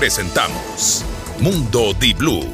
presentamos 0.00 1.04
Mundo 1.40 1.92
Di 1.92 2.14
Blue, 2.14 2.46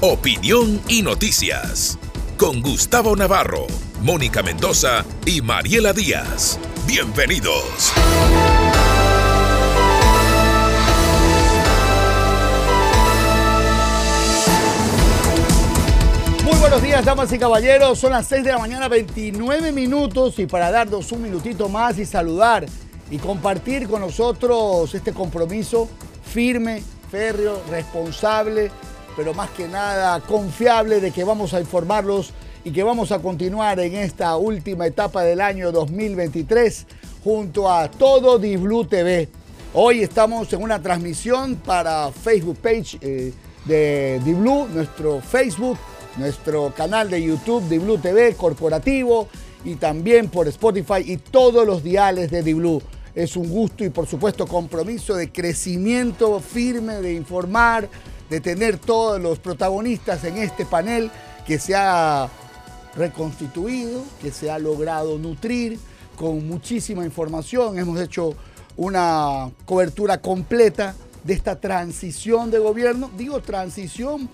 opinión 0.00 0.80
y 0.88 1.02
noticias. 1.02 1.98
Con 2.38 2.62
Gustavo 2.62 3.14
Navarro, 3.14 3.66
Mónica 4.00 4.42
Mendoza 4.42 5.04
y 5.26 5.42
Mariela 5.42 5.92
Díaz. 5.92 6.58
Bienvenidos. 6.86 7.92
Muy 16.42 16.58
buenos 16.58 16.82
días, 16.82 17.04
damas 17.04 17.30
y 17.34 17.38
caballeros. 17.38 17.98
Son 17.98 18.12
las 18.12 18.26
6 18.28 18.44
de 18.44 18.52
la 18.52 18.58
mañana, 18.58 18.88
29 18.88 19.72
minutos. 19.72 20.38
Y 20.38 20.46
para 20.46 20.70
darnos 20.70 21.12
un 21.12 21.20
minutito 21.20 21.68
más 21.68 21.98
y 21.98 22.06
saludar 22.06 22.64
y 23.10 23.18
compartir 23.18 23.88
con 23.88 24.00
nosotros 24.00 24.94
este 24.94 25.12
compromiso 25.12 25.90
firme, 26.34 26.82
férreo, 27.14 27.62
responsable, 27.70 28.72
pero 29.16 29.34
más 29.34 29.48
que 29.50 29.68
nada 29.68 30.18
confiable 30.18 31.00
de 31.00 31.12
que 31.12 31.22
vamos 31.22 31.54
a 31.54 31.60
informarlos 31.60 32.32
y 32.64 32.72
que 32.72 32.82
vamos 32.82 33.12
a 33.12 33.20
continuar 33.20 33.78
en 33.78 33.94
esta 33.94 34.36
última 34.36 34.84
etapa 34.84 35.22
del 35.22 35.40
año 35.40 35.70
2023 35.70 36.86
junto 37.22 37.70
a 37.70 37.88
todo 37.88 38.40
Disblue 38.40 38.86
TV. 38.86 39.28
Hoy 39.74 40.02
estamos 40.02 40.52
en 40.52 40.60
una 40.60 40.82
transmisión 40.82 41.54
para 41.54 42.10
Facebook 42.10 42.58
page 42.60 42.98
eh, 43.00 43.32
de 43.64 44.20
Disblue, 44.24 44.66
nuestro 44.74 45.20
Facebook 45.20 45.78
nuestro 46.16 46.72
canal 46.76 47.10
de 47.10 47.22
YouTube 47.22 47.62
de 47.68 47.78
Blue 47.78 47.98
TV 47.98 48.34
corporativo 48.34 49.28
y 49.64 49.76
también 49.76 50.28
por 50.28 50.48
Spotify 50.48 51.02
y 51.04 51.16
todos 51.16 51.64
los 51.64 51.84
diales 51.84 52.32
de 52.32 52.54
Blue. 52.54 52.82
Es 53.14 53.36
un 53.36 53.48
gusto 53.48 53.84
y 53.84 53.90
por 53.90 54.06
supuesto 54.06 54.46
compromiso 54.46 55.14
de 55.14 55.30
crecimiento 55.30 56.40
firme, 56.40 56.94
de 56.96 57.14
informar, 57.14 57.88
de 58.28 58.40
tener 58.40 58.78
todos 58.78 59.20
los 59.20 59.38
protagonistas 59.38 60.24
en 60.24 60.38
este 60.38 60.66
panel 60.66 61.10
que 61.46 61.58
se 61.58 61.76
ha 61.76 62.28
reconstituido, 62.96 64.02
que 64.20 64.32
se 64.32 64.50
ha 64.50 64.58
logrado 64.58 65.18
nutrir 65.18 65.78
con 66.16 66.46
muchísima 66.48 67.04
información. 67.04 67.78
Hemos 67.78 68.00
hecho 68.00 68.34
una 68.76 69.50
cobertura 69.64 70.20
completa 70.20 70.96
de 71.22 71.34
esta 71.34 71.60
transición 71.60 72.50
de 72.50 72.58
gobierno. 72.58 73.10
Digo 73.16 73.40
transición 73.40 74.28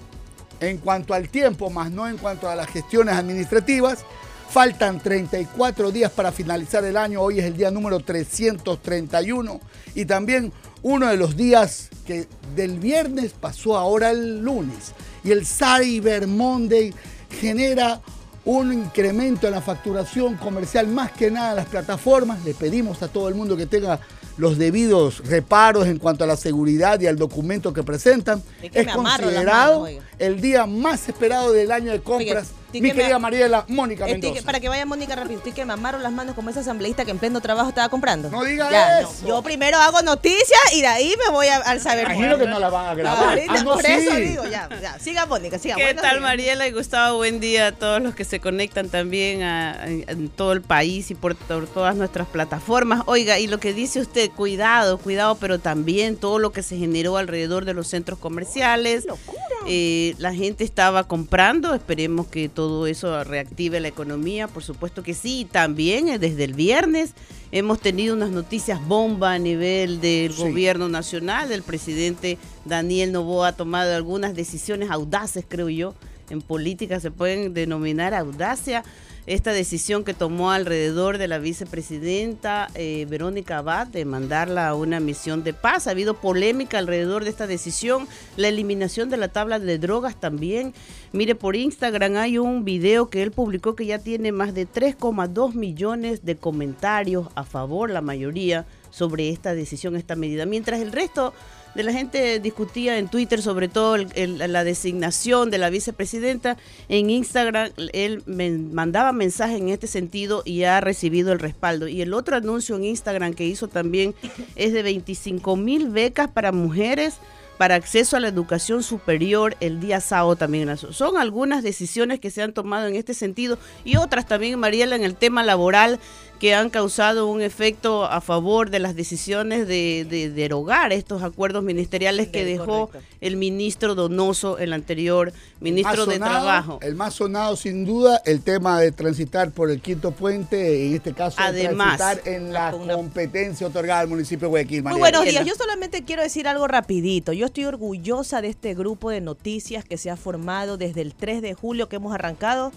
en 0.61 0.79
cuanto 0.79 1.13
al 1.13 1.29
tiempo, 1.29 1.69
más 1.69 1.91
no 1.91 2.09
en 2.09 2.17
cuanto 2.17 2.49
a 2.49 2.55
las 2.55 2.69
gestiones 2.69 3.15
administrativas. 3.15 4.05
Faltan 4.51 4.99
34 4.99 5.93
días 5.93 6.11
para 6.11 6.33
finalizar 6.33 6.85
el 6.85 6.97
año, 6.97 7.21
hoy 7.21 7.39
es 7.39 7.45
el 7.45 7.57
día 7.57 7.71
número 7.71 8.01
331 8.01 9.61
y 9.95 10.05
también 10.07 10.53
uno 10.83 11.07
de 11.07 11.17
los 11.17 11.37
días 11.37 11.89
que 12.05 12.27
del 12.57 12.81
viernes 12.81 13.33
pasó 13.33 13.79
ahora 13.79 14.11
el 14.11 14.41
lunes. 14.41 14.93
Y 15.23 15.31
el 15.31 15.47
Cyber 15.47 16.27
Monday 16.27 16.93
genera 17.41 18.01
un 18.45 18.73
incremento 18.73 19.47
en 19.47 19.53
la 19.53 19.61
facturación 19.61 20.35
comercial, 20.35 20.89
más 20.89 21.13
que 21.13 21.31
nada 21.31 21.51
en 21.51 21.57
las 21.57 21.67
plataformas. 21.67 22.45
Le 22.45 22.53
pedimos 22.53 23.05
a 23.05 23.09
todo 23.09 23.29
el 23.29 23.37
mundo 23.37 23.57
que 23.57 23.67
tenga 23.67 24.01
los 24.41 24.57
debidos 24.57 25.19
reparos 25.27 25.87
en 25.87 25.99
cuanto 25.99 26.25
a 26.25 26.27
la 26.27 26.37
seguridad 26.37 26.99
y 26.99 27.07
al 27.07 27.17
documento 27.17 27.75
que 27.75 27.83
presentan. 27.83 28.43
Es, 28.63 28.89
considerado 28.89 29.87
el 30.19 30.41
día 30.41 30.65
más 30.65 31.09
esperado 31.09 31.53
del 31.53 31.71
año 31.71 31.93
de 31.93 32.01
compras 32.01 32.55
mi 32.73 32.93
querida 32.93 33.19
Mariela 33.19 33.65
Mónica 33.69 34.07
Mendoza. 34.07 34.43
para 34.43 34.61
que 34.61 34.69
vaya 34.69 34.87
Mónica 34.87 35.17
rápido, 35.17 35.39
estoy 35.39 35.53
que 35.53 35.65
me 35.65 35.73
amaron 35.73 36.03
las 36.03 36.13
manos 36.13 36.35
como 36.35 36.51
esa 36.51 36.61
asambleísta 36.61 37.05
que 37.05 37.11
en 37.11 37.19
pleno 37.19 37.41
trabajo 37.41 37.69
estaba 37.69 37.89
comprando. 37.89 38.31
No 38.31 38.45
diga 38.45 39.01
eso. 39.01 39.27
Yo 39.27 39.43
primero 39.43 39.79
hago 39.79 40.03
noticias 40.03 40.61
y 40.75 40.83
de 40.83 40.87
ahí 40.87 41.15
me 41.25 41.33
voy 41.33 41.49
al 41.49 41.81
saber. 41.81 42.07
Imagino 42.07 42.39
que 42.39 42.47
no 42.47 42.61
la 42.61 42.69
van 42.69 42.87
a 42.87 42.95
grabar. 42.95 43.41
Ah, 43.49 43.65
por 43.65 43.85
eso 43.85 44.15
digo, 44.15 44.45
ya, 44.47 44.69
ya. 44.81 44.99
Siga 44.99 45.27
Mónica, 45.27 45.59
siga. 45.59 45.77
¿Qué 45.77 45.95
tal 45.95 46.21
Mariela 46.21 46.69
y 46.69 46.73
Gustavo? 46.73 47.19
Buen 47.19 47.41
día 47.41 47.69
a 47.69 47.73
todos 47.73 48.01
los 48.01 48.15
que 48.15 48.25
se 48.25 48.41
conectan 48.41 48.89
también 48.89 49.43
en 49.43 50.29
todo 50.29 50.53
el 50.53 50.63
país 50.63 51.11
y 51.11 51.15
por, 51.15 51.35
todas 51.35 51.97
nuestras 51.97 52.29
plataformas. 52.29 53.03
Oiga, 53.07 53.39
y 53.39 53.47
lo 53.47 53.59
que 53.59 53.73
dice 53.73 54.01
usted, 54.01 54.30
cuidado, 54.31 54.99
cuidado, 54.99 55.37
pero 55.37 55.59
también 55.59 56.17
todo 56.17 56.39
lo 56.39 56.53
que 56.53 56.63
se 56.63 56.77
generó 56.77 57.17
alrededor 57.17 57.65
de 57.65 57.75
los 57.75 57.89
centros 57.89 58.19
comerciales. 58.19 59.07
¡Locura! 59.07 59.41
Eh, 59.67 60.15
la 60.19 60.35
gente 60.35 60.65
estaba 60.65 61.05
comprando, 61.05 61.75
esperemos 61.75 62.27
que 62.27 62.49
todo 62.49 62.87
eso 62.87 63.23
reactive 63.25 63.81
la 63.81 63.89
economía, 63.89 64.49
por 64.49 64.63
supuesto 64.63 65.03
que 65.03 65.15
sí, 65.15 65.47
también 65.51 66.09
eh, 66.09 66.19
desde 66.19 66.45
el 66.45 66.55
viernes 66.55 67.13
hemos 67.53 67.81
tenido 67.81 68.15
unas 68.15 68.31
noticias 68.31 68.85
bomba 68.87 69.33
a 69.35 69.39
nivel 69.39 70.01
del 70.01 70.33
gobierno 70.33 70.89
nacional, 70.89 71.53
el 71.53 71.63
presidente 71.63 72.39
Daniel 72.65 73.13
Novoa 73.13 73.49
ha 73.49 73.53
tomado 73.57 73.95
algunas 73.95 74.35
decisiones 74.35 74.91
audaces, 74.91 75.45
creo 75.47 75.69
yo, 75.69 75.95
en 76.31 76.41
política 76.41 77.01
se 77.01 77.11
pueden 77.11 77.53
denominar 77.53 78.15
audacia 78.15 78.85
esta 79.31 79.53
decisión 79.53 80.03
que 80.03 80.13
tomó 80.13 80.51
alrededor 80.51 81.17
de 81.17 81.29
la 81.29 81.39
vicepresidenta 81.39 82.67
eh, 82.75 83.07
Verónica 83.09 83.59
Abad 83.59 83.87
de 83.87 84.05
mandarla 84.05 84.67
a 84.67 84.75
una 84.75 84.99
misión 84.99 85.45
de 85.45 85.55
paz. 85.55 85.87
Ha 85.87 85.93
habido 85.93 86.15
polémica 86.15 86.79
alrededor 86.79 87.23
de 87.23 87.31
esta 87.31 87.47
decisión, 87.47 88.09
la 88.37 88.49
eliminación 88.49 89.09
de 89.09 89.19
la 89.19 89.29
tabla 89.29 89.61
de 89.61 89.79
drogas 89.79 90.19
también. 90.19 90.75
Mire, 91.13 91.37
por 91.37 91.55
Instagram 91.55 92.17
hay 92.17 92.39
un 92.39 92.65
video 92.65 93.09
que 93.09 93.23
él 93.23 93.31
publicó 93.31 93.77
que 93.77 93.87
ya 93.87 94.01
tiene 94.01 94.33
más 94.33 94.53
de 94.53 94.67
3,2 94.67 95.55
millones 95.55 96.25
de 96.25 96.37
comentarios 96.37 97.29
a 97.37 97.45
favor, 97.45 97.89
la 97.89 98.01
mayoría, 98.01 98.67
sobre 98.91 99.31
esta 99.31 99.55
decisión, 99.55 99.95
esta 99.95 100.17
medida, 100.17 100.45
mientras 100.45 100.81
el 100.81 100.91
resto 100.91 101.33
de 101.75 101.83
la 101.83 101.93
gente 101.93 102.41
discutía 102.41 102.99
en 102.99 103.09
Twitter 103.09 103.43
sobre 103.43 103.69
todo 103.69 103.97
la 103.97 104.65
designación 104.65 105.51
de 105.51 105.59
la 105.59 105.71
vicepresidenta. 105.71 106.57
En 106.89 107.11
Instagram 107.11 107.71
él 107.93 108.23
me 108.27 108.51
mandaba 108.51 109.13
mensajes 109.13 109.61
en 109.61 109.69
este 109.69 109.87
sentido 109.87 110.43
y 110.45 110.65
ha 110.65 110.81
recibido 110.81 111.33
el 111.33 111.39
respaldo. 111.39 111.89
Y 111.89 112.03
el 112.03 112.15
otro 112.15 112.37
anuncio 112.37 112.77
en 112.77 112.85
Instagram 112.85 113.35
que 113.35 113.47
hizo 113.47 113.69
también 113.69 114.15
es 114.57 114.73
de 114.73 114.83
25 114.83 115.57
mil 115.57 115.91
becas 115.91 116.29
para 116.29 116.53
mujeres 116.53 117.19
para 117.61 117.75
acceso 117.75 118.17
a 118.17 118.21
la 118.21 118.29
educación 118.29 118.83
superior 118.83 119.55
el 119.61 119.81
día 119.81 120.01
sábado 120.01 120.35
también. 120.35 120.75
Son 120.79 121.19
algunas 121.19 121.63
decisiones 121.63 122.19
que 122.19 122.31
se 122.31 122.41
han 122.41 122.55
tomado 122.55 122.87
en 122.87 122.97
este 122.97 123.13
sentido 123.13 123.59
y 123.85 123.97
otras 123.97 124.27
también, 124.27 124.59
Mariela, 124.59 124.97
en 124.97 125.05
el 125.05 125.15
tema 125.15 125.43
laboral 125.43 126.01
que 126.41 126.55
han 126.55 126.71
causado 126.71 127.27
un 127.27 127.43
efecto 127.43 128.07
a 128.07 128.23
favor 128.23 128.71
de 128.71 128.79
las 128.79 128.97
decisiones 128.97 129.69
de, 129.69 130.33
derogar 130.35 130.91
estos 130.91 131.23
acuerdos 131.23 131.63
ministeriales 131.63 132.29
que 132.29 132.47
dejó 132.47 132.91
el 133.21 133.37
ministro 133.37 133.95
Donoso, 133.95 134.57
el 134.57 134.73
anterior 134.73 135.35
ministro 135.61 136.07
de 136.07 136.19
Trabajo. 136.19 136.79
El 136.81 136.95
más 136.95 137.15
sonado, 137.15 137.57
sin 137.57 137.85
duda, 137.85 138.23
el 138.25 138.41
tema 138.41 138.81
de 138.81 138.91
transitar 138.91 139.51
por 139.51 139.71
el 139.71 139.83
quinto 139.83 140.13
puente, 140.13 140.87
en 140.87 140.95
este 140.95 141.13
caso, 141.13 141.37
Además, 141.39 141.99
transitar 141.99 142.33
en 142.35 142.55
la 142.55 142.71
competencia 142.71 143.67
otorgada 143.67 144.01
al 144.01 144.09
municipio 144.09 144.47
de 144.47 144.51
Guayaquil. 144.51 144.83
Muy 144.85 144.99
buenos 144.99 145.25
días. 145.27 145.45
Yo 145.45 145.55
solamente 145.55 146.05
quiero 146.05 146.23
decir 146.23 146.49
algo 146.49 146.67
rapidito. 146.67 147.35
Yo 147.35 147.45
estoy 147.45 147.67
orgullosa 147.67 148.41
de 148.41 148.49
este 148.49 148.75
grupo 148.75 149.11
de 149.11 149.21
noticias 149.21 149.85
que 149.85 149.99
se 149.99 150.09
ha 150.09 150.17
formado 150.17 150.79
desde 150.79 151.03
el 151.03 151.15
3 151.15 151.43
de 151.43 151.53
julio 151.53 151.91
que 151.91 151.97
hemos 151.97 152.15
arrancado 152.15 152.73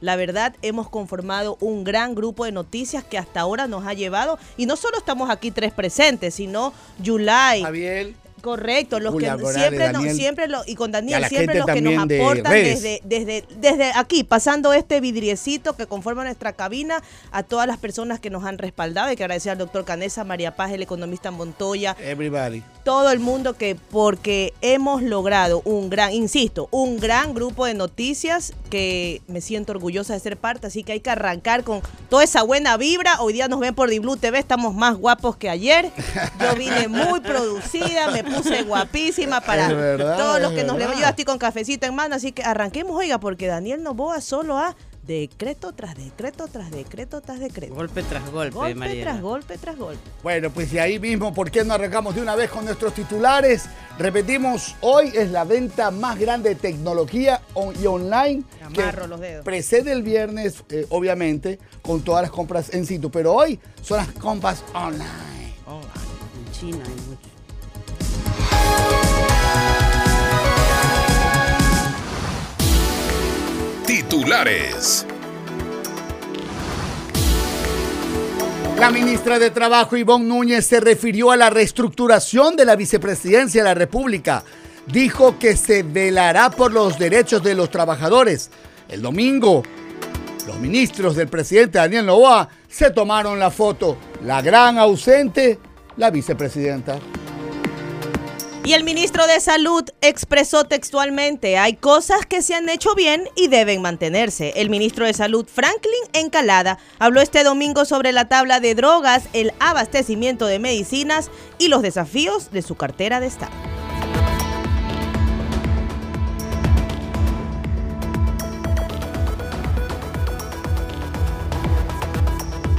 la 0.00 0.16
verdad, 0.16 0.54
hemos 0.62 0.88
conformado 0.88 1.56
un 1.60 1.84
gran 1.84 2.14
grupo 2.14 2.44
de 2.44 2.52
noticias 2.52 3.04
que 3.04 3.18
hasta 3.18 3.40
ahora 3.40 3.66
nos 3.66 3.86
ha 3.86 3.94
llevado, 3.94 4.38
y 4.56 4.66
no 4.66 4.76
solo 4.76 4.98
estamos 4.98 5.30
aquí 5.30 5.50
tres 5.50 5.72
presentes, 5.72 6.34
sino 6.34 6.72
Yulai, 6.98 7.62
Javier, 7.62 8.14
Correcto, 8.42 9.00
los 9.00 9.16
que 9.16 9.30
siempre, 9.54 10.14
siempre 10.14 10.48
lo, 10.48 10.62
y 10.66 10.74
con 10.74 10.92
Daniel, 10.92 11.24
siempre 11.28 11.58
los 11.58 11.66
que 11.66 11.80
nos 11.80 11.94
aportan 11.94 12.52
desde, 12.52 13.00
desde, 13.04 13.44
desde 13.58 13.92
aquí, 13.94 14.24
pasando 14.24 14.72
este 14.72 15.00
vidriecito 15.00 15.74
que 15.74 15.86
conforma 15.86 16.22
nuestra 16.24 16.52
cabina, 16.52 17.02
a 17.32 17.42
todas 17.42 17.66
las 17.66 17.78
personas 17.78 18.20
que 18.20 18.30
nos 18.30 18.44
han 18.44 18.58
respaldado. 18.58 19.08
Hay 19.08 19.16
que 19.16 19.24
agradecer 19.24 19.52
al 19.52 19.58
doctor 19.58 19.84
Canesa, 19.84 20.24
María 20.24 20.54
Paz, 20.54 20.72
el 20.72 20.82
economista 20.82 21.30
Montoya. 21.30 21.96
Everybody. 22.00 22.62
Todo 22.84 23.10
el 23.10 23.18
mundo 23.18 23.54
que, 23.54 23.74
porque 23.74 24.54
hemos 24.60 25.02
logrado 25.02 25.62
un 25.64 25.90
gran, 25.90 26.12
insisto, 26.12 26.68
un 26.70 26.98
gran 26.98 27.34
grupo 27.34 27.66
de 27.66 27.74
noticias 27.74 28.52
que 28.70 29.22
me 29.28 29.40
siento 29.40 29.72
orgullosa 29.72 30.14
de 30.14 30.20
ser 30.20 30.36
parte, 30.36 30.66
así 30.66 30.84
que 30.84 30.92
hay 30.92 31.00
que 31.00 31.10
arrancar 31.10 31.64
con 31.64 31.80
toda 32.08 32.22
esa 32.22 32.42
buena 32.42 32.76
vibra. 32.76 33.20
Hoy 33.20 33.32
día 33.32 33.48
nos 33.48 33.60
ven 33.60 33.74
por 33.74 33.90
Diblu 33.90 34.16
TV, 34.16 34.38
estamos 34.38 34.74
más 34.74 34.96
guapos 34.96 35.36
que 35.36 35.48
ayer. 35.48 35.90
Yo 36.40 36.54
vine 36.56 36.88
muy 36.88 37.20
producida, 37.20 38.10
me 38.10 38.24
puse 38.26 38.62
guapísima 38.62 39.40
para 39.40 39.68
todos 40.16 40.40
los 40.40 40.52
que 40.52 40.64
nos 40.64 40.78
le 40.78 40.84
Yo 40.84 41.06
estoy 41.06 41.24
con 41.24 41.38
cafecito 41.38 41.86
en 41.86 41.94
mano, 41.94 42.14
así 42.14 42.32
que 42.32 42.42
arranquemos, 42.42 42.96
oiga, 42.96 43.18
porque 43.18 43.46
Daniel 43.46 43.82
Novoa 43.82 44.20
solo 44.20 44.58
ha 44.58 44.74
decreto 45.06 45.72
tras 45.72 45.94
decreto 45.94 46.48
tras 46.48 46.70
decreto 46.70 47.20
tras 47.20 47.38
decreto. 47.38 47.74
Golpe 47.74 48.02
tras 48.02 48.28
golpe, 48.30 48.54
Golpe 48.54 49.00
tras 49.02 49.20
golpe 49.20 49.58
tras 49.58 49.76
golpe. 49.76 50.00
Bueno, 50.22 50.50
pues 50.50 50.72
y 50.72 50.78
ahí 50.78 50.98
mismo, 50.98 51.32
¿por 51.32 51.50
qué 51.50 51.64
no 51.64 51.74
arrancamos 51.74 52.14
de 52.14 52.22
una 52.22 52.34
vez 52.34 52.50
con 52.50 52.64
nuestros 52.64 52.92
titulares? 52.92 53.66
Repetimos, 53.98 54.74
hoy 54.80 55.12
es 55.14 55.30
la 55.30 55.44
venta 55.44 55.90
más 55.90 56.18
grande 56.18 56.50
de 56.50 56.54
tecnología 56.56 57.40
y 57.80 57.86
online. 57.86 58.42
Amarro 58.64 59.06
los 59.06 59.20
dedos. 59.20 59.44
Precede 59.44 59.92
el 59.92 60.02
viernes, 60.02 60.64
eh, 60.70 60.86
obviamente, 60.90 61.58
con 61.82 62.02
todas 62.02 62.22
las 62.22 62.30
compras 62.30 62.74
en 62.74 62.84
sitio, 62.84 63.10
pero 63.10 63.32
hoy 63.32 63.60
son 63.82 63.98
las 63.98 64.08
compras 64.12 64.64
online. 64.74 65.54
Online. 65.66 65.86
En 66.46 66.52
China 66.52 66.84
hay 66.84 67.05
Titulares. 74.08 75.04
La 78.78 78.90
ministra 78.90 79.40
de 79.40 79.50
Trabajo, 79.50 79.96
Ivonne 79.96 80.26
Núñez, 80.26 80.64
se 80.64 80.78
refirió 80.78 81.32
a 81.32 81.36
la 81.36 81.50
reestructuración 81.50 82.54
de 82.54 82.64
la 82.64 82.76
vicepresidencia 82.76 83.62
de 83.62 83.68
la 83.68 83.74
República. 83.74 84.44
Dijo 84.86 85.40
que 85.40 85.56
se 85.56 85.82
velará 85.82 86.50
por 86.50 86.72
los 86.72 87.00
derechos 87.00 87.42
de 87.42 87.56
los 87.56 87.68
trabajadores. 87.68 88.50
El 88.88 89.02
domingo, 89.02 89.64
los 90.46 90.60
ministros 90.60 91.16
del 91.16 91.26
presidente 91.26 91.78
Daniel 91.78 92.06
Novoa 92.06 92.48
se 92.68 92.90
tomaron 92.92 93.40
la 93.40 93.50
foto. 93.50 93.98
La 94.24 94.40
gran 94.40 94.78
ausente, 94.78 95.58
la 95.96 96.10
vicepresidenta. 96.10 97.00
Y 98.66 98.72
el 98.72 98.82
ministro 98.82 99.28
de 99.28 99.38
Salud 99.38 99.84
expresó 100.00 100.64
textualmente, 100.64 101.56
hay 101.56 101.74
cosas 101.74 102.26
que 102.26 102.42
se 102.42 102.56
han 102.56 102.68
hecho 102.68 102.96
bien 102.96 103.28
y 103.36 103.46
deben 103.46 103.80
mantenerse. 103.80 104.54
El 104.56 104.70
ministro 104.70 105.06
de 105.06 105.14
Salud, 105.14 105.46
Franklin 105.46 105.92
Encalada, 106.12 106.80
habló 106.98 107.20
este 107.20 107.44
domingo 107.44 107.84
sobre 107.84 108.10
la 108.10 108.24
tabla 108.24 108.58
de 108.58 108.74
drogas, 108.74 109.28
el 109.34 109.52
abastecimiento 109.60 110.46
de 110.46 110.58
medicinas 110.58 111.30
y 111.58 111.68
los 111.68 111.80
desafíos 111.80 112.50
de 112.50 112.62
su 112.62 112.74
cartera 112.74 113.20
de 113.20 113.28
Estado. 113.28 113.75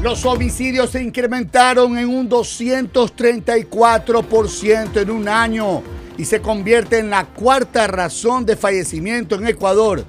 Los 0.08 0.26
homicidios 0.26 0.92
se 0.92 1.04
incrementaron 1.04 1.98
en 1.98 2.08
un 2.08 2.30
234% 2.30 5.02
en 5.02 5.12
un 5.12 5.28
año 5.28 5.84
y 6.18 6.24
se 6.24 6.40
convierte 6.40 7.00
en 7.00 7.10
la 7.10 7.26
cuarta 7.26 7.88
razón 7.88 8.46
de 8.46 8.56
fallecimiento 8.56 9.36
en 9.36 9.48
Ecuador. 9.48 10.06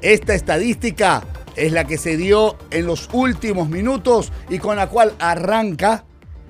Esta 0.00 0.34
estadística 0.34 1.22
es 1.56 1.72
la 1.72 1.86
que 1.86 1.98
se 1.98 2.16
dio 2.16 2.56
en 2.70 2.86
los 2.86 3.10
últimos 3.12 3.68
minutos 3.68 4.32
y 4.48 4.58
con 4.58 4.76
la 4.76 4.88
cual 4.88 5.12
arranca 5.18 6.06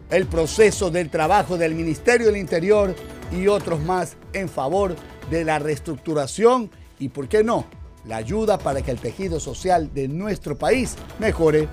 el 0.09 0.27
proceso 0.27 0.93
del 0.93 1.11
trabajo 1.11 1.59
del 1.59 1.75
Ministerio 1.75 2.29
del 2.29 2.37
Interior 2.37 2.95
y 3.33 3.49
otros 3.49 3.81
más 3.81 4.17
en 4.33 4.49
favor 4.49 4.95
de 5.33 5.45
la 5.45 5.59
reestructuración 5.59 6.71
y, 7.01 7.09
¿por 7.09 7.27
qué 7.27 7.43
no?, 7.43 7.67
la 8.05 8.19
ayuda 8.19 8.57
para 8.57 8.83
que 8.83 8.93
el 8.93 9.01
tejido 9.01 9.41
social 9.41 9.93
de 9.93 10.07
nuestro 10.07 10.57
país 10.57 10.95
mejore. 11.19 11.69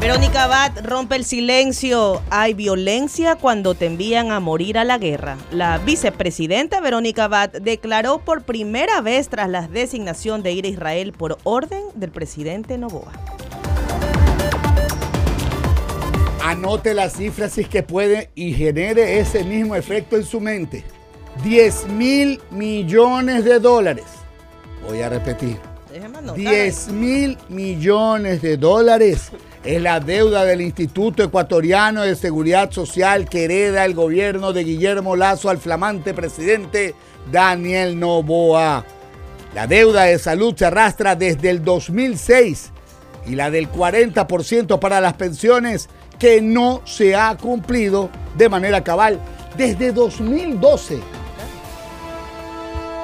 Verónica 0.00 0.44
Abad 0.44 0.72
rompe 0.84 1.16
el 1.16 1.24
silencio. 1.24 2.22
Hay 2.30 2.52
violencia 2.52 3.36
cuando 3.36 3.74
te 3.74 3.86
envían 3.86 4.30
a 4.30 4.40
morir 4.40 4.78
a 4.78 4.84
la 4.84 4.98
guerra. 4.98 5.38
La 5.50 5.78
vicepresidenta 5.78 6.80
Verónica 6.80 7.24
Abad 7.24 7.50
declaró 7.50 8.18
por 8.18 8.42
primera 8.42 9.00
vez 9.00 9.28
tras 9.28 9.48
la 9.48 9.66
designación 9.66 10.42
de 10.42 10.52
ir 10.52 10.66
a 10.66 10.68
Israel 10.68 11.12
por 11.12 11.38
orden 11.44 11.82
del 11.94 12.10
presidente 12.10 12.76
Novoa. 12.76 13.10
Anote 16.44 16.94
las 16.94 17.14
cifras 17.14 17.52
si 17.52 17.62
es 17.62 17.68
que 17.68 17.82
puede 17.82 18.30
y 18.34 18.52
genere 18.52 19.18
ese 19.18 19.44
mismo 19.44 19.74
efecto 19.74 20.16
en 20.16 20.24
su 20.24 20.40
mente. 20.40 20.84
10 21.42 21.88
mil 21.88 22.40
millones 22.50 23.44
de 23.44 23.58
dólares. 23.58 24.04
Voy 24.86 25.00
a 25.00 25.08
repetir. 25.08 25.56
10 26.36 26.88
mil 26.88 27.38
millones 27.48 28.42
de 28.42 28.56
dólares 28.58 29.32
es 29.66 29.82
la 29.82 29.98
deuda 29.98 30.44
del 30.44 30.60
Instituto 30.60 31.24
Ecuatoriano 31.24 32.02
de 32.02 32.14
Seguridad 32.14 32.70
Social 32.70 33.28
que 33.28 33.44
hereda 33.44 33.84
el 33.84 33.94
gobierno 33.94 34.52
de 34.52 34.62
Guillermo 34.62 35.16
Lazo 35.16 35.50
al 35.50 35.58
flamante 35.58 36.14
presidente 36.14 36.94
Daniel 37.32 37.98
Novoa. 37.98 38.84
La 39.56 39.66
deuda 39.66 40.04
de 40.04 40.20
salud 40.20 40.54
se 40.56 40.66
arrastra 40.66 41.16
desde 41.16 41.50
el 41.50 41.64
2006 41.64 42.70
y 43.26 43.34
la 43.34 43.50
del 43.50 43.68
40% 43.68 44.78
para 44.78 45.00
las 45.00 45.14
pensiones 45.14 45.88
que 46.16 46.40
no 46.40 46.82
se 46.84 47.16
ha 47.16 47.36
cumplido 47.36 48.08
de 48.36 48.48
manera 48.48 48.84
cabal 48.84 49.18
desde 49.56 49.90
2012. 49.90 51.00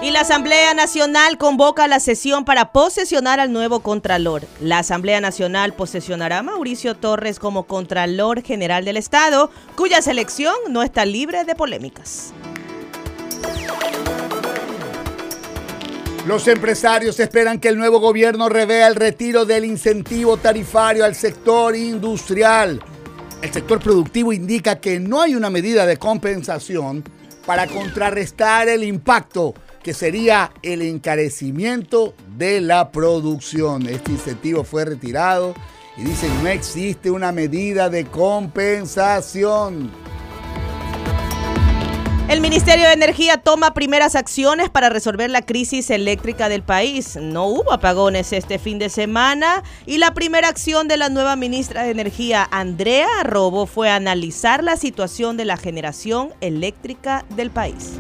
Y 0.03 0.11
la 0.11 0.23
Asamblea 0.23 0.75
Nacional 0.75 1.39
convoca 1.39 1.87
la 1.87 2.01
sesión 2.01 2.45
para 2.45 2.73
posesionar 2.73 3.39
al 3.39 3.53
nuevo 3.53 3.81
Contralor. 3.85 4.43
La 4.61 4.81
Asamblea 4.81 5.21
Nacional 5.21 5.75
posesionará 5.75 6.39
a 6.39 6.43
Mauricio 6.43 6.97
Torres 6.97 7.39
como 7.39 7.69
Contralor 7.69 8.43
General 8.43 8.85
del 8.85 8.97
Estado, 8.97 9.49
cuya 9.77 10.03
selección 10.03 10.57
no 10.71 10.83
está 10.83 11.05
libre 11.05 11.45
de 11.45 11.55
polémicas. 11.55 12.33
Los 16.27 16.49
empresarios 16.49 17.21
esperan 17.21 17.61
que 17.61 17.69
el 17.69 17.79
nuevo 17.79 18.01
gobierno 18.01 18.49
revea 18.49 18.89
el 18.89 18.97
retiro 18.97 19.45
del 19.45 19.65
incentivo 19.65 20.37
tarifario 20.37 21.05
al 21.05 21.15
sector 21.15 21.77
industrial. 21.77 22.83
El 23.41 23.53
sector 23.53 23.79
productivo 23.79 24.33
indica 24.33 24.81
que 24.81 24.99
no 24.99 25.23
hay 25.23 25.37
una 25.37 25.49
medida 25.49 25.87
de 25.87 25.97
compensación 25.97 27.05
para 27.47 27.69
contrarrestar 27.69 28.69
el 28.69 28.83
impacto 28.83 29.55
que 29.83 29.95
sería 29.95 30.53
el 30.63 30.83
encarecimiento 30.83 32.15
de 32.37 32.61
la 32.61 32.91
producción. 32.91 33.87
Este 33.87 34.13
incentivo 34.13 34.65
fue 34.65 34.85
retirado 34.85 35.55
y 35.97 36.05
dicen 36.05 36.31
no 36.43 36.49
existe 36.49 37.11
una 37.11 37.33
medida 37.33 37.91
de 37.91 38.05
compensación. 38.07 39.91
El 42.29 42.41
Ministerio 42.41 42.87
de 42.87 42.95
Energía 42.95 43.37
toma 43.37 43.75
primeras 43.75 44.15
acciones 44.15 44.71
para 44.71 44.89
resolver 44.89 45.29
la 45.29 45.43
crisis 45.43 45.91
eléctrica 45.91 46.49
del 46.49 46.63
país. 46.63 47.17
No 47.21 47.45
hubo 47.47 47.73
apagones 47.75 48.33
este 48.33 48.59
fin 48.59 48.79
de 48.79 48.89
semana 48.89 49.63
y 49.85 49.99
la 49.99 50.15
primera 50.15 50.49
acción 50.49 50.89
de 50.89 50.97
la 50.97 51.11
nueva 51.11 51.37
ministra 51.37 51.83
de 51.83 51.91
Energía, 51.91 52.49
Andrea 52.51 53.23
Robo, 53.25 53.67
fue 53.67 53.91
analizar 53.91 54.65
la 54.65 54.79
situación 54.79 55.37
de 55.37 55.45
la 55.45 55.59
generación 55.59 56.33
eléctrica 56.41 57.27
del 57.37 57.51
país. 57.51 57.99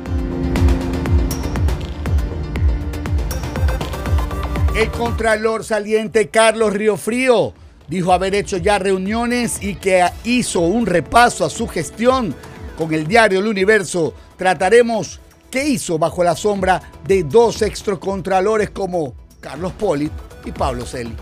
El 4.75 4.91
contralor 4.91 5.65
saliente 5.65 6.29
Carlos 6.29 6.73
Riofrío 6.73 7.53
dijo 7.89 8.11
haber 8.11 8.35
hecho 8.35 8.57
ya 8.57 8.79
reuniones 8.79 9.63
y 9.63 9.75
que 9.75 10.03
hizo 10.25 10.61
un 10.61 10.87
repaso 10.87 11.45
a 11.45 11.51
su 11.51 11.69
gestión 11.69 12.35
con 12.79 12.95
el 12.95 13.07
diario 13.07 13.41
El 13.41 13.49
Universo. 13.49 14.15
Trataremos 14.39 15.21
qué 15.51 15.69
hizo 15.69 15.99
bajo 15.99 16.25
la 16.25 16.35
sombra 16.35 16.81
de 17.07 17.23
dos 17.23 17.61
extracontralores 17.61 18.71
como 18.71 19.13
Carlos 19.41 19.75
Poli 19.75 20.11
y 20.47 20.53
Pablo 20.53 20.87
Celi. 20.87 21.15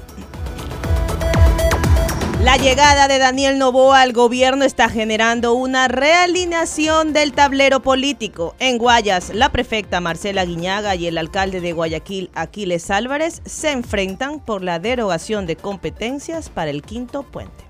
La 2.42 2.56
llegada 2.56 3.06
de 3.06 3.18
Daniel 3.18 3.58
Novoa 3.58 4.00
al 4.00 4.14
gobierno 4.14 4.64
está 4.64 4.88
generando 4.88 5.52
una 5.52 5.88
realineación 5.88 7.12
del 7.12 7.32
tablero 7.32 7.80
político. 7.80 8.54
En 8.58 8.78
Guayas, 8.78 9.30
la 9.34 9.52
prefecta 9.52 10.00
Marcela 10.00 10.46
Guiñaga 10.46 10.94
y 10.94 11.06
el 11.06 11.18
alcalde 11.18 11.60
de 11.60 11.74
Guayaquil, 11.74 12.30
Aquiles 12.34 12.90
Álvarez, 12.90 13.42
se 13.44 13.72
enfrentan 13.72 14.40
por 14.40 14.62
la 14.62 14.78
derogación 14.78 15.44
de 15.46 15.56
competencias 15.56 16.48
para 16.48 16.70
el 16.70 16.80
quinto 16.80 17.24
puente. 17.24 17.62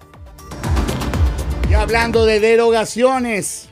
Y 1.68 1.74
hablando 1.74 2.24
de 2.24 2.38
derogaciones, 2.38 3.68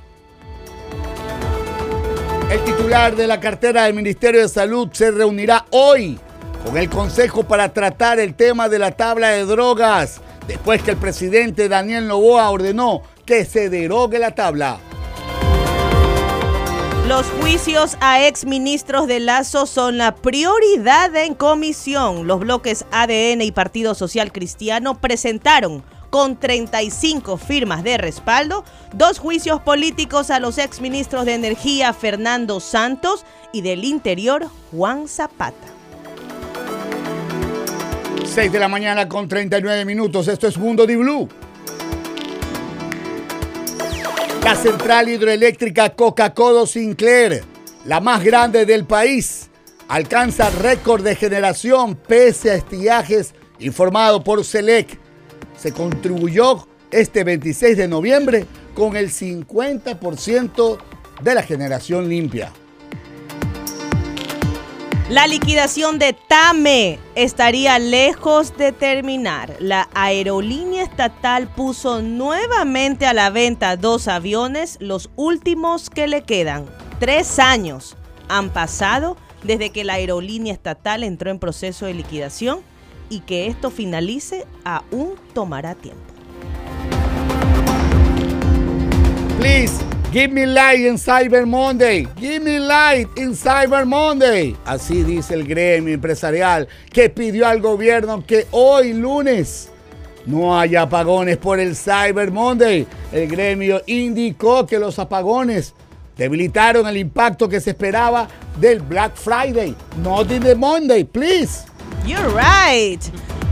el 2.50 2.61
titular 2.64 3.14
de 3.14 3.28
la 3.28 3.38
cartera 3.38 3.85
del 3.85 3.95
Ministerio 3.95 4.40
de 4.40 4.49
Salud 4.49 4.88
se 4.90 5.12
reunirá 5.12 5.64
hoy 5.71 6.19
con 6.64 6.76
el 6.76 6.90
Consejo 6.90 7.45
para 7.45 7.73
tratar 7.73 8.19
el 8.19 8.35
tema 8.35 8.69
de 8.69 8.81
la 8.81 8.90
tabla 8.90 9.28
de 9.28 9.45
drogas 9.45 10.23
después 10.49 10.83
que 10.83 10.90
el 10.90 10.97
presidente 10.97 11.69
Daniel 11.69 12.09
Novoa 12.09 12.50
ordenó 12.50 13.02
que 13.25 13.45
se 13.45 13.71
derogue 13.71 14.19
la 14.19 14.35
tabla. 14.35 14.81
Los 17.07 17.26
juicios 17.40 17.97
a 18.00 18.26
exministros 18.26 19.07
de 19.07 19.21
Lazo 19.21 19.67
son 19.67 19.97
la 19.97 20.14
prioridad 20.14 21.14
en 21.17 21.35
comisión. 21.35 22.26
Los 22.26 22.40
bloques 22.40 22.85
ADN 22.90 23.43
y 23.43 23.52
Partido 23.52 23.95
Social 23.95 24.33
Cristiano 24.33 25.00
presentaron 25.00 25.83
con 26.11 26.37
35 26.37 27.37
firmas 27.37 27.83
de 27.83 27.99
respaldo 27.99 28.64
dos 28.93 29.19
juicios 29.19 29.61
políticos 29.61 30.31
a 30.31 30.40
los 30.40 30.59
exministros 30.59 31.25
de 31.25 31.35
Energía 31.35 31.93
Fernando 31.93 32.61
Santos 32.61 33.25
y 33.52 33.62
del 33.62 33.85
Interior 33.85 34.47
Juan 34.71 35.09
Zapata. 35.09 35.77
6 38.38 38.52
de 38.52 38.61
la 38.61 38.68
mañana 38.68 39.09
con 39.09 39.26
39 39.26 39.85
minutos. 39.85 40.28
Esto 40.28 40.47
es 40.47 40.57
Mundo 40.57 40.87
Di 40.87 40.95
Blue. 40.95 41.28
La 44.45 44.54
central 44.54 45.09
hidroeléctrica 45.09 45.97
Coca-Cola 45.97 46.64
Sinclair, 46.64 47.42
la 47.85 47.99
más 48.00 48.23
grande 48.23 48.64
del 48.64 48.85
país, 48.85 49.50
alcanza 49.88 50.50
récord 50.50 51.02
de 51.02 51.16
generación 51.16 51.97
pese 51.97 52.52
a 52.52 52.54
estiajes 52.54 53.35
informado 53.59 54.23
por 54.23 54.45
SELEC. 54.45 55.00
Se 55.57 55.73
contribuyó 55.73 56.68
este 56.92 57.25
26 57.25 57.76
de 57.76 57.88
noviembre 57.88 58.47
con 58.73 58.95
el 58.97 59.11
50% 59.11 60.78
de 61.23 61.35
la 61.35 61.42
generación 61.42 62.09
limpia. 62.09 62.52
La 65.10 65.26
liquidación 65.26 65.98
de 65.98 66.12
TAME 66.12 66.98
estaría 67.14 67.78
lejos 67.78 68.54
de 68.58 68.72
terminar. 68.72 69.56
La 69.58 69.88
aerolínea 69.94 70.82
estatal 70.82 71.48
puso 71.48 72.02
nuevamente 72.02 73.06
a 73.06 73.14
la 73.14 73.30
venta 73.30 73.78
dos 73.78 74.06
aviones, 74.06 74.76
los 74.82 75.08
últimos 75.16 75.88
que 75.88 76.08
le 76.08 76.24
quedan. 76.24 76.66
Tres 77.00 77.38
años 77.38 77.96
han 78.28 78.50
pasado 78.50 79.16
desde 79.42 79.70
que 79.70 79.82
la 79.82 79.94
aerolínea 79.94 80.52
estatal 80.52 81.02
entró 81.02 81.30
en 81.30 81.38
proceso 81.38 81.86
de 81.86 81.94
liquidación 81.94 82.60
y 83.08 83.20
que 83.20 83.46
esto 83.46 83.70
finalice 83.70 84.46
aún 84.62 85.14
tomará 85.32 85.74
tiempo. 85.74 86.02
Please, 89.38 89.82
give 90.12 90.32
me 90.32 90.46
light 90.46 90.80
in 90.80 90.94
Cyber 90.94 91.46
Monday. 91.46 92.06
Give 92.16 92.42
me 92.42 92.58
light 92.58 93.08
in 93.16 93.32
Cyber 93.32 93.86
Monday. 93.86 94.56
Así 94.64 95.02
dice 95.02 95.34
el 95.34 95.44
gremio 95.46 95.94
empresarial 95.94 96.68
que 96.92 97.10
pidió 97.10 97.46
al 97.46 97.60
gobierno 97.60 98.24
que 98.26 98.46
hoy 98.50 98.92
lunes 98.92 99.70
no 100.26 100.58
haya 100.58 100.82
apagones 100.82 101.36
por 101.36 101.60
el 101.60 101.74
Cyber 101.76 102.30
Monday. 102.30 102.86
El 103.12 103.28
gremio 103.28 103.82
indicó 103.86 104.66
que 104.66 104.78
los 104.78 104.98
apagones 104.98 105.74
debilitaron 106.16 106.86
el 106.86 106.96
impacto 106.96 107.48
que 107.48 107.60
se 107.60 107.70
esperaba 107.70 108.28
del 108.60 108.80
Black 108.80 109.16
Friday. 109.16 109.74
Not 110.02 110.30
in 110.30 110.42
the 110.42 110.54
Monday, 110.54 111.04
please. 111.04 111.64
You're 112.04 112.28
right. 112.30 113.00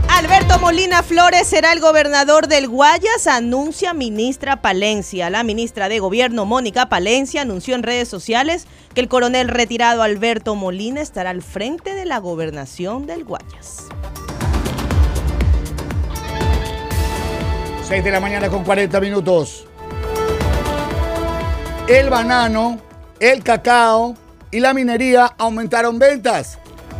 Alberto 0.09 0.59
Molina 0.59 1.03
Flores 1.03 1.47
será 1.47 1.73
el 1.73 1.79
gobernador 1.79 2.47
del 2.47 2.67
Guayas, 2.67 3.27
anuncia 3.27 3.93
ministra 3.93 4.61
Palencia. 4.61 5.29
La 5.29 5.43
ministra 5.43 5.89
de 5.89 5.99
Gobierno, 5.99 6.45
Mónica 6.45 6.89
Palencia, 6.89 7.41
anunció 7.41 7.75
en 7.75 7.83
redes 7.83 8.07
sociales 8.07 8.65
que 8.93 9.01
el 9.01 9.09
coronel 9.09 9.47
retirado 9.47 10.01
Alberto 10.01 10.55
Molina 10.55 11.01
estará 11.01 11.29
al 11.29 11.41
frente 11.41 11.93
de 11.93 12.05
la 12.05 12.17
gobernación 12.19 13.05
del 13.05 13.25
Guayas. 13.25 13.87
6 17.87 18.03
de 18.03 18.11
la 18.11 18.19
mañana 18.19 18.49
con 18.49 18.63
40 18.63 18.99
minutos. 18.99 19.65
El 21.87 22.09
banano, 22.09 22.79
el 23.19 23.43
cacao 23.43 24.15
y 24.51 24.59
la 24.59 24.73
minería 24.73 25.33
aumentaron 25.37 25.99
ventas. 25.99 26.57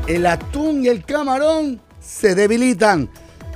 El 0.07 0.25
atún 0.25 0.85
y 0.85 0.87
el 0.87 1.03
camarón 1.03 1.81
se 2.07 2.35
debilitan. 2.35 3.09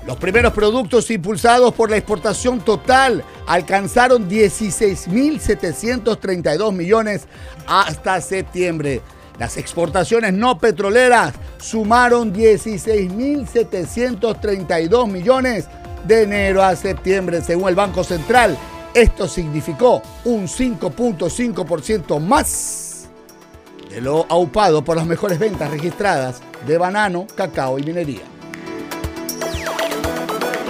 Los 0.05 0.17
primeros 0.17 0.51
productos 0.53 1.09
impulsados 1.11 1.73
por 1.73 1.89
la 1.89 1.95
exportación 1.97 2.59
total 2.59 3.23
alcanzaron 3.47 4.29
16.732 4.29 6.73
millones 6.73 7.27
hasta 7.67 8.19
septiembre. 8.19 9.01
Las 9.39 9.55
exportaciones 9.57 10.33
no 10.33 10.59
petroleras 10.59 11.33
sumaron 11.59 12.33
16.732 12.33 15.07
millones 15.07 15.67
de 16.05 16.23
enero 16.23 16.61
a 16.63 16.75
septiembre, 16.75 17.41
según 17.41 17.69
el 17.69 17.75
Banco 17.75 18.03
Central. 18.03 18.57
Esto 18.93 19.25
significó 19.27 20.01
un 20.25 20.47
5.5% 20.47 22.19
más 22.19 23.07
de 23.89 24.01
lo 24.01 24.25
aupado 24.29 24.83
por 24.83 24.97
las 24.97 25.05
mejores 25.05 25.39
ventas 25.39 25.71
registradas 25.71 26.41
de 26.65 26.77
banano, 26.77 27.25
cacao 27.35 27.79
y 27.79 27.83
minería. 27.83 28.30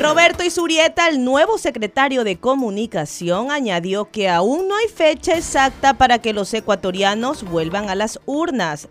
Roberto 0.01 0.43
Isurieta, 0.43 1.09
el 1.09 1.23
nuevo 1.23 1.59
secretario 1.59 2.23
de 2.23 2.37
Comunicación, 2.37 3.51
añadió 3.51 4.09
que 4.09 4.29
aún 4.29 4.67
no 4.67 4.75
hay 4.75 4.87
fecha 4.87 5.37
exacta 5.37 5.93
para 5.93 6.17
que 6.17 6.33
los 6.33 6.51
ecuatorianos 6.55 7.43
vuelvan 7.43 7.87
a 7.87 7.93
las 7.93 8.19
urnas. 8.25 8.89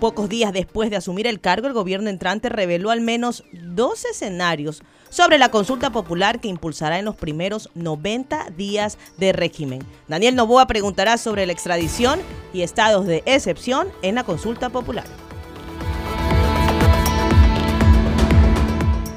pocos 0.00 0.30
días 0.30 0.54
después 0.54 0.88
de 0.88 0.96
asumir 0.96 1.26
el 1.26 1.40
cargo, 1.40 1.66
el 1.66 1.74
gobierno 1.74 2.08
entrante 2.08 2.48
reveló 2.48 2.90
al 2.90 3.02
menos 3.02 3.44
dos 3.52 4.06
escenarios 4.06 4.82
sobre 5.10 5.36
la 5.36 5.50
consulta 5.50 5.90
popular 5.90 6.40
que 6.40 6.48
impulsará 6.48 6.98
en 6.98 7.04
los 7.04 7.16
primeros 7.16 7.68
90 7.74 8.48
días 8.56 8.96
de 9.18 9.34
régimen. 9.34 9.84
Daniel 10.08 10.34
Novoa 10.34 10.66
preguntará 10.66 11.18
sobre 11.18 11.44
la 11.44 11.52
extradición 11.52 12.20
y 12.54 12.62
estados 12.62 13.06
de 13.06 13.22
excepción 13.26 13.88
en 14.00 14.14
la 14.14 14.24
consulta 14.24 14.70
popular. 14.70 15.27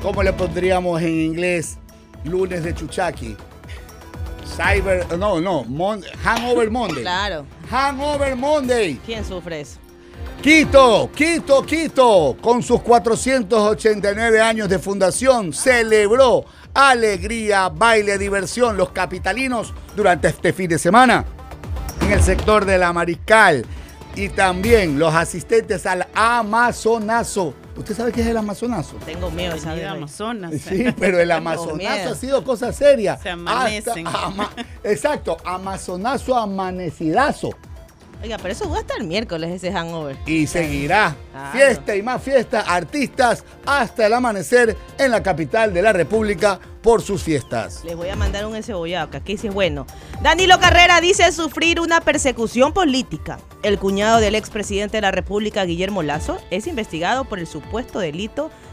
¿Cómo 0.01 0.23
le 0.23 0.33
pondríamos 0.33 0.99
en 1.01 1.09
inglés 1.09 1.77
lunes 2.23 2.63
de 2.63 2.73
Chuchaki? 2.73 3.37
Cyber, 4.55 5.05
no, 5.17 5.39
no, 5.39 5.63
Hangover 6.23 6.71
Monday. 6.71 7.03
Claro. 7.03 7.45
Hangover 7.69 8.35
Monday. 8.35 8.99
¿Quién 9.05 9.23
sufre 9.23 9.61
eso? 9.61 9.77
Quito, 10.41 11.11
Quito, 11.15 11.63
Quito, 11.63 12.35
con 12.41 12.63
sus 12.63 12.81
489 12.81 14.41
años 14.41 14.67
de 14.69 14.79
fundación, 14.79 15.53
celebró 15.53 16.45
alegría, 16.73 17.69
baile, 17.69 18.17
diversión 18.17 18.77
los 18.77 18.89
capitalinos 18.89 19.71
durante 19.95 20.29
este 20.29 20.51
fin 20.51 20.67
de 20.67 20.79
semana 20.79 21.25
en 22.01 22.11
el 22.11 22.23
sector 22.23 22.65
de 22.65 22.79
la 22.79 22.91
Mariscal 22.91 23.63
y 24.15 24.29
también 24.29 24.97
los 24.97 25.13
asistentes 25.13 25.85
al 25.85 26.07
Amazonazo 26.15 27.53
¿Usted 27.75 27.95
sabe 27.95 28.11
qué 28.11 28.21
es 28.21 28.27
el 28.27 28.37
Amazonazo? 28.37 28.95
Tengo 29.05 29.31
miedo 29.31 29.53
de 29.53 29.59
saber. 29.59 29.87
Amazonas. 29.87 30.53
Sí, 30.61 30.85
pero 30.99 31.19
el 31.19 31.31
Amazonazo 31.31 32.11
ha 32.11 32.15
sido 32.15 32.43
cosa 32.43 32.73
seria. 32.73 33.17
Se 33.17 33.29
amanecen. 33.29 34.05
exacto, 34.83 35.37
Amazonazo 35.45 36.35
amanecidazo. 36.35 37.51
Oiga, 38.23 38.37
pero 38.37 38.53
eso 38.53 38.69
va 38.69 38.79
hasta 38.79 38.95
el 38.97 39.05
miércoles 39.05 39.51
ese 39.51 39.71
hangover. 39.71 40.15
Y 40.27 40.45
seguirá. 40.45 41.15
Fiesta 41.51 41.95
y 41.95 42.03
más 42.03 42.21
fiesta, 42.21 42.61
artistas 42.61 43.43
hasta 43.65 44.05
el 44.05 44.13
amanecer 44.13 44.77
en 44.99 45.11
la 45.11 45.23
capital 45.23 45.73
de 45.73 45.81
la 45.81 45.91
República 45.91 46.59
por 46.83 47.01
sus 47.01 47.23
fiestas. 47.23 47.83
Les 47.83 47.95
voy 47.95 48.09
a 48.09 48.15
mandar 48.15 48.45
un 48.45 48.55
encebollado, 48.55 49.09
que 49.09 49.17
aquí 49.17 49.37
sí 49.37 49.47
es 49.47 49.53
bueno. 49.53 49.87
Danilo 50.21 50.59
Carrera 50.59 51.01
dice 51.01 51.31
sufrir 51.31 51.79
una 51.79 52.01
persecución 52.01 52.73
política. 52.73 53.39
El 53.63 53.79
cuñado 53.79 54.19
del 54.19 54.35
expresidente 54.35 54.97
de 54.97 55.01
la 55.01 55.11
República, 55.11 55.63
Guillermo 55.65 56.03
Lazo, 56.03 56.39
es 56.51 56.67
investigado 56.67 57.25
por 57.25 57.39
el 57.39 57.47
supuesto 57.47 57.99
delito 57.99 58.45
de 58.45 58.70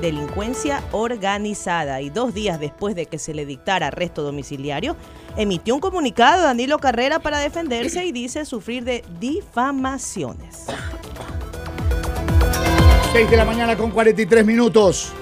delincuencia 0.00 0.82
organizada 0.92 2.00
y 2.00 2.10
dos 2.10 2.34
días 2.34 2.60
después 2.60 2.94
de 2.94 3.06
que 3.06 3.18
se 3.18 3.34
le 3.34 3.46
dictara 3.46 3.88
arresto 3.88 4.22
domiciliario, 4.22 4.96
emitió 5.36 5.74
un 5.74 5.80
comunicado 5.80 6.42
Danilo 6.42 6.78
Carrera 6.78 7.18
para 7.18 7.38
defenderse 7.38 8.04
y 8.04 8.12
dice 8.12 8.44
sufrir 8.44 8.84
de 8.84 9.04
difamaciones. 9.20 10.66
6 13.12 13.30
de 13.30 13.36
la 13.36 13.44
mañana 13.44 13.76
con 13.76 13.90
43 13.90 14.44
minutos. 14.44 15.12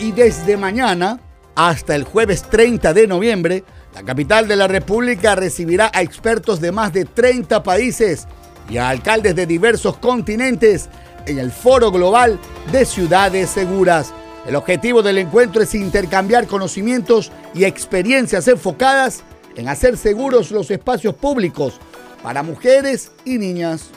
Y 0.00 0.12
desde 0.12 0.56
mañana 0.56 1.20
hasta 1.54 1.94
el 1.94 2.04
jueves 2.04 2.42
30 2.42 2.92
de 2.92 3.06
noviembre, 3.06 3.64
la 3.94 4.02
capital 4.02 4.46
de 4.46 4.56
la 4.56 4.68
República 4.68 5.34
recibirá 5.34 5.90
a 5.94 6.02
expertos 6.02 6.60
de 6.60 6.70
más 6.70 6.92
de 6.92 7.06
30 7.06 7.62
países 7.62 8.26
y 8.68 8.76
a 8.76 8.88
alcaldes 8.88 9.34
de 9.34 9.46
diversos 9.46 9.96
continentes 9.96 10.88
en 11.26 11.38
el 11.38 11.50
Foro 11.50 11.90
Global 11.90 12.38
de 12.72 12.84
Ciudades 12.84 13.50
Seguras. 13.50 14.12
El 14.46 14.56
objetivo 14.56 15.02
del 15.02 15.18
encuentro 15.18 15.62
es 15.62 15.74
intercambiar 15.74 16.46
conocimientos 16.46 17.32
y 17.54 17.64
experiencias 17.64 18.46
enfocadas 18.48 19.22
en 19.56 19.68
hacer 19.68 19.96
seguros 19.96 20.50
los 20.50 20.70
espacios 20.70 21.14
públicos 21.14 21.80
para 22.22 22.42
mujeres 22.42 23.10
y 23.24 23.38
niñas. 23.38 23.90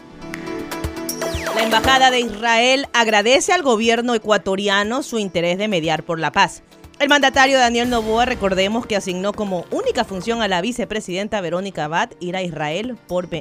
La 1.55 1.63
Embajada 1.63 2.09
de 2.09 2.21
Israel 2.21 2.87
agradece 2.93 3.51
al 3.53 3.63
gobierno 3.63 4.15
ecuatoriano 4.15 5.03
su 5.03 5.19
interés 5.19 5.57
de 5.57 5.67
mediar 5.67 6.03
por 6.03 6.19
la 6.19 6.31
paz. 6.31 6.63
El 6.99 7.07
mandatario 7.07 7.57
Daniel 7.57 7.89
Novoa, 7.89 8.25
recordemos 8.25 8.85
que 8.85 8.97
asignó 8.97 9.31
como 9.31 9.63
única 9.71 10.03
función 10.03 10.41
a 10.41 10.49
la 10.49 10.59
vicepresidenta 10.59 11.39
Verónica 11.39 11.85
Abad 11.85 12.09
ir 12.19 12.35
a 12.35 12.43
Israel 12.43 12.97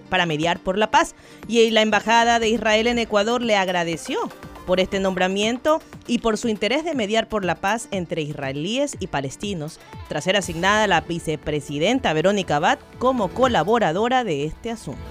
para 0.08 0.26
mediar 0.26 0.60
por 0.60 0.78
la 0.78 0.92
paz. 0.92 1.16
Y 1.48 1.68
la 1.72 1.82
Embajada 1.82 2.38
de 2.38 2.50
Israel 2.50 2.86
en 2.86 3.00
Ecuador 3.00 3.42
le 3.42 3.56
agradeció 3.56 4.30
por 4.64 4.78
este 4.78 5.00
nombramiento 5.00 5.82
y 6.06 6.18
por 6.18 6.38
su 6.38 6.46
interés 6.46 6.84
de 6.84 6.94
mediar 6.94 7.28
por 7.28 7.44
la 7.44 7.56
paz 7.56 7.88
entre 7.90 8.22
israelíes 8.22 8.96
y 9.00 9.08
palestinos, 9.08 9.80
tras 10.08 10.22
ser 10.22 10.36
asignada 10.36 10.86
la 10.86 11.00
vicepresidenta 11.00 12.12
Verónica 12.12 12.56
Abad 12.56 12.78
como 13.00 13.26
colaboradora 13.26 14.22
de 14.22 14.44
este 14.44 14.70
asunto. 14.70 15.02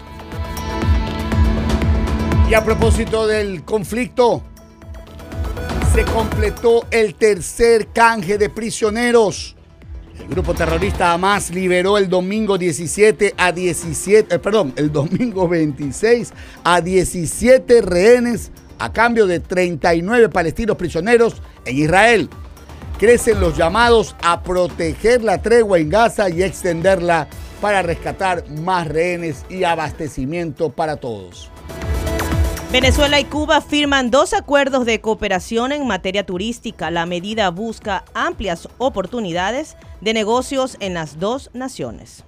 Y 2.50 2.54
a 2.54 2.64
propósito 2.64 3.28
del 3.28 3.66
conflicto, 3.66 4.42
se 5.98 6.06
completó 6.06 6.86
el 6.92 7.16
tercer 7.16 7.88
canje 7.88 8.38
de 8.38 8.52
prisioneros. 8.52 9.56
El 10.20 10.28
grupo 10.28 10.54
terrorista 10.54 11.12
Hamas 11.12 11.50
liberó 11.50 11.98
el 11.98 12.08
domingo 12.08 12.56
17 12.60 13.34
a 13.36 13.52
17, 13.52 14.36
eh, 14.36 14.38
perdón, 14.38 14.74
el 14.76 14.92
domingo 14.92 15.48
26 15.48 16.34
a 16.64 16.82
17 16.82 17.82
rehenes 17.82 18.52
a 18.78 18.94
cambio 18.94 19.26
de 19.26 19.40
39 19.40 20.30
palestinos 20.30 20.78
prisioneros 20.78 21.42
en 21.66 21.78
Israel. 21.80 22.30
Crecen 23.00 23.40
los 23.40 23.58
llamados 23.58 24.16
a 24.22 24.44
proteger 24.44 25.24
la 25.24 25.42
tregua 25.42 25.80
en 25.80 25.90
Gaza 25.90 26.30
y 26.30 26.44
extenderla 26.44 27.28
para 27.60 27.82
rescatar 27.82 28.48
más 28.52 28.88
rehenes 28.88 29.48
y 29.50 29.64
abastecimiento 29.64 30.70
para 30.70 30.98
todos. 30.98 31.50
Venezuela 32.72 33.18
y 33.18 33.24
Cuba 33.24 33.62
firman 33.62 34.12
dos 34.12 34.34
acuerdos 34.34 34.86
de 34.86 35.00
cooperación 35.00 35.72
en 35.72 35.88
materia 35.88 36.26
turística. 36.26 36.92
La 36.92 37.06
medida 37.06 37.50
busca 37.50 38.04
amplias 38.14 38.68
oportunidades 38.78 39.78
de 40.02 40.14
negocios 40.14 40.76
en 40.82 40.94
las 40.94 41.18
dos 41.18 41.50
naciones. 41.54 42.26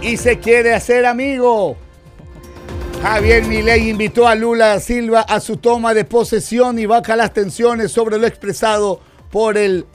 Y 0.00 0.16
se 0.16 0.38
quiere 0.38 0.74
hacer 0.74 1.06
amigo. 1.06 1.76
Javier 3.02 3.44
Milei 3.46 3.90
invitó 3.90 4.28
a 4.28 4.36
Lula 4.36 4.68
da 4.68 4.80
Silva 4.80 5.22
a 5.22 5.40
su 5.40 5.56
toma 5.56 5.92
de 5.92 6.04
posesión 6.04 6.78
y 6.78 6.86
baja 6.86 7.16
las 7.16 7.32
tensiones 7.32 7.90
sobre 7.90 8.16
lo 8.16 8.28
expresado 8.28 9.00
por 9.32 9.58
el 9.58 9.86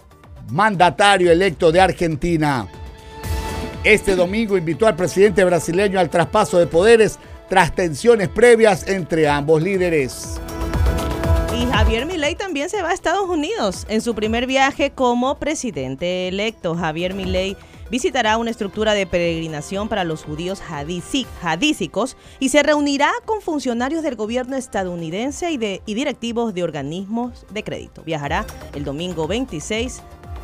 mandatario 0.49 1.31
electo 1.31 1.71
de 1.71 1.79
Argentina. 1.79 2.67
Este 3.83 4.17
domingo 4.17 4.57
invitó 4.57 4.87
al 4.87 4.97
presidente 4.97 5.43
brasileño 5.45 6.01
al 6.01 6.09
traspaso 6.09 6.59
de 6.59 6.67
poderes 6.67 7.17
tras 7.47 7.73
tensiones 7.73 8.27
previas 8.27 8.85
entre 8.89 9.29
ambos 9.29 9.61
líderes. 9.61 10.37
Y 11.57 11.65
Javier 11.65 12.05
Milei 12.05 12.35
también 12.35 12.69
se 12.69 12.81
va 12.81 12.89
a 12.89 12.93
Estados 12.93 13.29
Unidos 13.29 13.85
en 13.87 14.01
su 14.01 14.15
primer 14.15 14.47
viaje 14.47 14.91
como 14.91 15.39
presidente 15.39 16.27
electo. 16.27 16.75
Javier 16.75 17.13
Milei 17.13 17.55
visitará 17.89 18.37
una 18.37 18.51
estructura 18.51 18.93
de 18.93 19.07
peregrinación 19.07 19.87
para 19.87 20.03
los 20.03 20.25
judíos 20.25 20.61
hadísicos 21.41 22.17
y 22.39 22.49
se 22.49 22.61
reunirá 22.63 23.11
con 23.25 23.39
funcionarios 23.39 24.03
del 24.03 24.15
gobierno 24.15 24.57
estadounidense 24.57 25.51
y, 25.53 25.81
y 25.85 25.93
directivos 25.93 26.53
de 26.53 26.63
organismos 26.63 27.45
de 27.49 27.63
crédito. 27.63 28.03
Viajará 28.03 28.45
el 28.75 28.83
domingo 28.83 29.25
26, 29.25 30.01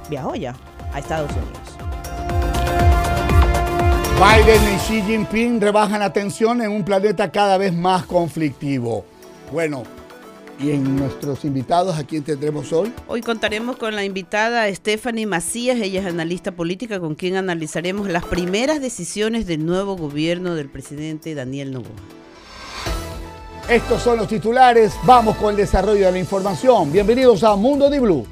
viajó 0.09 0.35
ya 0.35 0.55
a 0.93 0.99
Estados 0.99 1.31
Unidos. 1.31 1.94
Biden 4.15 4.61
y 4.73 4.77
Xi 4.77 5.01
Jinping 5.01 5.59
rebajan 5.59 5.99
la 5.99 6.13
tensión 6.13 6.61
en 6.61 6.71
un 6.71 6.85
planeta 6.85 7.29
cada 7.33 7.57
vez 7.57 7.73
más 7.73 8.05
conflictivo. 8.05 9.03
Bueno, 9.51 9.83
¿y 10.57 10.71
en 10.71 10.95
nuestros 10.95 11.43
invitados 11.43 11.97
a 11.97 12.05
quién 12.05 12.23
tendremos 12.23 12.71
hoy? 12.71 12.93
Hoy 13.09 13.19
contaremos 13.19 13.75
con 13.75 13.93
la 13.93 14.05
invitada 14.05 14.73
Stephanie 14.73 15.25
Macías, 15.25 15.81
ella 15.81 15.99
es 15.99 16.05
analista 16.05 16.53
política, 16.53 17.01
con 17.01 17.15
quien 17.15 17.35
analizaremos 17.35 18.07
las 18.07 18.23
primeras 18.23 18.79
decisiones 18.79 19.47
del 19.47 19.65
nuevo 19.65 19.97
gobierno 19.97 20.55
del 20.55 20.69
presidente 20.69 21.35
Daniel 21.35 21.73
Noboa. 21.73 21.91
Estos 23.67 24.01
son 24.01 24.17
los 24.17 24.29
titulares, 24.29 24.93
vamos 25.03 25.35
con 25.35 25.49
el 25.49 25.57
desarrollo 25.57 26.05
de 26.05 26.11
la 26.13 26.19
información. 26.19 26.89
Bienvenidos 26.89 27.43
a 27.43 27.57
Mundo 27.57 27.89
de 27.89 27.99
Blue. 27.99 28.25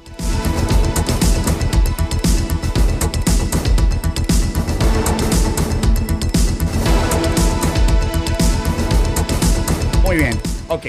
Muy 10.14 10.22
bien, 10.22 10.38
ok. 10.68 10.86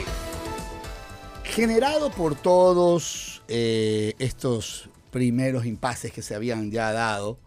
Generado 1.46 2.12
por 2.12 2.36
todos 2.36 3.42
eh, 3.48 4.14
estos 4.20 4.88
primeros 5.10 5.66
impases 5.66 6.12
que 6.12 6.22
se 6.22 6.36
habían 6.36 6.70
ya 6.70 6.92
dado 6.92 7.40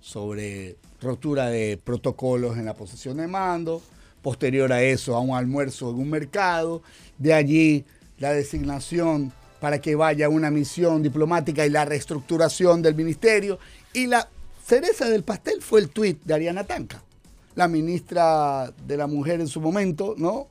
sobre 0.00 0.76
rotura 1.00 1.48
de 1.48 1.78
protocolos 1.84 2.58
en 2.58 2.64
la 2.64 2.74
posesión 2.74 3.18
de 3.18 3.28
mando, 3.28 3.80
posterior 4.22 4.72
a 4.72 4.82
eso 4.82 5.14
a 5.14 5.20
un 5.20 5.36
almuerzo 5.36 5.90
en 5.90 6.00
un 6.00 6.10
mercado, 6.10 6.82
de 7.16 7.32
allí 7.32 7.84
la 8.18 8.32
designación 8.32 9.32
para 9.60 9.80
que 9.80 9.94
vaya 9.94 10.28
una 10.28 10.50
misión 10.50 11.00
diplomática 11.00 11.64
y 11.64 11.70
la 11.70 11.84
reestructuración 11.84 12.82
del 12.82 12.96
ministerio, 12.96 13.60
y 13.92 14.08
la 14.08 14.28
cereza 14.66 15.08
del 15.08 15.22
pastel 15.22 15.62
fue 15.62 15.78
el 15.78 15.90
tuit 15.90 16.24
de 16.24 16.34
Ariana 16.34 16.64
Tanca, 16.64 17.04
la 17.54 17.68
ministra 17.68 18.72
de 18.84 18.96
la 18.96 19.06
Mujer 19.06 19.40
en 19.40 19.46
su 19.46 19.60
momento, 19.60 20.16
¿no? 20.18 20.48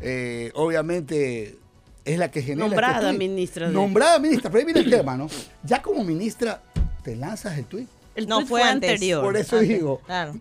Eh, 0.00 0.50
obviamente 0.54 1.58
es 2.04 2.18
la 2.18 2.30
que 2.30 2.42
genera. 2.42 2.66
este 2.66 2.76
Nombrada 2.76 3.12
ministra 3.12 3.68
de- 3.68 3.74
Nombrada 3.74 4.18
ministra, 4.18 4.50
pero 4.50 4.60
ahí 4.60 4.64
viene 4.64 4.80
el 4.80 4.90
tema, 4.98 5.16
¿no? 5.16 5.28
Ya 5.64 5.82
como 5.82 6.04
ministra, 6.04 6.62
te 7.02 7.16
lanzas 7.16 7.58
el 7.58 7.64
tuit. 7.64 7.88
El 8.14 8.26
No, 8.28 8.44
fue 8.46 8.62
antes. 8.62 8.90
anterior. 8.90 9.22
Por 9.24 9.36
eso 9.36 9.56
Antes, 9.56 9.68
digo, 9.68 10.00
Claro. 10.06 10.38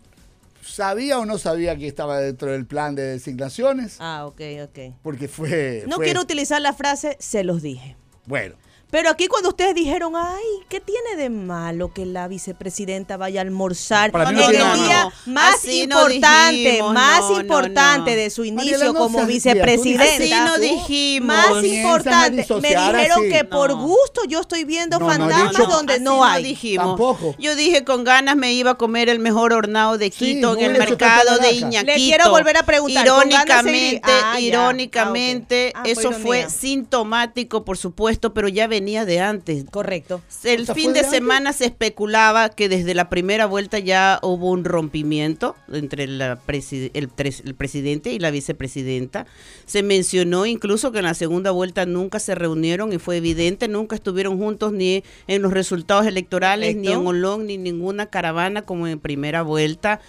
¿sabía 0.64 1.20
o 1.20 1.26
no 1.26 1.38
sabía 1.38 1.76
que 1.78 1.88
estaba 1.88 2.20
dentro 2.20 2.52
del 2.52 2.66
plan 2.66 2.96
de 2.96 3.04
designaciones? 3.04 3.98
Ah, 4.00 4.26
ok, 4.26 4.42
ok. 4.64 4.80
Porque 5.04 5.28
fue. 5.28 5.84
No 5.88 5.98
fue- 5.98 6.06
quiero 6.06 6.22
utilizar 6.22 6.62
la 6.62 6.74
frase, 6.74 7.16
se 7.20 7.44
los 7.44 7.62
dije. 7.62 7.96
Bueno, 8.26 8.56
Pero 8.90 9.10
aquí 9.10 9.28
cuando 9.28 9.50
ustedes 9.50 9.76
dijeron, 9.76 10.14
ay, 10.16 10.44
¿qué 10.70 10.80
tiene 10.80 11.18
de 11.22 11.30
malo 11.30 11.92
que 11.94 12.06
la 12.06 12.30
vicepresidenta 12.30 13.18
vaya 13.18 13.42
a 13.42 13.44
almorzar 13.44 14.14
Para 14.14 14.32
mí 14.32 14.42
en 14.42 14.58
no 14.60 14.74
el 14.74 14.80
día 14.80 15.04
No, 15.26 15.34
más 15.34 15.56
así 15.56 15.86
no 15.88 16.10
importante, 16.10 16.56
dijimos, 16.58 16.94
más 16.94 17.32
importante 17.32 18.12
no. 18.12 18.18
de 18.18 18.30
su 18.30 18.46
inicio 18.46 18.94
no 18.94 18.94
como 18.94 19.26
vicepresidenta? 19.26 20.04
Así 20.06 20.30
no 20.32 20.58
dijimos. 20.58 21.28
Más 21.28 21.64
importante, 21.66 22.46
me 22.62 22.70
dijeron 22.70 23.20
así. 23.20 23.30
que 23.30 23.44
por 23.44 23.74
gusto 23.76 24.22
yo 24.26 24.40
estoy 24.40 24.64
viendo 24.64 25.00
No, 25.00 25.08
no 25.08 25.14
he 25.14 25.18
fantasmas 25.18 25.52
dicho- 25.58 25.66
donde 25.68 25.94
así 25.96 26.04
no 26.04 26.24
hay. 26.24 26.44
dijimos. 26.44 26.88
Tampoco. 26.88 27.36
Yo 27.38 27.58
dije 27.58 27.84
con 27.84 28.06
ganas 28.06 28.38
me 28.38 28.54
iba 28.54 28.72
a 28.72 28.76
comer 28.76 29.10
el 29.10 29.20
mejor 29.20 29.52
hornado 29.52 29.98
de 29.98 30.12
Quito 30.12 30.56
en 30.58 30.64
el 30.72 30.78
mercado 30.78 31.38
de. 31.40 31.52
Iñaquito. 31.52 31.92
Le 31.92 31.96
quiero 31.98 32.30
volver 32.30 32.56
a 32.56 32.64
preguntar, 32.64 33.06
¿con 33.06 33.18
ganas 33.30 33.44
Irónicamente? 33.66 34.12
Ah, 34.14 34.34
ya. 34.36 34.40
irónicamente, 34.40 35.74
Ah. 35.76 35.82
Ah, 35.84 35.90
eso 35.90 36.12
fue 36.14 36.50
sintomático, 36.50 37.66
por 37.66 37.78
supuesto, 37.78 38.34
pero 38.34 38.48
ya 38.48 38.68
venía 38.80 39.06
de 39.06 39.20
antes. 39.20 39.66
Correcto. 39.70 40.22
El 40.44 40.62
O 40.62 40.66
sea, 40.66 40.76
fin 40.76 40.92
¿fue 40.92 41.02
de 41.02 41.10
semana 41.10 41.54
se 41.54 41.66
especulaba 41.66 42.50
que 42.50 42.70
desde 42.70 42.94
la 42.94 43.10
primera 43.10 43.46
vuelta 43.46 43.80
ya 43.80 44.20
hubo 44.22 44.52
un 44.52 44.64
rompimiento 44.66 45.56
entre 45.72 46.08
la 46.08 46.40
presi- 46.46 46.92
el, 46.94 47.10
el 47.46 47.56
presidente 47.56 48.12
y 48.12 48.20
la 48.20 48.32
vicepresidenta. 48.32 49.26
Se 49.66 49.84
mencionó 49.84 50.46
incluso 50.46 50.92
que 50.92 51.00
en 51.00 51.06
la 51.06 51.14
segunda 51.14 51.52
vuelta 51.52 51.86
nunca 51.86 52.20
se 52.20 52.36
reunieron 52.36 52.94
y 52.94 52.98
fue 53.00 53.18
evidente, 53.18 53.68
nunca 53.68 53.96
estuvieron 53.96 54.38
juntos 54.38 54.72
ni 54.74 55.04
en 55.28 55.42
los 55.42 55.52
resultados 55.54 56.06
electorales, 56.06 56.76
ni 56.76 56.90
en 56.90 57.06
Olón, 57.06 57.48
ni 57.48 57.56
en 57.56 57.64
ninguna 57.64 58.06
caravana 58.08 58.62
como 58.62 58.88
en 58.88 59.00
primera 59.00 59.42
vuelta. 59.42 60.00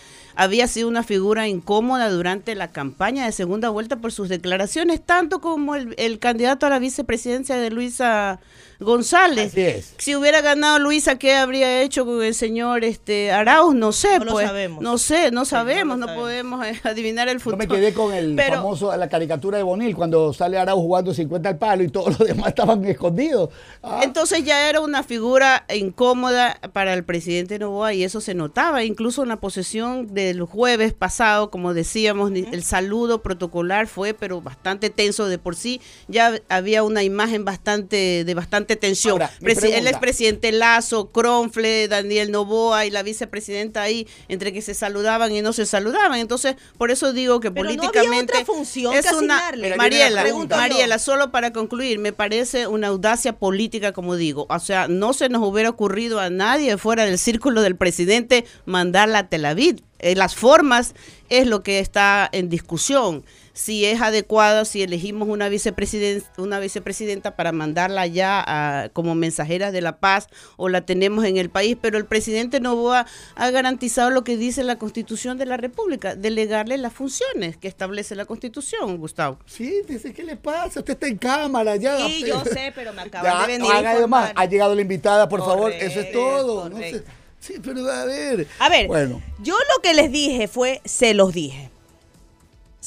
Había 0.41 0.69
sido 0.69 0.87
una 0.87 1.03
figura 1.03 1.49
incómoda 1.49 2.09
durante 2.11 2.55
la 2.55 2.71
campaña 2.71 3.25
de 3.25 3.33
segunda 3.33 3.71
vuelta 3.71 3.97
por 3.97 4.13
sus 4.13 4.29
declaraciones, 4.29 5.05
tanto 5.05 5.41
como 5.41 5.75
el, 5.75 5.97
el 5.99 6.21
candidato 6.21 6.65
a 6.65 6.71
la 6.71 6.79
vicepresidencia 6.79 7.57
de 7.57 7.73
Luisa 7.73 8.39
González. 8.81 9.49
así 9.53 9.61
es. 9.63 9.95
Si 9.99 10.15
hubiera 10.15 10.41
ganado 10.41 10.79
Luisa, 10.79 11.19
¿qué 11.19 11.35
habría 11.35 11.83
hecho 11.83 12.07
con 12.07 12.23
el 12.23 12.35
señor 12.35 12.85
este 12.85 13.33
Arauz? 13.33 13.75
No 13.75 13.93
sé, 13.93 14.19
No 14.21 14.25
lo 14.27 14.33
pues. 14.33 14.47
sabemos. 14.47 14.83
No 14.83 14.99
sé, 14.99 15.31
no 15.31 15.45
sabemos, 15.45 15.99
no 15.99 16.07
no, 16.07 16.13
lo 16.15 16.21
sabemos. 16.23 16.61
podemos 16.61 16.67
eh, 16.67 16.81
adivinar 16.85 17.29
el 17.29 17.39
Yo 17.39 17.41
futuro. 17.41 17.57
me 17.59 17.67
quedé 17.69 17.93
con 17.93 18.15
el 18.15 18.37
Pero- 18.37 18.57
famoso, 18.57 18.97
la 18.97 19.09
caricatura 19.09 19.57
de 19.59 19.65
Bonil, 19.65 19.97
cuando 19.97 20.33
sale 20.33 20.59
Arau 20.59 20.79
jugando 20.81 21.13
50 21.13 21.49
al 21.49 21.59
palo 21.59 21.83
y 21.83 21.89
todos 21.89 22.19
los 22.19 22.29
demás 22.29 22.49
estaban 22.49 22.85
escondidos. 22.85 23.51
Ah, 23.83 24.01
Entonces 24.05 24.45
ya 24.45 24.69
era 24.69 24.81
una 24.81 25.03
figura 25.03 25.65
incómoda 25.75 26.59
para 26.73 26.95
el 26.95 27.05
presidente 27.05 27.59
Novoa 27.59 27.95
y 27.95 28.05
eso 28.05 28.21
se 28.21 28.35
notaba. 28.35 28.85
Incluso 28.85 29.23
en 29.23 29.29
la 29.31 29.37
posesión 29.41 30.15
del 30.15 30.43
jueves 30.43 30.93
pasado, 30.93 31.51
como 31.51 31.75
decíamos, 31.75 32.31
ni- 32.31 32.47
el 32.53 32.63
saludo 32.63 33.23
protocolar 33.23 33.87
fue 33.89 34.15
pero 34.15 34.41
bastante 34.41 34.91
tenso 34.91 35.27
de 35.27 35.39
por 35.39 35.57
sí. 35.57 35.81
Ya 36.07 36.41
había 36.49 36.83
una 36.85 37.03
imagen 37.03 37.45
bastante 37.45 38.25
de 38.25 38.35
bastante 38.35 38.68
tensión. 38.77 39.13
Ahora, 39.13 39.31
el 39.41 39.87
expresidente 39.87 40.53
Lazo, 40.53 41.11
Cronfle, 41.11 41.89
Daniel 41.89 42.31
Novoa 42.31 42.87
y 42.87 42.91
la 42.91 43.03
vicepresidenta 43.03 43.83
ahí, 43.83 44.07
entre 44.29 44.53
que 44.53 44.63
se 44.63 44.75
saludaban 44.75 45.33
y 45.33 45.43
no 45.43 45.53
se 45.53 45.67
saludaban. 45.67 46.19
Entonces, 46.19 46.57
por 46.77 46.91
eso 46.91 47.13
digo 47.13 47.41
que 47.41 47.51
Pero 47.51 47.65
no 47.65 47.71
había 47.71 47.83
políticamente 47.83 48.33
otra 48.35 48.45
función 48.45 48.95
es 48.95 49.13
una 49.13 49.53
Mariela. 49.77 50.25
Mariela, 50.49 50.99
solo 50.99 51.31
para 51.31 51.53
concluir, 51.53 51.99
me 51.99 52.13
parece 52.13 52.67
una 52.67 52.89
audacia 52.89 53.35
política, 53.35 53.93
como 53.93 54.17
digo. 54.17 54.47
O 54.49 54.59
sea, 54.59 54.89
no 54.89 55.13
se 55.13 55.29
nos 55.29 55.43
hubiera 55.43 55.71
ocurrido 55.71 56.21
a 56.21 56.31
nadie 56.31 56.77
fuera 56.79 57.05
del 57.05 57.19
círculo 57.19 57.63
del 57.63 57.77
presidente 57.77 58.45
mandarla 58.65 59.21
a 59.21 59.29
Tel 59.29 59.45
Aviv. 59.45 59.83
Eh, 59.99 60.15
las 60.15 60.35
formas 60.35 60.95
es 61.29 61.47
lo 61.47 61.63
que 61.63 61.81
está 61.81 62.29
en 62.31 62.49
discusión. 62.49 63.25
Si 63.59 63.85
es 63.85 64.01
adecuado, 64.01 64.65
si 64.65 64.85
elegimos 64.85 65.27
una, 65.27 65.49
vicepresiden- 65.49 66.23
una 66.37 66.61
vicepresidenta 66.61 67.35
para 67.35 67.51
mandarla 67.51 68.03
allá 68.03 68.45
a- 68.47 68.89
como 68.91 69.17
mensajera 69.17 69.73
de 69.73 69.81
la 69.81 69.99
paz 69.99 70.29
o 70.57 70.69
la 70.69 70.83
tenemos 70.87 71.25
en 71.25 71.39
el 71.39 71.51
país, 71.51 71.77
pero 71.81 71.99
el 71.99 72.05
presidente 72.07 72.61
Novoa 72.61 73.05
ha 73.35 73.51
garantizado 73.51 74.11
lo 74.11 74.23
que 74.23 74.37
dice 74.37 74.63
la 74.63 74.77
Constitución 74.79 75.39
de 75.39 75.47
la 75.47 75.57
República, 75.57 76.15
delegarle 76.15 76.79
las 76.79 76.93
funciones 76.93 77.57
que 77.57 77.67
establece 77.67 78.15
la 78.15 78.27
Constitución, 78.27 78.97
Gustavo. 78.99 79.41
Sí, 79.47 79.81
dice, 79.89 80.13
¿qué 80.13 80.23
le 80.23 80.37
pasa? 80.37 80.79
Usted 80.79 80.93
está 80.93 81.09
en 81.09 81.19
cámara 81.19 81.75
ya. 81.75 81.97
Sí, 82.07 82.23
yo 82.25 82.45
sé, 82.45 82.71
pero 82.77 82.93
me 82.93 83.03
acaban 83.03 83.33
Ya, 83.33 83.41
de 83.41 83.47
venir. 83.55 83.61
no 83.69 83.71
a 83.75 83.79
haga 83.79 83.91
de 83.99 84.07
más. 84.07 84.23
informar. 84.29 84.33
Ha 84.37 84.49
llegado 84.49 84.75
la 84.77 84.83
invitada, 84.83 85.29
por 85.29 85.41
favor. 85.41 85.73
Eso 85.73 85.85
es 85.99 86.07
Correcto, 86.07 86.19
todo. 86.21 86.69
No 86.71 86.77
sé. 86.77 86.91
correcto. 86.91 87.11
Sí, 87.41 87.55
pero 87.61 87.91
a 87.91 88.05
ver. 88.05 88.47
A 88.61 88.69
ver, 88.69 88.87
Bueno, 88.87 89.21
yo 89.43 89.55
lo 89.75 89.83
que 89.83 89.95
les 89.95 90.13
dije 90.13 90.47
fue, 90.47 90.81
se 90.85 91.13
los 91.13 91.33
dije. 91.35 91.71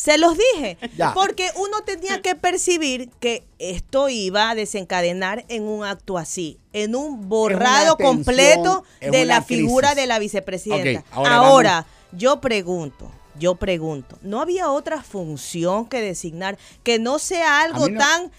Se 0.01 0.17
los 0.17 0.35
dije. 0.35 0.79
Ya. 0.97 1.13
Porque 1.13 1.49
uno 1.57 1.81
tenía 1.85 2.23
que 2.23 2.33
percibir 2.33 3.09
que 3.19 3.43
esto 3.59 4.09
iba 4.09 4.49
a 4.49 4.55
desencadenar 4.55 5.45
en 5.47 5.61
un 5.63 5.85
acto 5.85 6.17
así, 6.17 6.57
en 6.73 6.95
un 6.95 7.29
borrado 7.29 7.95
tensión, 7.97 8.15
completo 8.15 8.83
de 8.99 9.25
la 9.25 9.43
figura 9.43 9.93
de 9.93 10.07
la 10.07 10.17
vicepresidenta. 10.17 11.03
Ahora 11.11 11.35
ahora 11.35 11.85
yo 12.13 12.41
pregunto, 12.41 13.11
Yo 13.39 13.55
pregunto, 13.55 14.17
¿no 14.23 14.41
había 14.41 14.71
otra 14.71 15.03
función 15.03 15.85
que 15.85 16.01
designar 16.01 16.57
que 16.83 16.97
no 16.97 17.19
sea 17.19 17.61
algo 17.61 17.87
no- 17.87 17.97
tan 17.99 18.31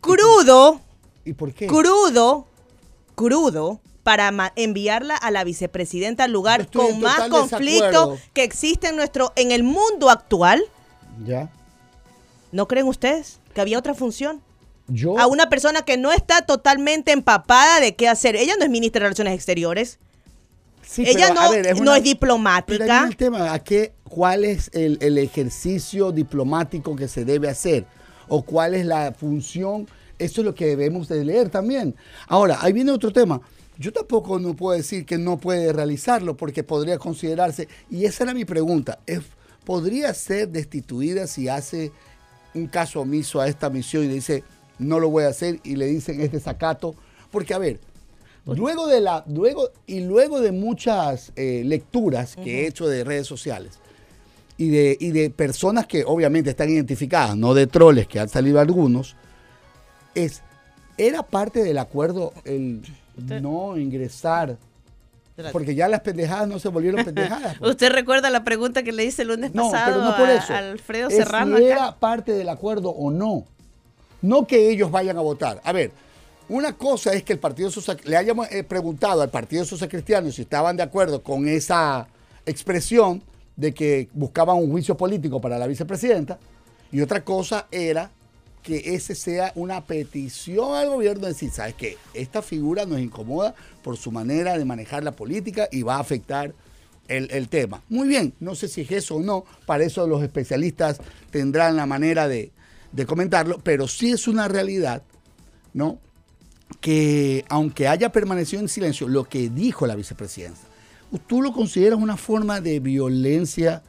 crudo, 0.00 0.80
¿Y 1.24 1.32
por 1.32 1.52
qué? 1.54 1.66
crudo, 1.66 2.46
crudo, 3.14 3.80
para 4.02 4.52
enviarla 4.56 5.16
a 5.16 5.30
la 5.30 5.44
vicepresidenta 5.44 6.24
al 6.24 6.32
lugar 6.32 6.70
con 6.70 7.00
más 7.00 7.28
conflicto 7.28 7.84
desacuerdo. 7.86 8.18
que 8.32 8.44
existe 8.44 8.88
en 8.88 8.96
nuestro, 8.96 9.32
en 9.36 9.50
el 9.50 9.62
mundo 9.62 10.10
actual? 10.10 10.62
Ya. 11.24 11.50
¿No 12.52 12.66
creen 12.68 12.86
ustedes 12.86 13.38
que 13.54 13.60
había 13.60 13.78
otra 13.78 13.94
función? 13.94 14.40
Yo. 14.88 15.18
A 15.18 15.26
una 15.26 15.48
persona 15.48 15.82
que 15.82 15.96
no 15.96 16.10
está 16.12 16.42
totalmente 16.46 17.12
empapada 17.12 17.80
de 17.80 17.94
qué 17.94 18.08
hacer. 18.08 18.34
Ella 18.36 18.54
no 18.58 18.64
es 18.64 18.70
ministra 18.70 19.00
de 19.00 19.04
Relaciones 19.04 19.34
Exteriores. 19.34 19.98
Sí, 20.82 21.04
Ella 21.06 21.28
pero, 21.28 21.34
no, 21.40 21.50
ver, 21.52 21.66
es 21.68 21.76
no 21.76 21.82
una- 21.82 21.98
es 21.98 22.02
diplomática. 22.02 22.84
Pero 22.84 23.06
el 23.06 23.16
tema, 23.16 23.52
¿a 23.52 23.58
qué, 23.60 23.92
¿cuál 24.08 24.44
es 24.44 24.70
el, 24.72 24.98
el 25.00 25.18
ejercicio 25.18 26.10
diplomático 26.10 26.96
que 26.96 27.06
se 27.06 27.24
debe 27.24 27.48
hacer? 27.48 27.84
¿O 28.26 28.42
cuál 28.42 28.74
es 28.74 28.84
la 28.84 29.12
función? 29.12 29.86
Eso 30.18 30.40
es 30.40 30.44
lo 30.44 30.54
que 30.54 30.66
debemos 30.66 31.08
de 31.08 31.24
leer 31.24 31.48
también. 31.50 31.94
Ahora, 32.26 32.58
ahí 32.60 32.72
viene 32.72 32.90
otro 32.90 33.12
tema. 33.12 33.40
Yo 33.78 33.92
tampoco 33.92 34.38
no 34.40 34.54
puedo 34.56 34.76
decir 34.76 35.06
que 35.06 35.16
no 35.16 35.38
puede 35.38 35.72
realizarlo 35.72 36.36
porque 36.36 36.62
podría 36.64 36.98
considerarse, 36.98 37.68
y 37.88 38.04
esa 38.04 38.24
era 38.24 38.34
mi 38.34 38.44
pregunta, 38.44 38.98
es, 39.06 39.20
¿podría 39.70 40.12
ser 40.14 40.48
destituida 40.48 41.28
si 41.28 41.46
hace 41.46 41.92
un 42.54 42.66
caso 42.66 43.02
omiso 43.02 43.40
a 43.40 43.46
esta 43.46 43.70
misión 43.70 44.02
y 44.02 44.08
dice, 44.08 44.42
no 44.80 44.98
lo 44.98 45.10
voy 45.10 45.22
a 45.22 45.28
hacer 45.28 45.60
y 45.62 45.76
le 45.76 45.86
dicen 45.86 46.20
es 46.20 46.32
desacato? 46.32 46.96
Porque, 47.30 47.54
a 47.54 47.58
ver, 47.58 47.78
Luego 48.46 48.88
de 48.88 49.00
la, 49.00 49.22
luego, 49.28 49.70
y 49.86 50.00
luego 50.00 50.40
de 50.40 50.50
muchas 50.50 51.30
eh, 51.36 51.62
lecturas 51.64 52.34
que 52.34 52.62
he 52.62 52.66
hecho 52.66 52.88
de 52.88 53.04
redes 53.04 53.28
sociales 53.28 53.78
y 54.56 54.70
de, 54.70 54.96
y 54.98 55.10
de 55.12 55.30
personas 55.30 55.86
que 55.86 56.02
obviamente 56.04 56.50
están 56.50 56.68
identificadas, 56.68 57.36
no 57.36 57.54
de 57.54 57.68
troles 57.68 58.08
que 58.08 58.18
han 58.18 58.28
salido 58.28 58.58
algunos, 58.58 59.14
es, 60.16 60.42
era 60.98 61.22
parte 61.22 61.62
del 61.62 61.78
acuerdo 61.78 62.32
el 62.44 62.82
no 63.40 63.76
ingresar, 63.76 64.58
porque 65.52 65.74
ya 65.74 65.88
las 65.88 66.00
pendejadas 66.00 66.48
no 66.48 66.58
se 66.58 66.68
volvieron 66.68 67.04
pendejadas. 67.04 67.56
pues. 67.58 67.70
¿Usted 67.72 67.90
recuerda 67.92 68.30
la 68.30 68.44
pregunta 68.44 68.82
que 68.82 68.92
le 68.92 69.04
hice 69.04 69.22
el 69.22 69.28
lunes 69.28 69.54
No, 69.54 69.70
pasado 69.70 69.92
pero 70.00 70.04
no 70.10 70.16
por 70.16 70.28
a- 70.28 70.34
eso. 70.34 70.52
a 70.52 70.58
Alfredo 70.58 71.08
Es 71.08 71.16
Serrano 71.16 71.56
si 71.56 71.64
acá? 71.66 71.72
era 71.74 71.96
parte 71.96 72.32
del 72.32 72.48
acuerdo 72.48 72.90
o 72.90 73.10
no. 73.10 73.44
No 74.22 74.46
que 74.46 74.70
ellos 74.70 74.90
vayan 74.90 75.16
a 75.16 75.20
votar. 75.22 75.60
A 75.64 75.72
ver, 75.72 75.92
una 76.48 76.72
cosa 76.74 77.12
es 77.14 77.22
que 77.22 77.32
el 77.32 77.38
Partido 77.38 77.70
Social 77.70 77.98
le 78.04 78.16
hayamos 78.16 78.50
eh, 78.50 78.64
preguntado 78.64 79.22
al 79.22 79.30
Partido 79.30 79.64
Social 79.64 79.88
Cristiano 79.88 80.30
si 80.30 80.42
estaban 80.42 80.76
de 80.76 80.82
acuerdo 80.82 81.22
con 81.22 81.48
esa 81.48 82.06
expresión 82.44 83.22
de 83.56 83.72
que 83.72 84.08
buscaban 84.12 84.56
un 84.56 84.70
juicio 84.70 84.96
político 84.96 85.40
para 85.40 85.58
la 85.58 85.66
vicepresidenta. 85.66 86.38
Y 86.92 87.00
otra 87.00 87.22
cosa 87.24 87.66
era 87.70 88.10
que 88.62 88.94
ese 88.94 89.14
sea 89.14 89.52
una 89.54 89.84
petición 89.86 90.74
al 90.74 90.88
gobierno 90.88 91.22
de 91.22 91.32
decir, 91.32 91.50
¿sabes 91.50 91.74
qué? 91.74 91.96
Esta 92.14 92.42
figura 92.42 92.84
nos 92.86 93.00
incomoda 93.00 93.54
por 93.82 93.96
su 93.96 94.12
manera 94.12 94.58
de 94.58 94.64
manejar 94.64 95.02
la 95.02 95.12
política 95.12 95.68
y 95.72 95.82
va 95.82 95.96
a 95.96 96.00
afectar 96.00 96.54
el, 97.08 97.30
el 97.30 97.48
tema. 97.48 97.82
Muy 97.88 98.08
bien, 98.08 98.34
no 98.40 98.54
sé 98.54 98.68
si 98.68 98.82
es 98.82 98.90
eso 98.90 99.16
o 99.16 99.20
no, 99.20 99.44
para 99.66 99.84
eso 99.84 100.06
los 100.06 100.22
especialistas 100.22 101.00
tendrán 101.30 101.76
la 101.76 101.86
manera 101.86 102.28
de, 102.28 102.52
de 102.92 103.06
comentarlo, 103.06 103.60
pero 103.62 103.88
sí 103.88 104.12
es 104.12 104.28
una 104.28 104.48
realidad, 104.48 105.02
¿no? 105.72 105.98
Que 106.80 107.44
aunque 107.48 107.88
haya 107.88 108.12
permanecido 108.12 108.62
en 108.62 108.68
silencio, 108.68 109.08
lo 109.08 109.24
que 109.24 109.48
dijo 109.50 109.86
la 109.86 109.96
vicepresidenta, 109.96 110.60
¿tú 111.26 111.42
lo 111.42 111.52
consideras 111.52 111.98
una 111.98 112.16
forma 112.16 112.60
de 112.60 112.78
violencia 112.78 113.82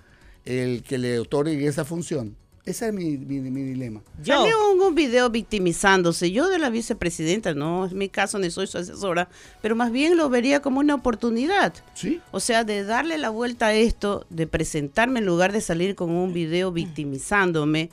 el 0.46 0.82
que 0.84 0.98
le 0.98 1.20
otorgue 1.20 1.68
esa 1.68 1.86
función? 1.86 2.36
Ese 2.64 2.88
es 2.90 2.94
mi, 2.94 3.18
mi- 3.18 3.40
mi 3.50 3.64
dilema. 3.64 4.02
Yo. 4.24 4.36
Salió 4.42 4.72
un, 4.72 4.82
un 4.82 4.94
video 4.94 5.30
victimizándose. 5.32 6.32
Yo 6.32 6.48
de 6.48 6.60
la 6.60 6.70
vicepresidenta, 6.70 7.54
no 7.56 7.86
es 7.88 7.94
mi 7.94 8.08
caso 8.08 8.38
ni 8.38 8.52
soy 8.52 8.68
su 8.68 8.78
asesora, 8.78 9.30
pero 9.64 9.76
más 9.76 9.92
bien 9.92 10.16
lo 10.16 10.30
vería 10.30 10.62
como 10.62 10.80
una 10.80 10.94
oportunidad. 10.94 11.74
¿Sí? 11.96 12.22
O 12.32 12.40
sea, 12.40 12.64
de 12.64 12.84
darle 12.84 13.18
la 13.18 13.30
vuelta 13.30 13.68
a 13.68 13.74
esto, 13.74 14.26
de 14.30 14.46
presentarme 14.46 15.20
en 15.20 15.26
lugar 15.26 15.52
de 15.54 15.62
salir 15.62 15.96
con 15.96 16.12
un 16.12 16.34
video 16.34 16.72
victimizándome, 16.72 17.90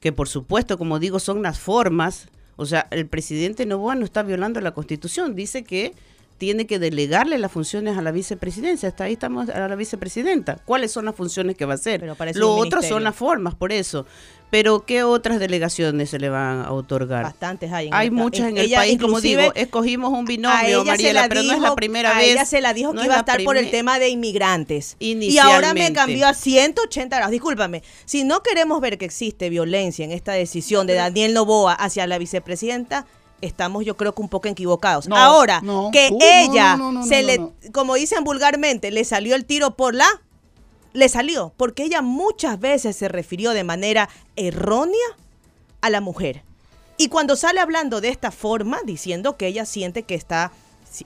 que 0.00 0.12
por 0.12 0.28
supuesto, 0.28 0.78
como 0.78 0.98
digo, 1.00 1.18
son 1.18 1.42
las 1.42 1.58
formas. 1.58 2.28
O 2.56 2.66
sea, 2.66 2.86
el 2.90 3.06
presidente 3.06 3.66
Novoa 3.66 3.94
no 3.96 4.04
está 4.04 4.22
violando 4.22 4.60
la 4.60 4.72
constitución, 4.72 5.34
dice 5.34 5.64
que 5.64 5.94
tiene 6.42 6.66
que 6.66 6.80
delegarle 6.80 7.38
las 7.38 7.52
funciones 7.52 7.96
a 7.96 8.02
la 8.02 8.10
vicepresidencia. 8.10 8.88
Hasta 8.88 9.04
ahí 9.04 9.12
estamos 9.12 9.48
a 9.48 9.68
la 9.68 9.76
vicepresidenta. 9.76 10.56
¿Cuáles 10.64 10.90
son 10.90 11.04
las 11.04 11.14
funciones 11.14 11.56
que 11.56 11.66
va 11.66 11.74
a 11.74 11.76
hacer? 11.76 12.02
Lo 12.34 12.56
otro 12.56 12.82
son 12.82 13.04
las 13.04 13.14
formas, 13.14 13.54
por 13.54 13.70
eso. 13.70 14.06
Pero 14.50 14.84
¿qué 14.84 15.04
otras 15.04 15.38
delegaciones 15.38 16.10
se 16.10 16.18
le 16.18 16.28
van 16.28 16.62
a 16.62 16.72
otorgar? 16.72 17.22
Bastantes 17.22 17.72
hay. 17.72 17.86
en 17.86 17.94
Hay 17.94 18.08
esta- 18.08 18.16
muchas 18.22 18.48
en 18.48 18.58
el 18.58 18.70
país, 18.72 18.98
como 19.00 19.20
digo, 19.20 19.52
escogimos 19.54 20.12
un 20.12 20.24
binomio, 20.24 20.84
Mariela, 20.84 21.22
la 21.22 21.28
pero 21.28 21.42
no 21.44 21.52
es 21.52 21.58
la 21.60 21.66
dijo- 21.68 21.76
primera 21.76 22.16
a 22.16 22.18
vez. 22.18 22.32
ella 22.32 22.44
se 22.44 22.60
la 22.60 22.74
dijo 22.74 22.92
no 22.92 23.00
que 23.02 23.06
iba 23.06 23.14
a 23.14 23.20
estar 23.20 23.42
por 23.44 23.56
el 23.56 23.70
tema 23.70 24.00
de 24.00 24.08
inmigrantes. 24.08 24.96
Y 24.98 25.38
ahora 25.38 25.74
me 25.74 25.92
cambió 25.92 26.26
a 26.26 26.34
180 26.34 27.16
grados. 27.18 27.30
Discúlpame. 27.30 27.84
Si 28.04 28.24
no 28.24 28.42
queremos 28.42 28.80
ver 28.80 28.98
que 28.98 29.04
existe 29.04 29.48
violencia 29.48 30.04
en 30.04 30.10
esta 30.10 30.32
decisión 30.32 30.88
de 30.88 30.94
Daniel 30.94 31.34
Novoa 31.34 31.72
hacia 31.74 32.04
la 32.08 32.18
vicepresidenta, 32.18 33.06
estamos 33.42 33.84
yo 33.84 33.96
creo 33.96 34.14
que 34.14 34.22
un 34.22 34.28
poco 34.28 34.48
equivocados. 34.48 35.08
No, 35.08 35.16
ahora, 35.16 35.60
no, 35.60 35.90
que 35.92 36.10
ella 36.20 36.76
no, 36.76 37.04
se 37.04 37.22
le, 37.22 37.40
como 37.72 37.94
dicen 37.96 38.24
vulgarmente, 38.24 38.90
le 38.90 39.04
salió 39.04 39.34
el 39.34 39.44
tiro 39.44 39.76
por 39.76 39.94
la... 39.94 40.06
Le 40.94 41.08
salió, 41.08 41.52
porque 41.56 41.84
ella 41.84 42.02
muchas 42.02 42.60
veces 42.60 42.96
se 42.96 43.08
refirió 43.08 43.52
de 43.52 43.64
manera 43.64 44.08
errónea 44.36 44.98
a 45.80 45.90
la 45.90 46.00
mujer. 46.00 46.44
Y 46.98 47.08
cuando 47.08 47.34
sale 47.34 47.60
hablando 47.60 48.00
de 48.00 48.10
esta 48.10 48.30
forma, 48.30 48.78
diciendo 48.84 49.36
que 49.36 49.46
ella 49.46 49.64
siente 49.64 50.02
que 50.02 50.14
está 50.14 50.52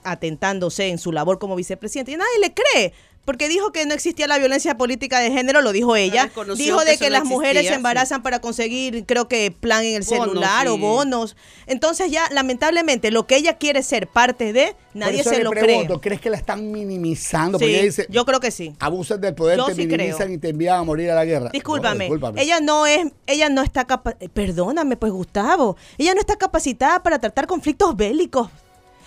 atentándose 0.03 0.89
en 0.89 0.97
su 0.97 1.13
labor 1.13 1.39
como 1.39 1.55
vicepresidenta, 1.55 2.11
y 2.11 2.17
nadie 2.17 2.39
le 2.41 2.53
cree, 2.53 2.93
porque 3.27 3.49
dijo 3.49 3.73
que 3.73 3.85
no 3.85 3.93
existía 3.93 4.25
la 4.25 4.37
violencia 4.37 4.77
política 4.77 5.19
de 5.19 5.29
género, 5.31 5.61
lo 5.61 5.73
dijo 5.73 5.97
ella. 5.97 6.23
reconoció 6.27 6.63
Dijo 6.63 6.79
que 6.79 6.91
de 6.91 6.97
que 6.97 7.05
no 7.09 7.09
las 7.11 7.25
mujeres 7.25 7.55
existía, 7.57 7.71
se 7.71 7.75
embarazan 7.75 8.23
para 8.23 8.39
conseguir, 8.39 9.05
creo 9.05 9.27
que 9.27 9.51
plan 9.51 9.83
en 9.83 9.95
el 9.95 10.03
Bonos, 10.03 10.27
celular 10.29 10.67
o 10.69 10.75
sí. 10.75 10.79
bonos. 10.79 11.35
Entonces 11.65 12.09
ya, 12.09 12.23
lamentablemente, 12.31 13.11
lo 13.11 13.27
que 13.27 13.35
ella 13.35 13.57
quiere 13.57 13.83
ser 13.83 14.07
parte 14.07 14.53
de, 14.53 14.77
nadie 14.93 15.23
Por 15.23 15.33
eso 15.33 15.39
se 15.39 15.43
lo 15.43 15.49
pregunto, 15.49 15.99
cree. 15.99 15.99
¿crees 15.99 16.21
que 16.21 16.29
la 16.29 16.37
están 16.37 16.71
minimizando? 16.71 17.59
Sí, 17.59 17.65
Porque 17.65 17.75
ella 17.75 17.83
dice, 17.83 18.07
yo 18.09 18.23
creo 18.25 18.39
que 18.39 18.49
sí. 18.49 18.73
abusan 18.79 19.19
del 19.19 19.35
poder, 19.35 19.57
Yo 19.57 19.65
te 19.65 19.75
sí 19.75 19.85
minimizan 19.85 20.17
creo. 20.19 20.31
y 20.31 20.37
te 20.37 20.47
envían 20.47 20.79
a 20.79 20.83
morir 20.83 21.11
a 21.11 21.15
la 21.15 21.25
guerra. 21.25 21.49
Discúlpame, 21.51 21.95
No, 22.07 22.13
discúlpame. 22.15 22.41
ella 22.41 22.61
no 22.61 22.85
es, 22.87 23.07
ella 23.25 23.49
no 23.49 23.61
está 23.61 23.83
capa- 23.85 24.15
eh, 24.21 24.29
perdóname 24.29 24.95
pues 24.95 25.11
Gustavo, 25.11 25.75
ella 25.97 26.13
no 26.13 26.21
está 26.21 26.37
capacitada 26.37 27.03
para 27.03 27.19
tratar 27.19 27.45
conflictos 27.45 27.93
bélicos. 27.97 28.49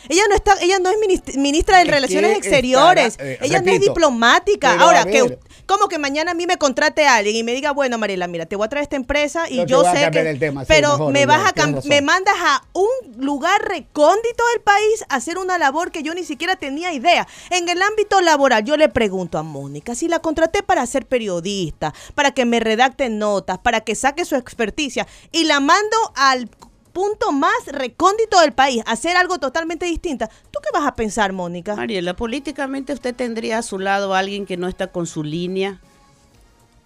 Ella 0.09 0.23
no 0.29 0.35
está, 0.35 0.55
ella 0.61 0.79
no 0.79 0.91
es 0.91 0.97
minist- 0.99 1.37
ministra 1.37 1.79
de 1.79 1.85
Relaciones 1.85 2.37
Exteriores, 2.37 3.07
estará- 3.15 3.31
eh, 3.31 3.39
ella 3.43 3.61
no 3.61 3.73
es 3.73 3.81
diplomática. 3.81 4.73
Ahora, 4.81 5.01
a 5.03 5.05
que 5.05 5.39
como 5.67 5.87
que 5.89 5.99
mañana 5.99 6.33
a 6.33 6.35
mí 6.35 6.47
me 6.47 6.57
contrate 6.57 7.07
alguien 7.07 7.37
y 7.37 7.43
me 7.45 7.53
diga, 7.53 7.71
bueno, 7.73 7.97
Mariela, 7.97 8.27
mira, 8.27 8.45
te 8.47 8.57
voy 8.57 8.67
a 8.67 8.69
traer 8.69 8.83
esta 8.83 8.97
empresa 8.97 9.49
y 9.49 9.65
Yo 9.67 9.87
a 9.87 9.95
sé 9.95 10.11
que 10.11 10.35
tema, 10.35 10.63
sí, 10.63 10.67
pero 10.69 10.91
mejor, 10.93 11.13
me 11.13 11.27
vas 11.27 11.53
a 11.57 11.67
me 11.85 12.01
mandas 12.03 12.35
a 12.41 12.65
un 12.73 12.89
lugar 13.25 13.63
recóndito 13.69 14.43
del 14.53 14.63
país 14.63 15.05
a 15.09 15.15
hacer 15.17 15.39
una 15.39 15.59
labor 15.59 15.93
que 15.93 16.03
yo 16.03 16.13
ni 16.15 16.25
siquiera 16.25 16.57
tenía 16.57 16.93
idea. 16.93 17.29
En 17.51 17.69
el 17.69 17.81
ámbito 17.83 18.21
laboral, 18.21 18.65
yo 18.65 18.77
le 18.77 18.89
pregunto 18.89 19.39
a 19.39 19.43
Mónica 19.45 19.95
si 19.95 20.09
la 20.09 20.19
contraté 20.19 20.63
para 20.65 20.85
ser 20.87 21.07
periodista, 21.07 21.95
para 22.17 22.33
que 22.33 22.45
me 22.45 22.59
redacte 22.59 23.09
notas, 23.09 23.59
para 23.59 23.81
que 23.83 23.95
saque 23.95 24.25
su 24.25 24.35
experticia 24.35 25.07
y 25.31 25.45
la 25.45 25.61
mando 25.61 25.97
al 26.17 26.49
punto 26.93 27.33
más 27.33 27.67
recóndito 27.67 28.41
del 28.41 28.53
país, 28.53 28.83
hacer 28.87 29.17
algo 29.17 29.39
totalmente 29.39 29.87
distinta. 29.87 30.29
¿Tú 30.51 30.61
qué 30.63 30.69
vas 30.73 30.87
a 30.87 30.95
pensar, 30.95 31.33
Mónica? 31.33 31.77
Mariela, 31.77 32.15
políticamente 32.15 32.93
usted 32.93 33.15
tendría 33.15 33.59
a 33.59 33.63
su 33.63 33.79
lado 33.79 34.15
a 34.15 34.19
alguien 34.19 34.47
que 34.47 34.57
no 34.57 34.69
está 34.69 34.89
con 34.89 35.07
su 35.07 35.25
línea, 35.25 35.81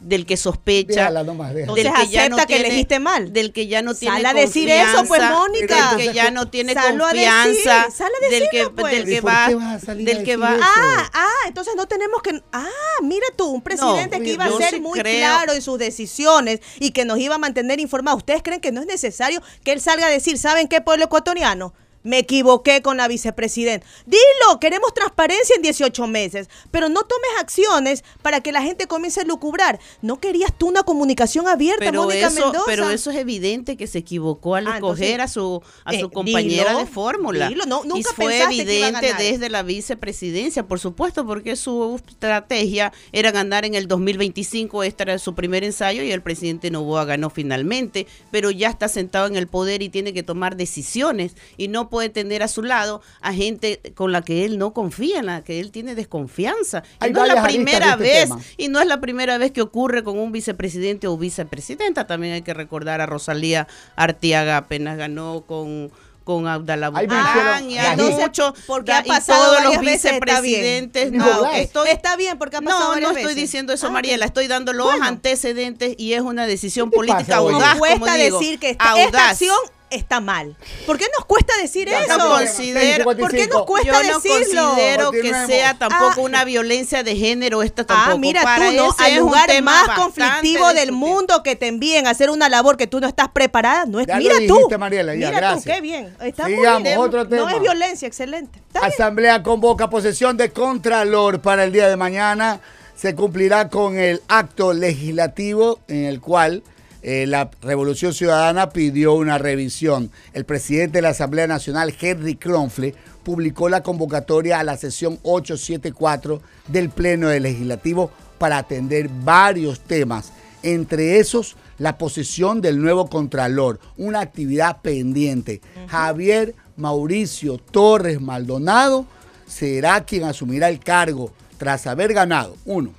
del 0.04 0.26
que 0.26 0.36
sospecha, 0.36 1.00
Déjala 1.00 1.24
nomás, 1.24 1.54
déjala. 1.54 1.80
Entonces 1.80 2.16
acepta 2.16 2.46
que 2.46 2.56
elegiste 2.56 2.98
mal. 2.98 3.32
del 3.32 3.52
que 3.52 3.66
ya 3.66 3.82
no 3.82 3.94
tiene 3.94 4.16
Sal 4.16 4.26
a 4.26 4.34
decir 4.34 4.68
eso, 4.70 5.04
pues, 5.06 5.22
Mónica. 5.30 5.94
del 5.96 6.06
que 6.06 6.12
ya 6.14 6.30
no 6.30 6.48
tiene 6.48 6.74
decir, 6.74 6.98
confianza, 6.98 7.90
sal 7.90 8.10
a 8.16 8.28
del 8.30 8.48
que 8.50 8.56
decirlo, 8.58 8.74
pues. 8.74 8.92
del 8.94 9.08
¿Y 9.08 9.14
que 9.14 9.20
va, 9.20 9.48
del 9.48 10.04
que 10.04 10.14
decir 10.36 10.42
va 10.42 10.54
eso? 10.54 10.64
Ah, 10.64 11.10
ah, 11.12 11.48
entonces 11.48 11.74
no 11.76 11.86
tenemos 11.86 12.22
que... 12.22 12.42
Ah, 12.52 12.68
mira 13.02 13.26
tú, 13.36 13.46
un 13.50 13.62
presidente 13.62 14.18
No, 14.18 14.24
que 14.24 14.32
iba 14.32 14.44
a 14.44 14.52
ser 14.52 14.74
sí 14.74 14.80
muy 14.80 14.98
creo- 15.00 15.16
claro 15.18 15.52
en 15.52 15.62
sus 15.62 15.78
decisiones 15.78 16.60
y 16.78 16.90
que 16.90 17.04
nos 17.04 17.18
iba 17.18 17.34
a 17.36 17.38
mantener 17.38 17.80
informados. 17.80 18.18
¿Ustedes 18.18 18.42
creen 18.42 18.60
que 18.60 18.72
no 18.72 18.80
es 18.80 18.86
necesario 18.86 19.42
que 19.64 19.72
él 19.72 19.80
salga 19.80 20.06
a 20.06 20.10
decir, 20.10 20.38
¿saben 20.38 20.68
qué, 20.68 20.80
pueblo 20.80 21.04
ecuatoriano? 21.06 21.72
Me 22.04 22.18
equivoqué 22.18 22.82
con 22.82 22.96
la 22.96 23.08
vicepresidenta. 23.08 23.84
Dilo, 24.06 24.60
queremos 24.60 24.94
transparencia 24.94 25.56
en 25.56 25.62
18 25.62 26.06
meses, 26.06 26.48
pero 26.70 26.88
no 26.88 27.02
tomes 27.02 27.30
acciones 27.40 28.04
para 28.22 28.40
que 28.40 28.52
la 28.52 28.62
gente 28.62 28.86
comience 28.86 29.22
a 29.22 29.24
lucubrar. 29.24 29.80
¿No 30.02 30.20
querías 30.20 30.56
tú 30.56 30.68
una 30.68 30.84
comunicación 30.84 31.48
abierta, 31.48 31.84
pero 31.84 32.04
Mónica 32.04 32.28
eso, 32.28 32.40
Mendoza? 32.40 32.64
Pero 32.66 32.90
eso 32.90 33.10
es 33.10 33.16
evidente 33.16 33.76
que 33.76 33.86
se 33.86 33.98
equivocó 33.98 34.54
al 34.54 34.68
Ah, 34.68 34.76
escoger 34.76 35.20
entonces, 35.20 35.30
a 35.30 35.32
su 35.32 35.62
a 35.84 35.94
eh, 35.94 36.00
su 36.00 36.10
compañera 36.10 36.70
dilo, 36.70 36.78
de 36.78 36.86
fórmula. 36.86 37.48
dilo, 37.48 37.64
no, 37.66 37.82
y 37.84 37.88
nunca 37.88 38.12
fue 38.14 38.26
pensaste 38.26 38.64
que 38.64 38.78
iba 38.78 38.86
a 38.86 38.90
evidente 38.90 39.22
desde 39.22 39.48
la 39.48 39.62
vicepresidencia, 39.62 40.66
por 40.66 40.78
supuesto, 40.78 41.26
porque 41.26 41.56
su 41.56 42.00
estrategia 42.06 42.92
era 43.12 43.30
ganar 43.30 43.64
en 43.64 43.74
el 43.74 43.88
2025, 43.88 44.82
este 44.82 45.04
era 45.04 45.18
su 45.18 45.34
primer 45.34 45.64
ensayo 45.64 46.02
y 46.02 46.12
el 46.12 46.22
presidente 46.22 46.70
Novoa 46.70 47.04
ganó 47.06 47.30
finalmente, 47.30 48.06
pero 48.30 48.50
ya 48.50 48.68
está 48.68 48.88
sentado 48.88 49.26
en 49.26 49.36
el 49.36 49.46
poder 49.46 49.82
y 49.82 49.88
tiene 49.88 50.12
que 50.12 50.22
tomar 50.22 50.56
decisiones 50.56 51.36
y 51.56 51.68
no 51.68 51.88
puede 51.94 52.08
tener 52.08 52.42
a 52.42 52.48
su 52.48 52.62
lado 52.64 53.02
a 53.20 53.32
gente 53.32 53.80
con 53.94 54.10
la 54.10 54.22
que 54.22 54.44
él 54.44 54.58
no 54.58 54.72
confía, 54.72 55.20
en 55.20 55.26
la 55.26 55.44
que 55.44 55.60
él 55.60 55.70
tiene 55.70 55.94
desconfianza. 55.94 56.82
Y 57.06 57.10
no 57.10 57.24
es 57.24 57.32
la 57.34 57.42
primera 57.44 57.90
este 57.92 58.02
vez 58.02 58.22
tema. 58.24 58.40
y 58.56 58.66
no 58.68 58.80
es 58.80 58.86
la 58.88 59.00
primera 59.00 59.38
vez 59.38 59.52
que 59.52 59.62
ocurre 59.62 60.02
con 60.02 60.18
un 60.18 60.32
vicepresidente 60.32 61.06
o 61.06 61.16
vicepresidenta. 61.16 62.06
También 62.08 62.34
hay 62.34 62.42
que 62.42 62.52
recordar 62.52 63.00
a 63.00 63.06
Rosalía 63.06 63.68
Artiaga, 63.94 64.56
apenas 64.56 64.98
ganó 64.98 65.44
con 65.46 65.92
con 66.24 66.48
Abdalá 66.48 66.88
hicieron- 66.88 67.70
y 67.70 67.76
hay 67.76 67.92
entonces, 67.92 68.16
mucho 68.18 68.54
porque 68.66 68.92
da- 68.92 69.00
ha 69.00 69.04
y 69.04 69.08
pasado 69.08 69.44
todos 69.44 69.62
los 69.64 69.72
está 69.74 69.80
vicepresidentes 69.92 71.12
Dijo 71.12 71.22
no, 71.24 71.52
estoy 71.52 71.90
Está 71.90 72.16
bien, 72.16 72.38
porque 72.38 72.56
ha 72.56 72.60
pasado 72.62 72.94
no, 72.94 73.00
no 73.00 73.08
estoy 73.08 73.24
veces. 73.24 73.36
diciendo 73.36 73.74
eso, 73.74 73.88
Ah. 73.88 73.90
Mariela, 73.90 74.24
estoy 74.24 74.46
dando 74.46 74.72
los 74.72 74.86
Bueno. 74.86 75.04
antecedentes 75.04 75.94
y 75.98 76.14
es 76.14 76.22
una 76.22 76.46
decisión 76.46 76.88
¿Qué 76.88 76.92
te 76.92 76.96
política 76.96 77.24
pasa 77.26 77.36
audaz, 77.36 77.68
como 77.72 77.78
cuesta 77.80 78.14
digo, 78.14 78.38
decir 78.40 78.58
que 78.58 78.70
esta, 78.70 78.84
esta 78.98 79.18
audaz. 79.18 79.32
acción 79.32 79.56
está 79.94 80.20
mal. 80.20 80.56
¿Por 80.86 80.98
qué 80.98 81.06
nos 81.16 81.24
cuesta 81.24 81.52
decir 81.60 81.88
Ya, 81.88 82.02
eso? 82.02 82.18
no 82.18 82.30
considero- 82.30 83.04
¿Por 83.04 83.30
qué 83.30 83.46
nos 83.46 83.64
cuesta 83.64 84.02
Yo 84.02 84.12
no 84.12 84.20
decirlo? 84.20 84.68
considero 84.68 85.10
que 85.10 85.34
sea 85.46 85.74
tampoco 85.78 86.14
Ah. 86.16 86.20
una 86.22 86.44
violencia 86.44 87.02
de 87.02 87.16
género 87.16 87.62
esta 87.62 87.84
tampoco. 87.86 88.10
Ah, 88.16 88.18
mira 88.18 88.42
Para 88.42 88.68
tú, 88.70 88.74
¿no? 88.76 88.94
Al 88.98 89.16
lugar 89.16 89.62
más 89.62 89.90
conflictivo 89.98 90.72
del 90.74 90.92
mundo 90.92 91.42
que 91.42 91.56
te 91.56 91.66
envíen 91.68 92.06
a 92.06 92.10
hacer 92.10 92.30
una 92.30 92.48
labor 92.48 92.76
que 92.76 92.86
tú 92.86 93.00
no 93.00 93.06
estás 93.06 93.28
preparada. 93.28 93.86
No 93.86 94.00
es, 94.00 94.06
Ya 94.06 94.14
lo 94.16 94.22
mira 94.22 94.34
tú. 94.46 94.68
Mariela, 94.78 95.14
ya, 95.14 95.28
mira 95.28 95.40
gracias. 95.40 95.64
tú, 95.64 95.70
qué 95.70 95.80
bien. 95.80 96.14
Está 96.20 96.44
muy 96.44 96.56
Sigamos, 96.56 96.82
bien. 96.82 96.98
otro 96.98 97.24
No 97.24 97.30
tema. 97.30 97.52
es 97.54 97.60
violencia, 97.60 98.08
excelente. 98.08 98.60
Asamblea 98.74 99.42
convoca 99.42 99.88
posesión 99.88 100.36
de 100.36 100.50
Contralor 100.50 101.40
para 101.40 101.64
el 101.64 101.72
día 101.72 101.88
de 101.88 101.96
mañana. 101.96 102.60
Se 102.96 103.14
cumplirá 103.14 103.68
con 103.68 103.98
el 103.98 104.22
acto 104.28 104.72
legislativo 104.72 105.80
en 105.88 106.04
el 106.04 106.20
cual 106.20 106.62
eh, 107.06 107.26
la 107.26 107.50
Revolución 107.60 108.14
Ciudadana 108.14 108.70
pidió 108.70 109.12
una 109.12 109.36
revisión. 109.36 110.10
El 110.32 110.46
presidente 110.46 110.98
de 110.98 111.02
la 111.02 111.10
Asamblea 111.10 111.46
Nacional, 111.46 111.94
Henry 112.00 112.36
Kronfle, 112.36 112.94
publicó 113.22 113.68
la 113.68 113.82
convocatoria 113.82 114.58
a 114.58 114.64
la 114.64 114.78
sesión 114.78 115.18
874 115.22 116.40
del 116.68 116.88
Pleno 116.88 117.28
del 117.28 117.42
Legislativo 117.42 118.10
para 118.38 118.56
atender 118.56 119.10
varios 119.22 119.80
temas, 119.80 120.32
entre 120.62 121.18
esos 121.18 121.56
la 121.76 121.98
posesión 121.98 122.62
del 122.62 122.80
nuevo 122.80 123.10
Contralor, 123.10 123.80
una 123.98 124.20
actividad 124.20 124.80
pendiente. 124.80 125.60
Javier 125.88 126.54
Mauricio 126.78 127.58
Torres 127.58 128.18
Maldonado 128.18 129.04
será 129.46 130.02
quien 130.06 130.24
asumirá 130.24 130.70
el 130.70 130.80
cargo 130.80 131.34
tras 131.58 131.86
haber 131.86 132.14
ganado, 132.14 132.56
uno, 132.64 132.92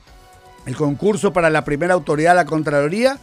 el 0.67 0.75
concurso 0.75 1.33
para 1.33 1.49
la 1.49 1.65
primera 1.65 1.95
autoridad 1.95 2.31
de 2.31 2.35
la 2.35 2.45
Contraloría 2.45 3.19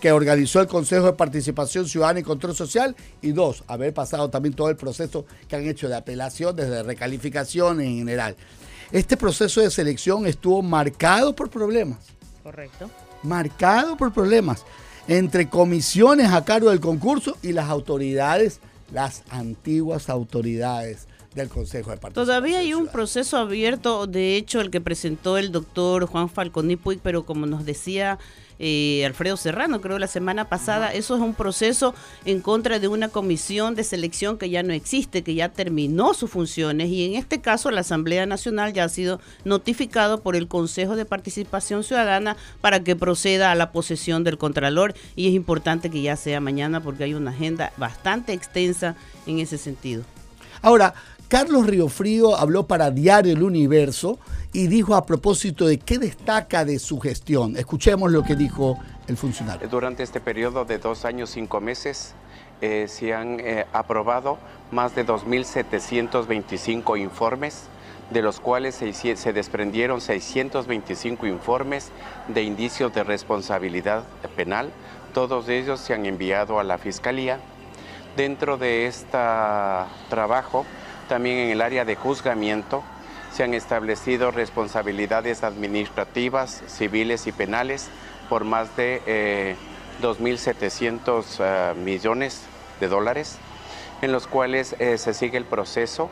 que 0.00 0.10
organizó 0.12 0.60
el 0.60 0.66
Consejo 0.66 1.06
de 1.06 1.12
Participación 1.12 1.86
Ciudadana 1.86 2.20
y 2.20 2.22
Control 2.22 2.56
Social 2.56 2.96
y 3.20 3.32
dos, 3.32 3.62
haber 3.66 3.92
pasado 3.92 4.30
también 4.30 4.54
todo 4.54 4.70
el 4.70 4.76
proceso 4.76 5.26
que 5.48 5.56
han 5.56 5.66
hecho 5.66 5.88
de 5.88 5.96
apelación, 5.96 6.56
desde 6.56 6.82
recalificación 6.82 7.80
en 7.80 7.98
general. 7.98 8.36
Este 8.90 9.16
proceso 9.16 9.60
de 9.60 9.70
selección 9.70 10.26
estuvo 10.26 10.62
marcado 10.62 11.36
por 11.36 11.50
problemas 11.50 11.98
Correcto. 12.42 12.90
marcado 13.22 13.96
por 13.96 14.12
problemas 14.12 14.64
entre 15.06 15.48
comisiones 15.48 16.32
a 16.32 16.44
cargo 16.44 16.70
del 16.70 16.80
concurso 16.80 17.36
y 17.42 17.52
las 17.52 17.68
autoridades, 17.68 18.60
las 18.92 19.22
antiguas 19.30 20.08
autoridades 20.08 21.06
del 21.34 21.48
Consejo 21.48 21.90
de 21.90 21.96
Participación. 21.96 22.26
Todavía 22.26 22.58
hay 22.58 22.72
un 22.74 22.80
Ciudadana. 22.80 22.92
proceso 22.92 23.36
abierto, 23.38 24.06
de 24.06 24.36
hecho, 24.36 24.60
el 24.60 24.70
que 24.70 24.80
presentó 24.80 25.38
el 25.38 25.52
doctor 25.52 26.06
Juan 26.06 26.28
Falconi 26.28 26.76
Puig, 26.76 27.00
pero 27.02 27.24
como 27.24 27.46
nos 27.46 27.64
decía 27.64 28.18
eh, 28.62 29.06
Alfredo 29.06 29.38
Serrano, 29.38 29.80
creo 29.80 29.98
la 29.98 30.06
semana 30.06 30.50
pasada, 30.50 30.92
eso 30.92 31.14
es 31.14 31.22
un 31.22 31.32
proceso 31.32 31.94
en 32.26 32.40
contra 32.40 32.78
de 32.78 32.88
una 32.88 33.08
comisión 33.08 33.74
de 33.74 33.84
selección 33.84 34.36
que 34.36 34.50
ya 34.50 34.62
no 34.62 34.74
existe, 34.74 35.22
que 35.22 35.34
ya 35.34 35.48
terminó 35.48 36.12
sus 36.12 36.30
funciones 36.30 36.90
y 36.90 37.06
en 37.06 37.14
este 37.14 37.40
caso 37.40 37.70
la 37.70 37.80
Asamblea 37.80 38.26
Nacional 38.26 38.74
ya 38.74 38.84
ha 38.84 38.88
sido 38.90 39.18
notificado 39.44 40.20
por 40.20 40.36
el 40.36 40.46
Consejo 40.46 40.94
de 40.94 41.06
Participación 41.06 41.84
Ciudadana 41.84 42.36
para 42.60 42.84
que 42.84 42.96
proceda 42.96 43.50
a 43.50 43.54
la 43.54 43.72
posesión 43.72 44.24
del 44.24 44.36
Contralor 44.36 44.92
y 45.16 45.28
es 45.28 45.34
importante 45.34 45.88
que 45.88 46.02
ya 46.02 46.16
sea 46.16 46.40
mañana 46.40 46.82
porque 46.82 47.04
hay 47.04 47.14
una 47.14 47.30
agenda 47.30 47.72
bastante 47.78 48.34
extensa 48.34 48.94
en 49.26 49.38
ese 49.38 49.56
sentido. 49.56 50.04
Ahora, 50.60 50.92
Carlos 51.30 51.64
Riofrío 51.68 52.36
habló 52.36 52.66
para 52.66 52.90
Diario 52.90 53.32
El 53.32 53.44
Universo 53.44 54.18
y 54.52 54.66
dijo 54.66 54.96
a 54.96 55.06
propósito 55.06 55.64
de 55.64 55.78
qué 55.78 55.96
destaca 56.00 56.64
de 56.64 56.80
su 56.80 56.98
gestión. 56.98 57.56
Escuchemos 57.56 58.10
lo 58.10 58.24
que 58.24 58.34
dijo 58.34 58.76
el 59.06 59.16
funcionario. 59.16 59.68
Durante 59.68 60.02
este 60.02 60.20
periodo 60.20 60.64
de 60.64 60.78
dos 60.78 61.04
años, 61.04 61.30
cinco 61.30 61.60
meses, 61.60 62.14
eh, 62.60 62.86
se 62.88 63.14
han 63.14 63.38
eh, 63.38 63.64
aprobado 63.72 64.38
más 64.72 64.96
de 64.96 65.06
2.725 65.06 67.00
informes, 67.00 67.66
de 68.10 68.22
los 68.22 68.40
cuales 68.40 68.74
se, 68.74 68.92
se 68.92 69.32
desprendieron 69.32 70.00
625 70.00 71.28
informes 71.28 71.92
de 72.26 72.42
indicios 72.42 72.92
de 72.92 73.04
responsabilidad 73.04 74.02
penal. 74.34 74.72
Todos 75.14 75.48
ellos 75.48 75.78
se 75.78 75.94
han 75.94 76.06
enviado 76.06 76.58
a 76.58 76.64
la 76.64 76.76
Fiscalía. 76.76 77.38
Dentro 78.16 78.58
de 78.58 78.86
este 78.86 79.16
trabajo, 80.08 80.66
también 81.10 81.38
en 81.38 81.50
el 81.50 81.60
área 81.60 81.84
de 81.84 81.96
juzgamiento, 81.96 82.84
se 83.32 83.42
han 83.42 83.52
establecido 83.52 84.30
responsabilidades 84.30 85.42
administrativas, 85.42 86.62
civiles 86.68 87.26
y 87.26 87.32
penales 87.32 87.88
por 88.28 88.44
más 88.44 88.76
de 88.76 89.02
eh, 89.06 89.56
2.700 90.00 91.24
eh, 91.40 91.74
millones 91.74 92.42
de 92.78 92.86
dólares, 92.86 93.38
en 94.02 94.12
los 94.12 94.28
cuales 94.28 94.76
eh, 94.78 94.98
se 94.98 95.12
sigue 95.12 95.36
el 95.36 95.46
proceso. 95.46 96.10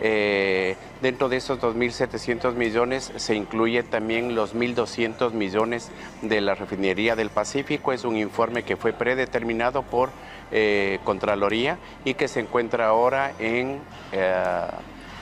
Eh, 0.00 0.76
dentro 1.02 1.28
de 1.28 1.36
esos 1.36 1.60
2.700 1.60 2.54
millones 2.54 3.12
se 3.16 3.34
incluye 3.34 3.82
también 3.82 4.34
los 4.34 4.54
1.200 4.54 5.32
millones 5.32 5.90
de 6.22 6.40
la 6.40 6.54
refinería 6.54 7.16
del 7.16 7.28
Pacífico. 7.28 7.92
Es 7.92 8.04
un 8.04 8.16
informe 8.16 8.62
que 8.62 8.76
fue 8.76 8.94
predeterminado 8.94 9.82
por 9.82 10.08
eh, 10.52 10.98
Contraloría 11.04 11.78
y 12.04 12.14
que 12.14 12.28
se 12.28 12.40
encuentra 12.40 12.88
ahora 12.88 13.32
en, 13.38 13.80
eh, 14.12 14.66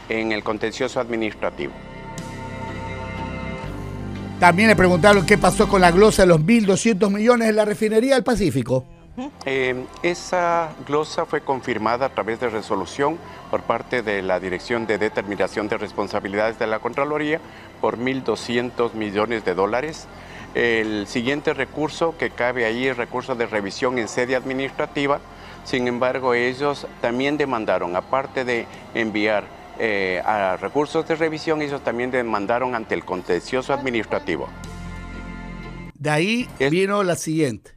en 0.08 0.32
el 0.32 0.42
contencioso 0.42 1.00
administrativo. 1.00 1.72
También 4.38 4.68
le 4.68 4.76
preguntaron 4.76 5.24
qué 5.24 5.38
pasó 5.38 5.66
con 5.66 5.80
la 5.80 5.90
glosa 5.90 6.22
de 6.22 6.28
los 6.28 6.40
1.200 6.40 7.10
millones 7.10 7.48
de 7.48 7.54
la 7.54 7.64
refinería 7.64 8.14
del 8.14 8.24
Pacífico. 8.24 8.84
Eh, 9.46 9.86
esa 10.02 10.68
glosa 10.86 11.24
fue 11.24 11.40
confirmada 11.40 12.06
a 12.06 12.08
través 12.10 12.38
de 12.38 12.50
resolución 12.50 13.16
por 13.50 13.62
parte 13.62 14.02
de 14.02 14.20
la 14.20 14.38
Dirección 14.38 14.86
de 14.86 14.98
Determinación 14.98 15.68
de 15.68 15.78
Responsabilidades 15.78 16.58
de 16.58 16.66
la 16.66 16.80
Contraloría 16.80 17.40
por 17.80 17.96
1.200 17.96 18.92
millones 18.92 19.42
de 19.44 19.54
dólares. 19.54 20.06
El 20.54 21.06
siguiente 21.06 21.52
recurso 21.52 22.16
que 22.16 22.30
cabe 22.30 22.64
ahí 22.64 22.86
es 22.86 22.96
recurso 22.96 23.34
de 23.34 23.46
revisión 23.46 23.98
en 23.98 24.08
sede 24.08 24.36
administrativa. 24.36 25.20
Sin 25.64 25.88
embargo, 25.88 26.34
ellos 26.34 26.86
también 27.00 27.36
demandaron, 27.36 27.96
aparte 27.96 28.44
de 28.44 28.66
enviar 28.94 29.44
eh, 29.78 30.22
a 30.24 30.56
recursos 30.56 31.06
de 31.06 31.16
revisión, 31.16 31.60
ellos 31.60 31.82
también 31.84 32.10
demandaron 32.10 32.74
ante 32.74 32.94
el 32.94 33.04
contencioso 33.04 33.74
administrativo. 33.74 34.48
De 35.94 36.10
ahí 36.10 36.48
vino 36.58 37.02
la 37.02 37.16
siguiente. 37.16 37.75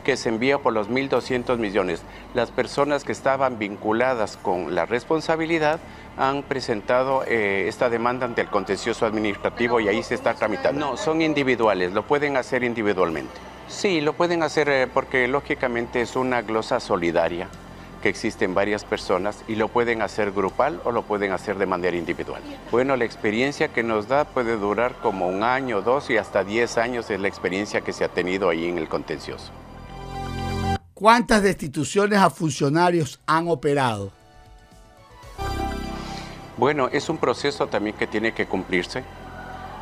Que 0.00 0.16
se 0.16 0.28
envía 0.28 0.58
por 0.58 0.72
los 0.72 0.88
1.200 0.88 1.58
millones. 1.58 2.02
Las 2.34 2.50
personas 2.50 3.04
que 3.04 3.12
estaban 3.12 3.58
vinculadas 3.58 4.36
con 4.36 4.74
la 4.74 4.86
responsabilidad 4.86 5.80
han 6.16 6.42
presentado 6.42 7.24
eh, 7.26 7.66
esta 7.68 7.88
demanda 7.88 8.26
ante 8.26 8.42
el 8.42 8.48
contencioso 8.48 9.06
administrativo 9.06 9.80
y 9.80 9.88
ahí 9.88 10.02
se 10.02 10.14
está 10.14 10.34
tramitando. 10.34 10.78
No, 10.78 10.96
son 10.96 11.22
individuales, 11.22 11.92
lo 11.92 12.04
pueden 12.04 12.36
hacer 12.36 12.62
individualmente. 12.64 13.32
Sí, 13.68 14.00
lo 14.00 14.12
pueden 14.12 14.42
hacer 14.42 14.68
eh, 14.68 14.86
porque 14.92 15.28
lógicamente 15.28 16.00
es 16.00 16.16
una 16.16 16.42
glosa 16.42 16.80
solidaria 16.80 17.48
que 18.02 18.08
existen 18.08 18.54
varias 18.54 18.84
personas 18.84 19.44
y 19.46 19.56
lo 19.56 19.68
pueden 19.68 20.02
hacer 20.02 20.32
grupal 20.32 20.80
o 20.84 20.92
lo 20.92 21.02
pueden 21.02 21.32
hacer 21.32 21.56
de 21.58 21.66
manera 21.66 21.96
individual. 21.96 22.42
Bueno, 22.70 22.96
la 22.96 23.04
experiencia 23.04 23.68
que 23.68 23.82
nos 23.82 24.08
da 24.08 24.24
puede 24.24 24.56
durar 24.56 24.94
como 25.02 25.28
un 25.28 25.42
año, 25.42 25.82
dos 25.82 26.10
y 26.10 26.16
hasta 26.16 26.44
diez 26.44 26.78
años 26.78 27.10
es 27.10 27.20
la 27.20 27.28
experiencia 27.28 27.82
que 27.82 27.92
se 27.92 28.04
ha 28.04 28.08
tenido 28.08 28.48
ahí 28.48 28.68
en 28.68 28.78
el 28.78 28.88
contencioso. 28.88 29.52
¿Cuántas 31.00 31.42
destituciones 31.42 32.18
a 32.18 32.28
funcionarios 32.28 33.20
han 33.26 33.48
operado? 33.48 34.12
Bueno, 36.58 36.88
es 36.92 37.08
un 37.08 37.16
proceso 37.16 37.68
también 37.68 37.96
que 37.96 38.06
tiene 38.06 38.34
que 38.34 38.44
cumplirse. 38.44 39.02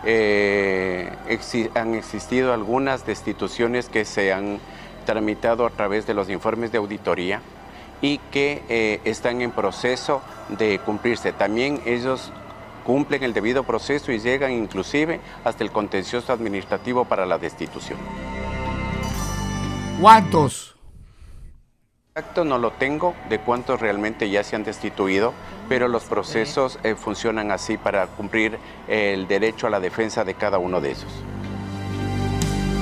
Eh, 0.04 1.11
exi- 1.28 1.76
han 1.76 1.96
existido 1.96 2.52
algunas 2.54 3.04
destituciones 3.04 3.88
que 3.88 4.04
se 4.04 4.33
han 4.33 4.61
tramitado 5.07 5.66
a 5.66 5.70
través 5.70 6.07
de 6.07 6.14
los 6.14 6.31
informes 6.31 6.70
de 6.70 6.78
auditoría 6.78 7.42
y 8.00 8.18
que 8.31 8.62
eh, 8.68 9.00
están 9.02 9.42
en 9.42 9.50
proceso 9.50 10.22
de 10.57 10.78
cumplirse. 10.78 11.33
También 11.33 11.83
ellos 11.85 12.31
cumplen 12.85 13.24
el 13.24 13.33
debido 13.33 13.64
proceso 13.64 14.12
y 14.12 14.20
llegan 14.20 14.52
inclusive 14.52 15.20
hasta 15.42 15.64
el 15.64 15.72
contencioso 15.72 16.33
administrativo 16.33 17.07
para 17.07 17.26
la 17.26 17.38
destitución. 17.38 17.98
¿Cuántos? 20.00 20.67
Exacto 22.18 22.42
no 22.44 22.59
lo 22.59 22.72
tengo 22.72 23.14
de 23.28 23.38
cuántos 23.38 23.78
realmente 23.81 24.28
ya 24.28 24.42
se 24.42 24.57
han 24.57 24.64
destituido, 24.64 25.33
pero 25.68 25.87
los 25.87 26.02
procesos 26.02 26.76
eh, 26.83 26.96
funcionan 26.96 27.52
así 27.52 27.76
para 27.78 28.09
cumplir 28.09 28.59
el 28.88 29.28
derecho 29.28 29.68
a 29.68 29.70
la 29.70 29.78
defensa 29.78 30.24
de 30.24 30.35
cada 30.35 30.59
uno 30.59 30.81
de 30.81 30.90
ellos. 30.90 31.07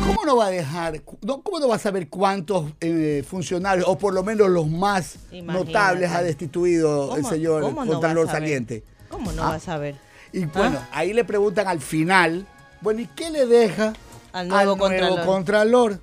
¿Cómo 0.06 0.24
no 0.24 0.36
va 0.38 0.46
a 0.46 0.50
dejar, 0.50 1.02
no, 1.20 1.42
cómo 1.42 1.60
no 1.60 1.68
va 1.68 1.74
a 1.74 1.78
saber 1.78 2.08
cuántos 2.08 2.72
eh, 2.80 3.22
funcionarios, 3.28 3.86
o 3.86 3.98
por 3.98 4.14
lo 4.14 4.22
menos 4.22 4.48
los 4.48 4.68
más 4.68 5.16
Imagínate. 5.30 5.66
notables, 5.66 6.10
ha 6.12 6.22
destituido 6.22 7.14
el 7.14 7.20
¿Cómo- 7.22 7.28
señor 7.28 7.60
cómo 7.62 7.84
no 7.84 7.92
Contralor 7.92 8.28
saliente? 8.28 8.84
¿Cómo 9.10 9.32
no 9.32 9.42
Ah. 9.42 9.50
vas 9.50 9.68
a 9.68 9.76
ver? 9.76 9.96
Y 10.32 10.46
bueno, 10.46 10.78
ahí 10.92 11.12
le 11.12 11.24
preguntan 11.24 11.68
al 11.68 11.80
final, 11.80 12.46
bueno, 12.80 13.02
¿y 13.02 13.06
qué 13.08 13.28
le 13.28 13.44
deja 13.44 13.92
Al 14.32 14.48
nuevo 14.48 14.78
Contralor. 14.78 15.26
Contralor? 15.26 16.00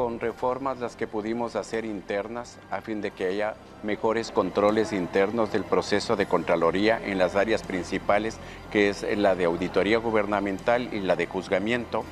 Con 0.00 0.18
reformas 0.18 0.80
las 0.80 0.96
que 0.96 1.06
pudimos 1.06 1.56
hacer 1.56 1.84
internas 1.84 2.56
a 2.70 2.80
fin 2.80 3.02
de 3.02 3.10
que 3.10 3.26
haya 3.26 3.54
mejores 3.82 4.30
controles 4.30 4.94
internos 4.94 5.52
del 5.52 5.62
proceso 5.62 6.16
de 6.16 6.24
Contraloría 6.24 6.98
en 7.04 7.18
las 7.18 7.36
áreas 7.36 7.62
principales, 7.64 8.38
que 8.72 8.88
es 8.88 9.04
la 9.18 9.34
de 9.34 9.44
auditoría 9.44 9.98
gubernamental 9.98 10.88
y 10.94 11.00
la 11.00 11.16
de 11.16 11.26
juzgamiento. 11.26 12.02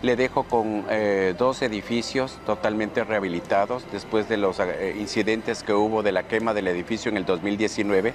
Le 0.00 0.16
dejo 0.16 0.44
con 0.44 0.86
eh, 0.88 1.34
dos 1.36 1.60
edificios 1.60 2.38
totalmente 2.46 3.04
rehabilitados 3.04 3.84
después 3.92 4.26
de 4.30 4.38
los 4.38 4.58
eh, 4.58 4.96
incidentes 4.98 5.62
que 5.62 5.74
hubo 5.74 6.02
de 6.02 6.12
la 6.12 6.22
quema 6.22 6.54
del 6.54 6.66
edificio 6.66 7.10
en 7.10 7.18
el 7.18 7.26
2019. 7.26 8.14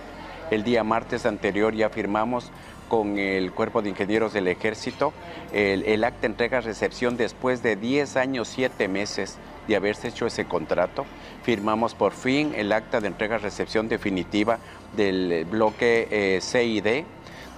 El 0.50 0.64
día 0.64 0.84
martes 0.84 1.28
anterior 1.28 1.76
ya 1.76 1.90
firmamos 1.90 2.52
con 2.92 3.18
el 3.18 3.54
Cuerpo 3.54 3.82
de 3.82 3.88
Ingenieros 3.88 4.34
del 4.34 4.50
Ejército 4.50 5.14
el, 5.54 5.84
el 5.84 6.04
acta 6.04 6.28
entrega-recepción 6.28 7.16
después 7.16 7.64
de 7.64 7.78
10 7.78 8.18
años, 8.18 8.50
7 8.50 8.90
meses 8.90 9.38
de 9.66 9.78
haberse 9.78 10.10
hecho 10.10 10.26
ese 10.26 10.44
contrato. 10.44 11.06
Firmamos 11.44 11.96
por 11.96 12.12
fin 12.12 12.52
el 12.54 12.74
acta 12.74 13.00
de 13.00 13.08
entrega-recepción 13.08 13.88
definitiva 13.88 14.60
del 14.94 15.46
bloque 15.46 16.10
eh, 16.12 16.42
C 16.42 16.66
y 16.66 16.82
D, 16.82 17.06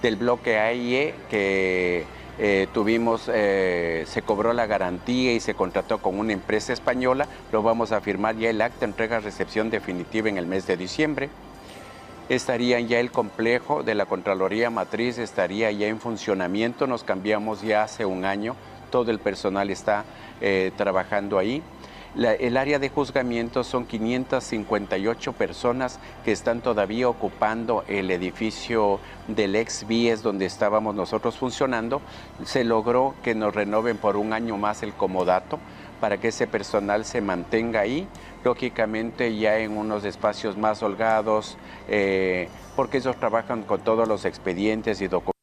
del 0.02 0.14
bloque 0.14 0.60
A 0.60 0.72
y 0.72 0.94
E 0.94 1.14
que 1.28 2.04
eh, 2.38 2.68
tuvimos, 2.72 3.28
eh, 3.32 4.04
se 4.06 4.22
cobró 4.22 4.52
la 4.52 4.66
garantía 4.66 5.32
y 5.32 5.40
se 5.40 5.54
contrató 5.54 5.98
con 5.98 6.16
una 6.16 6.32
empresa 6.32 6.72
española. 6.72 7.26
Lo 7.50 7.64
vamos 7.64 7.90
a 7.90 8.00
firmar 8.00 8.36
ya 8.36 8.50
el 8.50 8.60
acta 8.60 8.84
entrega-recepción 8.84 9.68
definitiva 9.68 10.28
en 10.28 10.38
el 10.38 10.46
mes 10.46 10.68
de 10.68 10.76
diciembre. 10.76 11.28
Estaría 12.30 12.80
ya 12.80 13.00
el 13.00 13.10
complejo 13.10 13.82
de 13.82 13.94
la 13.94 14.06
Contraloría 14.06 14.70
Matriz, 14.70 15.18
estaría 15.18 15.70
ya 15.72 15.88
en 15.88 16.00
funcionamiento. 16.00 16.86
Nos 16.86 17.04
cambiamos 17.04 17.60
ya 17.60 17.82
hace 17.82 18.06
un 18.06 18.24
año. 18.24 18.56
Todo 18.90 19.10
el 19.10 19.18
personal 19.18 19.68
está 19.68 20.04
eh, 20.40 20.72
trabajando 20.74 21.38
ahí. 21.38 21.62
El 22.16 22.56
área 22.56 22.78
de 22.78 22.88
juzgamiento 22.88 23.64
son 23.64 23.86
558 23.86 25.32
personas 25.32 25.98
que 26.24 26.30
están 26.30 26.60
todavía 26.60 27.08
ocupando 27.08 27.84
el 27.88 28.10
edificio 28.10 29.00
del 29.26 29.56
ex 29.56 29.84
BIES 29.86 30.22
donde 30.22 30.46
estábamos 30.46 30.94
nosotros 30.94 31.36
funcionando. 31.36 32.00
Se 32.44 32.62
logró 32.62 33.16
que 33.24 33.34
nos 33.34 33.52
renoven 33.52 33.96
por 33.96 34.16
un 34.16 34.32
año 34.32 34.56
más 34.56 34.84
el 34.84 34.94
comodato 34.94 35.58
para 36.00 36.18
que 36.18 36.28
ese 36.28 36.46
personal 36.46 37.04
se 37.04 37.20
mantenga 37.20 37.80
ahí, 37.80 38.06
lógicamente 38.44 39.36
ya 39.36 39.58
en 39.58 39.76
unos 39.76 40.04
espacios 40.04 40.56
más 40.56 40.82
holgados, 40.82 41.56
eh, 41.88 42.48
porque 42.76 42.98
ellos 42.98 43.18
trabajan 43.18 43.62
con 43.62 43.82
todos 43.82 44.06
los 44.06 44.24
expedientes 44.24 45.00
y 45.00 45.08
documentos. 45.08 45.34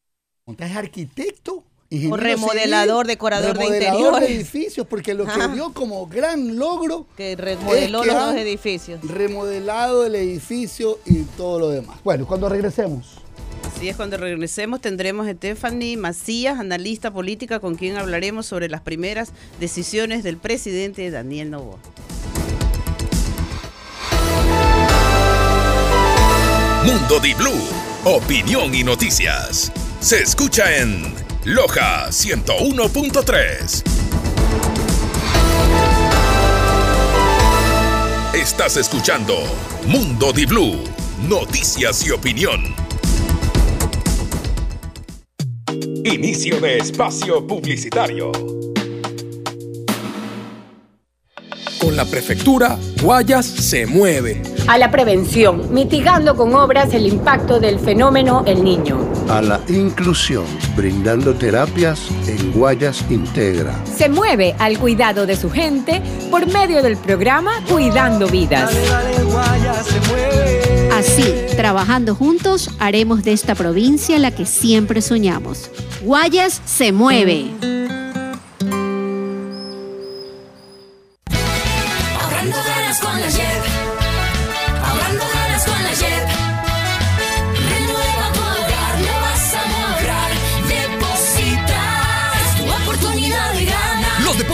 ¿Es 0.58 0.76
arquitecto? 0.76 1.54
O 1.54 1.94
ingeniero 1.94 2.16
remodelador, 2.16 3.04
civil, 3.04 3.08
decorador 3.08 3.58
de 3.58 3.64
remodelador 3.64 3.98
interiores. 3.98 4.28
de 4.28 4.34
edificios, 4.34 4.86
porque 4.86 5.12
lo 5.12 5.26
que 5.26 5.48
dio 5.48 5.74
como 5.74 6.06
gran 6.06 6.56
logro 6.56 7.06
Que 7.18 7.36
remodeló 7.36 8.02
es 8.02 8.08
que 8.08 8.14
los 8.14 8.26
dos 8.26 8.34
edificios. 8.36 9.00
Remodelado 9.02 10.06
el 10.06 10.14
edificio 10.14 10.98
y 11.04 11.24
todo 11.36 11.58
lo 11.58 11.68
demás. 11.68 11.98
Bueno, 12.02 12.26
cuando 12.26 12.48
regresemos. 12.48 13.18
Así 13.64 13.90
es, 13.90 13.96
cuando 13.96 14.16
regresemos 14.16 14.80
tendremos 14.80 15.26
a 15.26 15.32
Stephanie 15.32 15.98
Macías, 15.98 16.58
analista 16.58 17.10
política, 17.10 17.60
con 17.60 17.74
quien 17.74 17.96
hablaremos 17.96 18.46
sobre 18.46 18.70
las 18.70 18.80
primeras 18.80 19.32
decisiones 19.60 20.22
del 20.22 20.38
presidente 20.38 21.10
Daniel 21.10 21.50
Novoa. 21.50 21.78
Mundo 26.84 27.20
Di 27.20 27.32
Blue, 27.34 27.68
opinión 28.04 28.74
y 28.74 28.82
noticias. 28.82 29.70
Se 30.00 30.20
escucha 30.20 30.76
en 30.78 31.14
Loja 31.44 32.08
101.3. 32.08 33.84
Estás 38.34 38.76
escuchando 38.76 39.36
Mundo 39.86 40.32
Di 40.32 40.44
Blue, 40.44 40.82
noticias 41.28 42.04
y 42.04 42.10
opinión. 42.10 42.74
Inicio 46.04 46.60
de 46.60 46.78
espacio 46.78 47.46
publicitario. 47.46 48.32
Con 51.82 51.96
la 51.96 52.04
prefectura, 52.04 52.78
Guayas 53.02 53.44
se 53.44 53.86
mueve. 53.86 54.40
a 54.68 54.78
la 54.78 54.92
prevención, 54.92 55.74
mitigando 55.74 56.36
con 56.36 56.54
obras 56.54 56.94
el 56.94 57.08
impacto 57.08 57.58
del 57.58 57.80
fenómeno 57.80 58.44
El 58.46 58.62
Niño. 58.62 58.96
a 59.28 59.42
la 59.42 59.60
inclusión, 59.68 60.44
brindando 60.76 61.34
terapias 61.34 62.00
en 62.28 62.52
Guayas 62.52 63.04
Integra. 63.10 63.74
Se 63.84 64.08
mueve 64.08 64.54
al 64.60 64.78
cuidado 64.78 65.26
de 65.26 65.34
su 65.36 65.50
gente 65.50 66.00
por 66.30 66.46
medio 66.46 66.82
del 66.82 66.96
programa 66.96 67.50
Cuidando 67.68 68.28
Vidas. 68.28 68.70
Así, 70.92 71.34
trabajando 71.56 72.14
juntos, 72.14 72.70
haremos 72.78 73.24
de 73.24 73.32
esta 73.32 73.56
provincia 73.56 74.18
la 74.20 74.30
que 74.30 74.46
siempre 74.46 75.02
soñamos. 75.02 75.68
Guayas 76.02 76.62
se 76.64 76.92
mueve. 76.92 77.46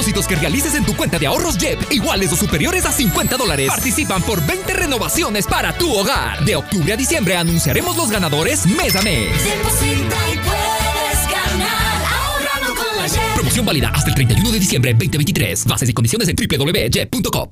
Depósitos 0.09 0.27
que 0.27 0.37
realices 0.37 0.75
en 0.75 0.85
tu 0.85 0.97
cuenta 0.97 1.18
de 1.18 1.27
ahorros 1.27 1.59
JEP, 1.59 1.92
iguales 1.92 2.33
o 2.33 2.37
superiores 2.37 2.87
a 2.87 2.92
50 2.92 3.37
dólares, 3.37 3.68
participan 3.68 4.23
por 4.23 4.44
20 4.44 4.73
renovaciones 4.73 5.47
para 5.47 5.77
tu 5.77 5.92
hogar. 5.92 6.44
De 6.44 6.57
octubre 6.57 6.92
a 6.92 6.97
diciembre 6.97 7.37
anunciaremos 7.37 7.97
los 7.97 8.11
ganadores 8.11 8.66
mes 8.66 8.97
a 8.97 9.03
mes. 9.03 9.33
Deposita 9.44 10.16
y 10.33 10.38
puedes 10.38 11.25
ganar. 11.31 12.05
Ahorrando 12.07 12.75
con 12.75 12.97
la 12.97 13.09
JEP. 13.09 13.35
Promoción 13.35 13.66
válida 13.66 13.92
hasta 13.94 14.09
el 14.09 14.14
31 14.14 14.51
de 14.51 14.59
diciembre 14.59 14.92
2023. 14.92 15.66
Bases 15.66 15.88
y 15.88 15.92
condiciones 15.92 16.29
en 16.29 16.37
www.jep.com. 16.37 17.49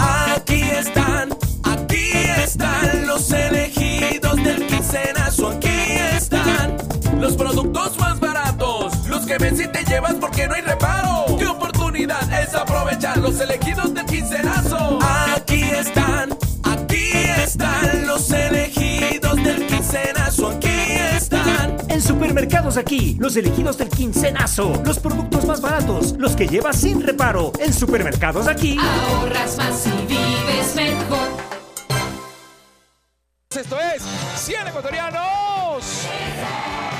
Aquí 0.00 0.62
están, 0.62 1.30
aquí 1.64 2.10
están 2.42 3.06
los 3.06 3.30
elegidos 3.30 4.36
del 4.36 4.66
quincenazo. 4.66 5.48
Aquí 5.48 5.68
están 6.16 6.76
los 7.20 7.36
productos 7.36 7.98
más 7.98 8.18
baratos, 8.18 9.06
los 9.06 9.26
que 9.26 9.38
ven 9.38 9.56
si 9.56 9.68
te 9.68 9.84
llevas 9.84 10.14
porque 10.14 10.46
no 10.48 10.54
hay 10.54 10.62
reparo. 10.62 11.18
¿Qué 11.98 12.04
oportunidad 12.04 12.42
es 12.42 12.54
aprovechar 12.54 13.18
los 13.18 13.40
elegidos 13.40 13.92
del 13.92 14.06
quincenazo? 14.06 15.00
Aquí 15.34 15.62
están, 15.62 16.30
aquí 16.62 17.10
están 17.42 18.06
los 18.06 18.30
elegidos 18.30 19.34
del 19.34 19.66
quincenazo. 19.66 20.48
Aquí 20.50 20.68
están. 21.16 21.76
En 21.88 22.00
supermercados 22.00 22.76
aquí, 22.76 23.16
los 23.18 23.34
elegidos 23.34 23.78
del 23.78 23.88
quincenazo, 23.88 24.80
los 24.86 25.00
productos 25.00 25.44
más 25.44 25.60
baratos, 25.60 26.14
los 26.18 26.36
que 26.36 26.46
llevas 26.46 26.76
sin 26.76 27.02
reparo. 27.02 27.50
En 27.58 27.72
supermercados 27.72 28.46
aquí. 28.46 28.78
Ahorras 28.78 29.56
más 29.56 29.84
y 29.88 29.90
vives 30.06 30.76
mejor. 30.76 31.28
Esto 33.50 33.76
es 33.80 34.04
100 34.36 34.68
ecuatorianos. 34.68 36.06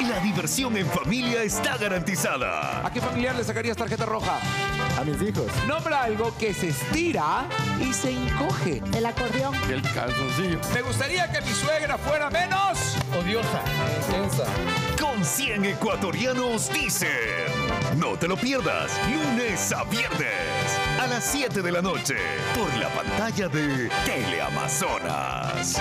La 0.09 0.19
diversión 0.21 0.77
en 0.77 0.87
familia 0.87 1.43
está 1.43 1.77
garantizada. 1.77 2.85
¿A 2.85 2.93
qué 2.93 3.01
familiar 3.01 3.37
le 3.37 3.45
sacarías 3.45 3.77
tarjeta 3.77 4.07
roja? 4.07 4.41
A 4.99 5.05
mis 5.05 5.21
hijos. 5.23 5.47
Nombra 5.67 6.03
algo 6.03 6.33
que 6.39 6.53
se 6.53 6.69
estira 6.69 7.47
y 7.81 7.93
se 7.93 8.11
encoge. 8.11 8.83
El 8.95 9.07
acordeón. 9.07 9.55
El 9.71 9.83
calzoncillo. 9.83 10.59
Me 10.75 10.83
gustaría 10.83 11.31
que 11.31 11.41
mi 11.41 11.53
suegra 11.53 11.97
fuera 11.99 12.29
menos 12.31 12.97
odiosa. 13.17 13.63
Intensa. 14.07 14.45
Con 15.01 15.25
100 15.25 15.65
ecuatorianos 15.67 16.73
dicen. 16.73 17.09
No 17.97 18.17
te 18.17 18.27
lo 18.27 18.37
pierdas, 18.37 18.91
lunes 19.11 19.73
a 19.73 19.85
viernes 19.85 20.79
a 21.01 21.07
las 21.07 21.25
7 21.25 21.63
de 21.63 21.73
la 21.73 21.83
noche 21.83 22.17
por 22.55 22.75
la 22.77 22.89
pantalla 22.89 23.49
de 23.49 23.89
Teleamazonas. 24.05 25.81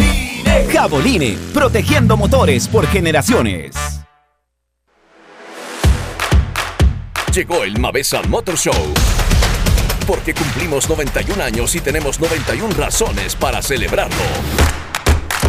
Caboline, 0.81 1.37
protegiendo 1.53 2.17
motores 2.17 2.67
por 2.67 2.87
generaciones. 2.87 3.75
Llegó 7.31 7.63
el 7.63 7.79
Mavesa 7.79 8.23
Motor 8.23 8.57
Show. 8.57 8.91
Porque 10.07 10.33
cumplimos 10.33 10.89
91 10.89 11.43
años 11.43 11.75
y 11.75 11.81
tenemos 11.81 12.19
91 12.19 12.73
razones 12.73 13.35
para 13.35 13.61
celebrarlo. 13.61 14.15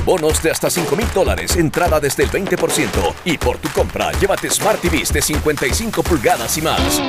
Bonos 0.04 0.42
de 0.42 0.50
hasta 0.50 0.68
5 0.68 0.94
mil 0.96 1.08
dólares, 1.14 1.56
entrada 1.56 1.98
desde 1.98 2.24
el 2.24 2.30
20%. 2.30 3.14
Y 3.24 3.38
por 3.38 3.56
tu 3.56 3.70
compra, 3.70 4.12
llévate 4.20 4.50
Smart 4.50 4.82
TVs 4.82 5.14
de 5.14 5.22
55 5.22 6.02
pulgadas 6.02 6.58
y 6.58 6.60
más. 6.60 7.00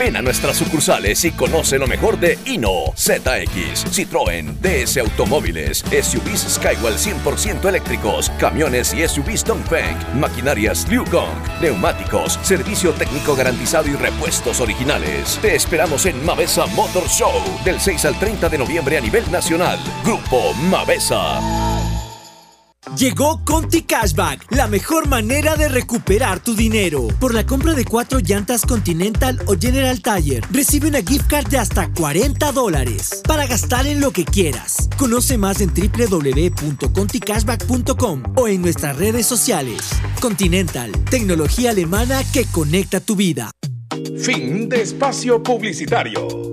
Ven 0.00 0.16
a 0.16 0.22
nuestras 0.22 0.56
sucursales 0.56 1.22
y 1.26 1.30
conoce 1.30 1.78
lo 1.78 1.86
mejor 1.86 2.18
de 2.18 2.38
Hino, 2.46 2.94
ZX, 2.96 3.84
Citroën, 3.84 4.54
DS 4.62 4.96
Automóviles, 4.96 5.84
SUVs 5.90 6.54
Skywell 6.54 6.94
100% 6.94 7.68
eléctricos, 7.68 8.30
camiones 8.38 8.94
y 8.94 9.06
SUVs 9.06 9.44
Dongfeng, 9.44 10.18
maquinarias 10.18 10.88
Liu 10.88 11.04
Gong, 11.12 11.36
neumáticos, 11.60 12.38
servicio 12.42 12.92
técnico 12.92 13.36
garantizado 13.36 13.88
y 13.88 13.92
repuestos 13.92 14.60
originales. 14.60 15.38
Te 15.42 15.54
esperamos 15.54 16.06
en 16.06 16.24
Mavesa 16.24 16.64
Motor 16.68 17.06
Show 17.06 17.34
del 17.62 17.78
6 17.78 18.06
al 18.06 18.18
30 18.18 18.48
de 18.48 18.56
noviembre 18.56 18.96
a 18.96 19.02
nivel 19.02 19.30
nacional. 19.30 19.78
Grupo 20.02 20.54
Mavesa. 20.70 21.89
Llegó 22.96 23.44
Conti 23.44 23.82
Cashback, 23.82 24.50
la 24.52 24.66
mejor 24.66 25.06
manera 25.06 25.54
de 25.54 25.68
recuperar 25.68 26.40
tu 26.40 26.54
dinero. 26.54 27.08
Por 27.20 27.34
la 27.34 27.44
compra 27.44 27.74
de 27.74 27.84
cuatro 27.84 28.20
llantas 28.20 28.62
Continental 28.62 29.38
o 29.46 29.54
General 29.60 30.00
Tire, 30.00 30.40
recibe 30.50 30.88
una 30.88 31.02
gift 31.02 31.26
card 31.26 31.48
de 31.48 31.58
hasta 31.58 31.92
40 31.92 32.52
dólares 32.52 33.20
para 33.28 33.46
gastar 33.46 33.86
en 33.86 34.00
lo 34.00 34.12
que 34.12 34.24
quieras. 34.24 34.88
Conoce 34.96 35.36
más 35.36 35.60
en 35.60 35.74
www.conticashback.com 35.74 38.22
o 38.36 38.48
en 38.48 38.62
nuestras 38.62 38.96
redes 38.96 39.26
sociales. 39.26 39.90
Continental, 40.18 40.90
tecnología 41.10 41.72
alemana 41.72 42.24
que 42.32 42.46
conecta 42.46 43.00
tu 43.00 43.14
vida. 43.14 43.50
Fin 44.22 44.70
de 44.70 44.80
espacio 44.80 45.42
publicitario. 45.42 46.50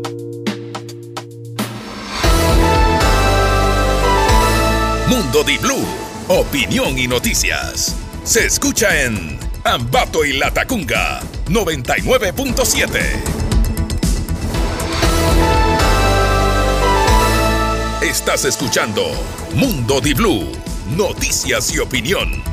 Mundo 5.07 5.41
Di 5.45 5.57
Blue, 5.57 5.85
opinión 6.29 6.97
y 6.97 7.07
noticias. 7.07 7.95
Se 8.25 8.45
escucha 8.45 9.03
en 9.03 9.39
Ambato 9.63 10.25
y 10.25 10.33
Latacunga 10.33 11.21
99.7. 11.45 13.37
Estás 18.01 18.43
escuchando 18.43 19.03
Mundo 19.55 20.01
Di 20.01 20.13
Blue, 20.13 20.51
noticias 20.97 21.73
y 21.73 21.79
opinión. 21.79 22.43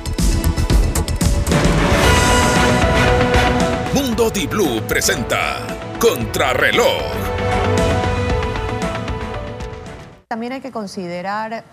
Mundo 3.92 4.30
Di 4.30 4.46
Blue 4.46 4.82
presenta 4.86 5.66
Contrarreloj. 5.98 7.02
También 10.28 10.52
hay 10.52 10.60
que 10.60 10.70
considerar 10.70 11.64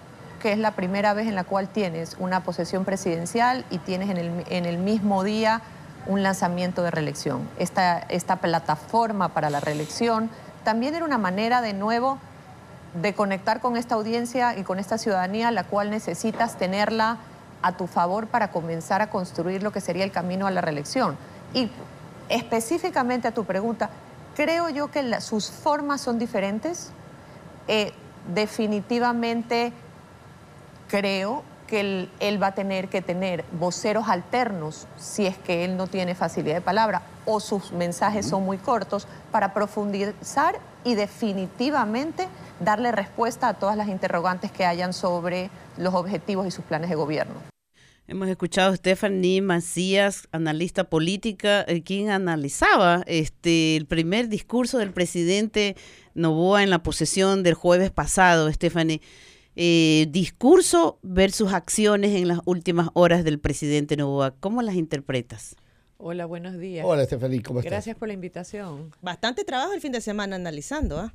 que 0.42 0.52
es 0.52 0.58
la 0.58 0.72
primera 0.72 1.14
vez 1.14 1.28
en 1.28 1.36
la 1.36 1.44
cual 1.44 1.70
tienes 1.70 2.16
una 2.20 2.44
posesión 2.44 2.84
presidencial 2.84 3.64
y 3.70 3.78
tienes 3.78 4.10
en 4.10 4.18
el, 4.18 4.44
en 4.50 4.66
el 4.66 4.78
mismo 4.78 5.24
día 5.24 5.62
un 6.08 6.24
lanzamiento 6.24 6.82
de 6.84 6.92
reelección. 6.92 7.48
Esta, 7.60 8.00
esta 8.00 8.38
plataforma 8.38 9.30
para 9.30 9.50
la 9.50 9.60
reelección 9.60 10.30
también 10.64 10.96
era 10.96 11.06
una 11.06 11.18
manera 11.18 11.62
de 11.62 11.74
nuevo 11.74 12.18
de 13.02 13.14
conectar 13.14 13.62
con 13.62 13.78
esta 13.78 13.96
audiencia 13.96 14.58
y 14.58 14.64
con 14.64 14.80
esta 14.80 14.98
ciudadanía, 14.98 15.52
la 15.52 15.64
cual 15.64 15.90
necesitas 15.90 16.58
tenerla 16.58 17.18
a 17.62 17.78
tu 17.78 17.88
favor 17.88 18.28
para 18.28 18.52
comenzar 18.52 19.02
a 19.02 19.10
construir 19.10 19.64
lo 19.64 19.72
que 19.72 19.80
sería 19.80 20.04
el 20.04 20.12
camino 20.12 20.48
a 20.48 20.52
la 20.52 20.62
reelección. 20.62 21.16
Y 21.54 21.70
específicamente 22.30 23.28
a 23.28 23.34
tu 23.34 23.46
pregunta, 23.46 23.90
creo 24.36 24.70
yo 24.70 24.90
que 24.90 25.22
sus 25.22 25.50
formas 25.50 26.02
son 26.02 26.20
diferentes. 26.20 26.92
Eh, 27.68 27.94
definitivamente 28.34 29.74
creo 30.92 31.44
que 31.68 31.80
él, 31.80 32.10
él 32.20 32.44
va 32.44 32.48
a 32.48 32.54
tener 32.54 32.90
que 32.90 33.02
tener 33.02 33.46
voceros 33.54 34.10
alternos 34.10 34.88
si 34.98 35.26
es 35.26 35.38
que 35.38 35.64
él 35.64 35.78
no 35.78 35.88
tiene 35.88 36.16
facilidad 36.16 36.56
de 36.56 36.62
palabra 36.62 37.02
o 37.26 37.40
sus 37.40 37.72
mensajes 37.72 38.28
son 38.28 38.44
muy 38.44 38.58
cortos 38.58 39.08
para 39.32 39.54
profundizar 39.54 40.60
y 40.84 40.96
definitivamente 40.96 42.28
darle 42.60 42.92
respuesta 42.92 43.48
a 43.48 43.54
todas 43.54 43.78
las 43.78 43.88
interrogantes 43.88 44.52
que 44.52 44.66
hayan 44.66 44.92
sobre 44.92 45.50
los 45.78 45.94
objetivos 45.94 46.46
y 46.46 46.52
sus 46.52 46.66
planes 46.66 46.90
de 46.90 46.96
gobierno. 46.98 47.36
Hemos 48.08 48.28
escuchado 48.28 48.74
a 48.74 48.76
Stephanie 48.76 49.42
Macías, 49.42 50.28
analista 50.34 50.84
política, 50.84 51.64
eh, 51.66 51.82
quien 51.84 52.10
analizaba 52.10 53.04
este 53.06 53.78
el 53.78 53.86
primer 53.86 54.28
discurso 54.28 54.80
del 54.80 54.92
presidente 54.92 55.78
Novoa 56.14 56.64
en 56.64 56.70
la 56.70 56.84
posesión 56.84 57.44
del 57.44 57.54
jueves 57.54 57.92
pasado, 57.92 58.52
Stephanie. 58.52 59.00
Eh, 59.56 60.08
discurso 60.10 60.98
versus 61.02 61.52
acciones 61.54 62.16
en 62.16 62.28
las 62.28 62.40
últimas 62.46 62.90
horas 62.94 63.24
del 63.24 63.40
presidente 63.40 63.98
Novoa. 63.98 64.32
¿Cómo 64.40 64.62
las 64.62 64.76
interpretas? 64.76 65.56
Hola, 65.98 66.26
buenos 66.26 66.58
días. 66.58 66.86
Hola, 66.88 67.04
Estefany, 67.04 67.42
¿cómo 67.42 67.60
estás? 67.60 67.72
Gracias 67.72 67.98
por 67.98 68.08
la 68.08 68.14
invitación. 68.14 68.92
Bastante 69.02 69.44
trabajo 69.44 69.74
el 69.74 69.82
fin 69.82 69.92
de 69.92 70.02
semana 70.02 70.38
analizando, 70.38 71.00
¿ah? 71.00 71.14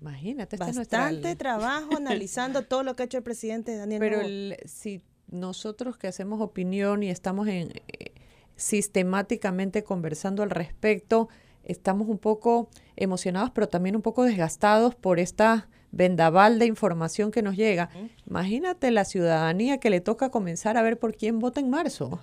Imagínate, 0.00 0.56
esta 0.56 0.68
es 0.68 0.76
nuestra- 0.76 0.98
Bastante 1.04 1.36
trabajo 1.36 1.88
analizando 1.96 2.62
todo 2.62 2.82
lo 2.82 2.96
que 2.96 3.04
ha 3.04 3.06
hecho 3.06 3.18
el 3.18 3.22
presidente 3.24 3.76
Daniel 3.76 4.00
Pero 4.00 4.20
el- 4.20 4.56
si 4.66 5.00
nosotros 5.28 5.96
que 5.96 6.06
hacemos 6.08 6.40
opinión 6.40 7.02
y 7.02 7.08
estamos 7.10 7.48
en, 7.48 7.70
eh, 7.88 8.12
sistemáticamente 8.56 9.84
conversando 9.84 10.42
al 10.42 10.50
respecto, 10.50 11.28
estamos 11.64 12.08
un 12.08 12.18
poco 12.18 12.68
emocionados, 12.96 13.50
pero 13.52 13.68
también 13.68 13.96
un 13.96 14.02
poco 14.02 14.24
desgastados 14.24 14.94
por 14.94 15.18
esta 15.18 15.68
vendaval 15.92 16.58
de 16.58 16.66
información 16.66 17.30
que 17.30 17.42
nos 17.42 17.56
llega. 17.56 17.90
Imagínate 18.26 18.90
la 18.90 19.04
ciudadanía 19.04 19.78
que 19.78 19.90
le 19.90 20.00
toca 20.00 20.30
comenzar 20.30 20.76
a 20.76 20.82
ver 20.82 20.98
por 20.98 21.16
quién 21.16 21.38
vota 21.38 21.60
en 21.60 21.70
marzo. 21.70 22.20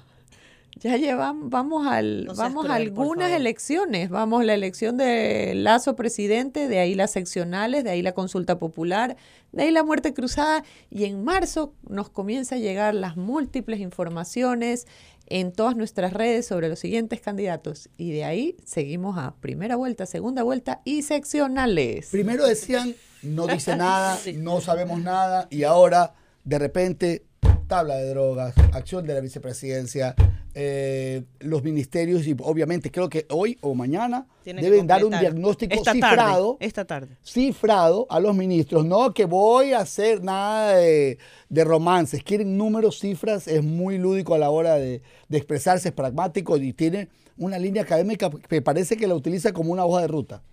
Ya 0.80 0.98
llevamos, 0.98 1.50
vamos 1.50 1.86
al, 1.88 2.26
No 2.26 2.36
vamos 2.36 2.66
a 2.66 2.70
cruel, 2.70 2.88
algunas 2.88 3.32
elecciones. 3.32 4.10
Vamos 4.10 4.44
la 4.44 4.54
elección 4.54 4.98
de 4.98 5.54
Lazo 5.56 5.96
presidente, 5.96 6.68
de 6.68 6.80
ahí 6.80 6.96
las 6.96 7.12
seccionales, 7.12 7.84
de 7.84 7.92
ahí 7.92 8.02
la 8.02 8.14
consulta 8.14 8.58
popular, 8.58 9.16
de 9.52 9.64
ahí 9.64 9.72
la 9.72 9.84
muerte 9.84 10.14
cruzada. 10.14 10.64
Y 10.90 11.06
en 11.06 11.24
marzo 11.24 11.74
nos 11.88 12.10
comienza 12.10 12.56
a 12.56 12.58
llegar 12.58 12.96
las 12.96 13.18
múltiples 13.18 13.80
informaciones 13.80 14.88
en 15.28 15.54
todas 15.54 15.76
nuestras 15.76 16.12
redes 16.12 16.48
sobre 16.48 16.70
los 16.70 16.80
siguientes 16.80 17.22
candidatos. 17.22 17.90
Y 17.98 18.12
de 18.12 18.26
ahí 18.26 18.58
seguimos 18.66 19.18
a 19.18 19.36
primera 19.36 19.76
vuelta, 19.76 20.06
segunda 20.06 20.42
vuelta 20.44 20.82
y 20.86 21.04
seccionales. 21.04 22.10
Primero 22.10 22.48
decían 22.48 22.96
no 23.24 23.48
dice 23.48 23.76
nada, 23.78 24.20
no 24.36 24.62
sabemos 24.62 25.00
nada 25.02 25.48
y 25.50 25.64
ahora 25.64 26.14
de 26.44 26.60
repente 26.60 27.26
tabla 27.68 27.96
de 27.96 28.10
drogas, 28.10 28.54
acción 28.74 29.06
de 29.08 29.14
la 29.14 29.22
vicepresidencia, 29.22 30.16
eh, 30.54 31.24
los 31.40 31.64
ministerios 31.64 32.28
y 32.28 32.36
obviamente 32.42 32.92
creo 32.92 33.10
que 33.10 33.26
hoy 33.30 33.58
o 33.62 33.74
mañana 33.74 34.28
deben 34.46 34.86
dar 34.86 35.04
un 35.04 35.12
diagnóstico 35.12 35.74
Esta 35.74 35.94
cifrado, 35.94 36.54
tarde, 36.54 36.66
esta 36.68 36.86
tarde. 36.86 37.18
cifrado 37.24 38.06
a 38.10 38.20
los 38.20 38.36
ministros, 38.36 38.86
no 38.86 39.14
que 39.14 39.26
voy 39.26 39.74
a 39.74 39.80
hacer 39.80 40.22
nada 40.24 40.76
de, 40.76 41.18
de 41.50 41.64
romances, 41.64 42.24
quieren 42.24 42.58
números, 42.58 43.00
cifras, 43.00 43.48
es 43.48 43.64
muy 43.64 43.98
lúdico 43.98 44.36
a 44.36 44.38
la 44.38 44.50
hora 44.50 44.76
de, 44.76 45.02
de 45.30 45.38
expresarse, 45.38 45.90
es 45.90 45.96
pragmático 45.96 46.58
y 46.58 46.74
tiene 46.74 47.08
una 47.38 47.58
línea 47.58 47.84
académica 47.84 48.30
que 48.30 48.62
parece 48.62 48.98
que 48.98 49.08
la 49.08 49.16
utiliza 49.16 49.54
como 49.54 49.72
una 49.72 49.86
hoja 49.86 50.02
de 50.02 50.08
ruta. 50.08 50.44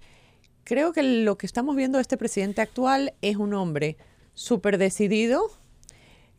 Creo 0.71 0.93
que 0.93 1.03
lo 1.03 1.37
que 1.37 1.47
estamos 1.47 1.75
viendo 1.75 1.99
de 1.99 2.03
este 2.03 2.17
presidente 2.17 2.61
actual 2.61 3.13
es 3.23 3.35
un 3.35 3.55
hombre 3.55 3.97
súper 4.35 4.79
decidido, 4.79 5.51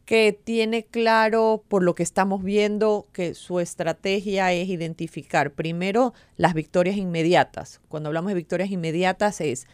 que 0.06 0.32
tiene 0.32 0.86
claro, 0.86 1.66
por 1.68 1.84
lo 1.84 1.96
que 1.96 2.04
estamos 2.04 2.42
viendo, 2.42 3.10
que 3.12 3.34
su 3.34 3.60
estrategia 3.60 4.54
es 4.54 4.70
identificar 4.70 5.52
primero 5.52 6.14
las 6.38 6.54
victorias 6.54 6.96
inmediatas. 6.96 7.82
Cuando 7.90 8.08
hablamos 8.08 8.30
de 8.30 8.36
victorias 8.36 8.72
inmediatas 8.72 9.42
es 9.42 9.68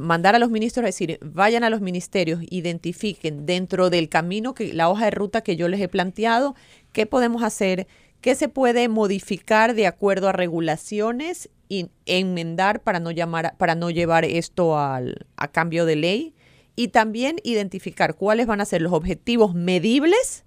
mandar 0.00 0.36
a 0.36 0.38
los 0.38 0.52
ministros 0.52 0.84
a 0.84 0.86
decir, 0.86 1.18
vayan 1.20 1.64
a 1.64 1.70
los 1.70 1.80
ministerios, 1.80 2.44
identifiquen 2.50 3.46
dentro 3.46 3.90
del 3.90 4.08
camino, 4.08 4.54
que 4.54 4.72
la 4.74 4.88
hoja 4.88 5.06
de 5.06 5.10
ruta 5.10 5.40
que 5.40 5.56
yo 5.56 5.66
les 5.66 5.80
he 5.80 5.88
planteado, 5.88 6.54
qué 6.92 7.04
podemos 7.04 7.42
hacer, 7.42 7.88
qué 8.20 8.34
se 8.34 8.48
puede 8.48 8.88
modificar 8.88 9.74
de 9.74 9.86
acuerdo 9.86 10.28
a 10.28 10.32
regulaciones 10.32 11.48
y 11.68 11.88
enmendar 12.06 12.82
para 12.82 13.00
no, 13.00 13.10
llamar, 13.10 13.54
para 13.58 13.74
no 13.74 13.90
llevar 13.90 14.24
esto 14.24 14.78
al, 14.78 15.26
a 15.36 15.48
cambio 15.48 15.86
de 15.86 15.96
ley 15.96 16.34
y 16.76 16.88
también 16.88 17.36
identificar 17.44 18.14
cuáles 18.16 18.46
van 18.46 18.60
a 18.60 18.64
ser 18.64 18.82
los 18.82 18.92
objetivos 18.92 19.54
medibles 19.54 20.44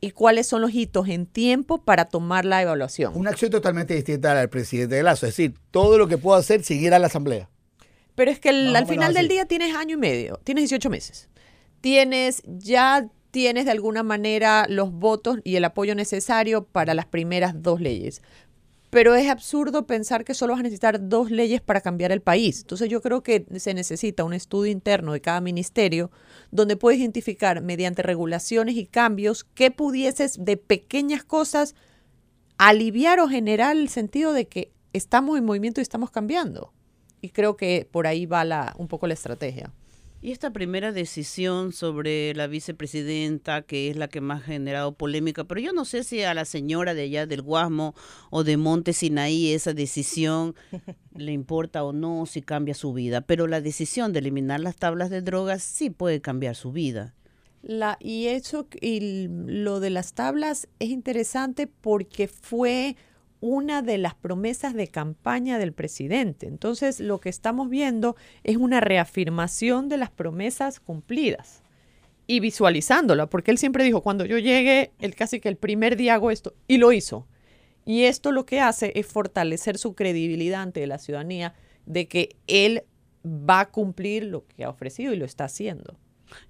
y 0.00 0.10
cuáles 0.10 0.46
son 0.46 0.60
los 0.60 0.74
hitos 0.74 1.08
en 1.08 1.26
tiempo 1.26 1.78
para 1.82 2.04
tomar 2.04 2.44
la 2.44 2.60
evaluación. 2.62 3.12
Una 3.16 3.30
acción 3.30 3.50
totalmente 3.50 3.94
distinta 3.94 4.32
a 4.32 4.34
la 4.34 4.40
del 4.40 4.50
presidente 4.50 4.96
de 4.96 5.02
Lazo, 5.02 5.26
es 5.26 5.32
decir, 5.36 5.54
todo 5.70 5.98
lo 5.98 6.06
que 6.08 6.18
puedo 6.18 6.36
hacer 6.36 6.62
seguir 6.64 6.92
a 6.94 6.98
la 6.98 7.06
asamblea. 7.06 7.48
Pero 8.14 8.30
es 8.30 8.40
que 8.40 8.48
el- 8.50 8.74
al 8.76 8.86
final 8.86 9.14
del 9.14 9.28
día 9.28 9.46
tienes 9.46 9.74
año 9.74 9.94
y 9.94 9.98
medio, 9.98 10.40
tienes 10.44 10.62
18 10.62 10.90
meses. 10.90 11.28
Tienes, 11.80 12.42
ya 12.46 13.08
tienes 13.36 13.66
de 13.66 13.70
alguna 13.70 14.02
manera 14.02 14.64
los 14.66 14.90
votos 14.90 15.40
y 15.44 15.56
el 15.56 15.64
apoyo 15.66 15.94
necesario 15.94 16.64
para 16.64 16.94
las 16.94 17.04
primeras 17.04 17.62
dos 17.62 17.82
leyes. 17.82 18.22
Pero 18.88 19.14
es 19.14 19.28
absurdo 19.28 19.86
pensar 19.86 20.24
que 20.24 20.32
solo 20.32 20.54
vas 20.54 20.60
a 20.60 20.62
necesitar 20.62 21.10
dos 21.10 21.30
leyes 21.30 21.60
para 21.60 21.82
cambiar 21.82 22.12
el 22.12 22.22
país. 22.22 22.62
Entonces 22.62 22.88
yo 22.88 23.02
creo 23.02 23.22
que 23.22 23.44
se 23.56 23.74
necesita 23.74 24.24
un 24.24 24.32
estudio 24.32 24.72
interno 24.72 25.12
de 25.12 25.20
cada 25.20 25.42
ministerio 25.42 26.10
donde 26.50 26.78
puedes 26.78 26.98
identificar 26.98 27.60
mediante 27.60 28.00
regulaciones 28.00 28.74
y 28.76 28.86
cambios 28.86 29.44
que 29.44 29.70
pudieses 29.70 30.42
de 30.42 30.56
pequeñas 30.56 31.22
cosas 31.22 31.74
aliviar 32.56 33.20
o 33.20 33.28
generar 33.28 33.76
el 33.76 33.90
sentido 33.90 34.32
de 34.32 34.48
que 34.48 34.72
estamos 34.94 35.36
en 35.36 35.44
movimiento 35.44 35.82
y 35.82 35.82
estamos 35.82 36.10
cambiando. 36.10 36.72
Y 37.20 37.28
creo 37.28 37.58
que 37.58 37.86
por 37.92 38.06
ahí 38.06 38.24
va 38.24 38.46
la, 38.46 38.74
un 38.78 38.88
poco 38.88 39.06
la 39.06 39.12
estrategia. 39.12 39.74
Y 40.22 40.32
esta 40.32 40.50
primera 40.50 40.92
decisión 40.92 41.72
sobre 41.72 42.34
la 42.34 42.46
vicepresidenta, 42.46 43.62
que 43.62 43.90
es 43.90 43.96
la 43.96 44.08
que 44.08 44.20
más 44.20 44.42
ha 44.42 44.46
generado 44.46 44.92
polémica, 44.92 45.44
pero 45.44 45.60
yo 45.60 45.72
no 45.72 45.84
sé 45.84 46.04
si 46.04 46.22
a 46.22 46.32
la 46.32 46.46
señora 46.46 46.94
de 46.94 47.02
allá 47.02 47.26
del 47.26 47.42
Guasmo 47.42 47.94
o 48.30 48.42
de 48.42 48.56
Monte 48.56 48.92
Sinaí 48.92 49.52
esa 49.52 49.74
decisión 49.74 50.54
le 51.14 51.32
importa 51.32 51.84
o 51.84 51.92
no, 51.92 52.24
si 52.26 52.40
cambia 52.40 52.74
su 52.74 52.92
vida, 52.92 53.20
pero 53.20 53.46
la 53.46 53.60
decisión 53.60 54.12
de 54.12 54.20
eliminar 54.20 54.60
las 54.60 54.76
tablas 54.76 55.10
de 55.10 55.20
drogas 55.20 55.62
sí 55.62 55.90
puede 55.90 56.20
cambiar 56.20 56.56
su 56.56 56.72
vida. 56.72 57.14
La, 57.62 57.98
y 58.00 58.26
eso 58.26 58.68
y 58.80 59.28
lo 59.28 59.80
de 59.80 59.90
las 59.90 60.14
tablas 60.14 60.68
es 60.78 60.88
interesante 60.88 61.66
porque 61.66 62.28
fue 62.28 62.96
una 63.40 63.82
de 63.82 63.98
las 63.98 64.14
promesas 64.14 64.74
de 64.74 64.88
campaña 64.88 65.58
del 65.58 65.72
presidente. 65.72 66.46
Entonces, 66.46 67.00
lo 67.00 67.20
que 67.20 67.28
estamos 67.28 67.68
viendo 67.68 68.16
es 68.44 68.56
una 68.56 68.80
reafirmación 68.80 69.88
de 69.88 69.98
las 69.98 70.10
promesas 70.10 70.80
cumplidas 70.80 71.62
y 72.26 72.40
visualizándola, 72.40 73.28
porque 73.28 73.50
él 73.50 73.58
siempre 73.58 73.84
dijo, 73.84 74.02
cuando 74.02 74.24
yo 74.24 74.38
llegue, 74.38 74.92
él 74.98 75.14
casi 75.14 75.40
que 75.40 75.48
el 75.48 75.56
primer 75.56 75.96
día 75.96 76.14
hago 76.14 76.30
esto, 76.30 76.54
y 76.66 76.78
lo 76.78 76.92
hizo. 76.92 77.26
Y 77.84 78.02
esto 78.04 78.32
lo 78.32 78.46
que 78.46 78.60
hace 78.60 78.92
es 78.96 79.06
fortalecer 79.06 79.78
su 79.78 79.94
credibilidad 79.94 80.62
ante 80.62 80.86
la 80.86 80.98
ciudadanía 80.98 81.54
de 81.84 82.08
que 82.08 82.36
él 82.48 82.82
va 83.24 83.60
a 83.60 83.70
cumplir 83.70 84.24
lo 84.24 84.46
que 84.46 84.64
ha 84.64 84.70
ofrecido 84.70 85.12
y 85.12 85.16
lo 85.16 85.24
está 85.24 85.44
haciendo. 85.44 85.96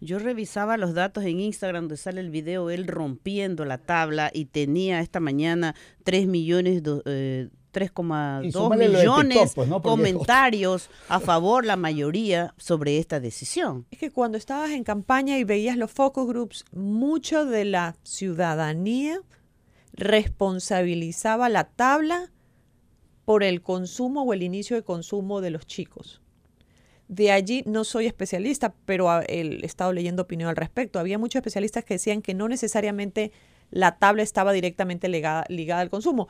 Yo 0.00 0.18
revisaba 0.18 0.76
los 0.76 0.94
datos 0.94 1.24
en 1.24 1.40
Instagram 1.40 1.84
donde 1.84 1.96
sale 1.96 2.20
el 2.20 2.30
video 2.30 2.70
él 2.70 2.86
rompiendo 2.86 3.64
la 3.64 3.78
tabla 3.78 4.30
y 4.32 4.46
tenía 4.46 5.00
esta 5.00 5.20
mañana 5.20 5.74
3 6.04 6.26
millones, 6.26 6.82
eh, 7.04 7.48
3,2 7.72 8.52
súmale 8.52 8.88
lo 8.88 8.98
de 8.98 9.04
millones 9.04 9.54
TikTok, 9.54 9.54
pues, 9.54 9.82
comentarios 9.82 10.88
a 11.08 11.20
favor, 11.20 11.64
la 11.64 11.76
mayoría, 11.76 12.54
sobre 12.56 12.98
esta 12.98 13.20
decisión. 13.20 13.86
Es 13.90 13.98
que 13.98 14.10
cuando 14.10 14.38
estabas 14.38 14.70
en 14.70 14.82
campaña 14.82 15.38
y 15.38 15.44
veías 15.44 15.76
los 15.76 15.90
focus 15.90 16.26
groups, 16.26 16.64
mucho 16.72 17.44
de 17.44 17.66
la 17.66 17.96
ciudadanía 18.02 19.20
responsabilizaba 19.92 21.48
la 21.48 21.64
tabla 21.64 22.32
por 23.24 23.42
el 23.42 23.60
consumo 23.60 24.22
o 24.22 24.32
el 24.32 24.42
inicio 24.42 24.76
de 24.76 24.82
consumo 24.82 25.40
de 25.40 25.50
los 25.50 25.66
chicos. 25.66 26.22
De 27.08 27.30
allí 27.30 27.62
no 27.66 27.84
soy 27.84 28.06
especialista, 28.06 28.74
pero 28.84 29.08
ah, 29.10 29.22
he 29.28 29.64
estado 29.64 29.92
leyendo 29.92 30.22
opinión 30.22 30.48
al 30.48 30.56
respecto. 30.56 30.98
Había 30.98 31.18
muchos 31.18 31.36
especialistas 31.40 31.84
que 31.84 31.94
decían 31.94 32.20
que 32.22 32.34
no 32.34 32.48
necesariamente 32.48 33.30
la 33.70 33.98
tabla 33.98 34.22
estaba 34.22 34.52
directamente 34.52 35.08
ligada, 35.08 35.44
ligada 35.48 35.80
al 35.82 35.90
consumo, 35.90 36.28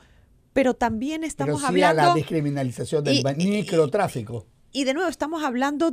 pero 0.53 0.75
también 0.75 1.23
estamos 1.23 1.55
Pero 1.61 1.73
sí 1.73 1.81
a 1.81 1.89
hablando 1.89 2.09
la 2.09 2.13
descriminalización 2.15 3.03
del 3.03 3.17
y- 3.39 3.47
microtráfico. 3.47 4.45
y 4.71 4.83
de 4.83 4.93
nuevo, 4.93 5.09
estamos 5.09 5.43
hablando 5.43 5.91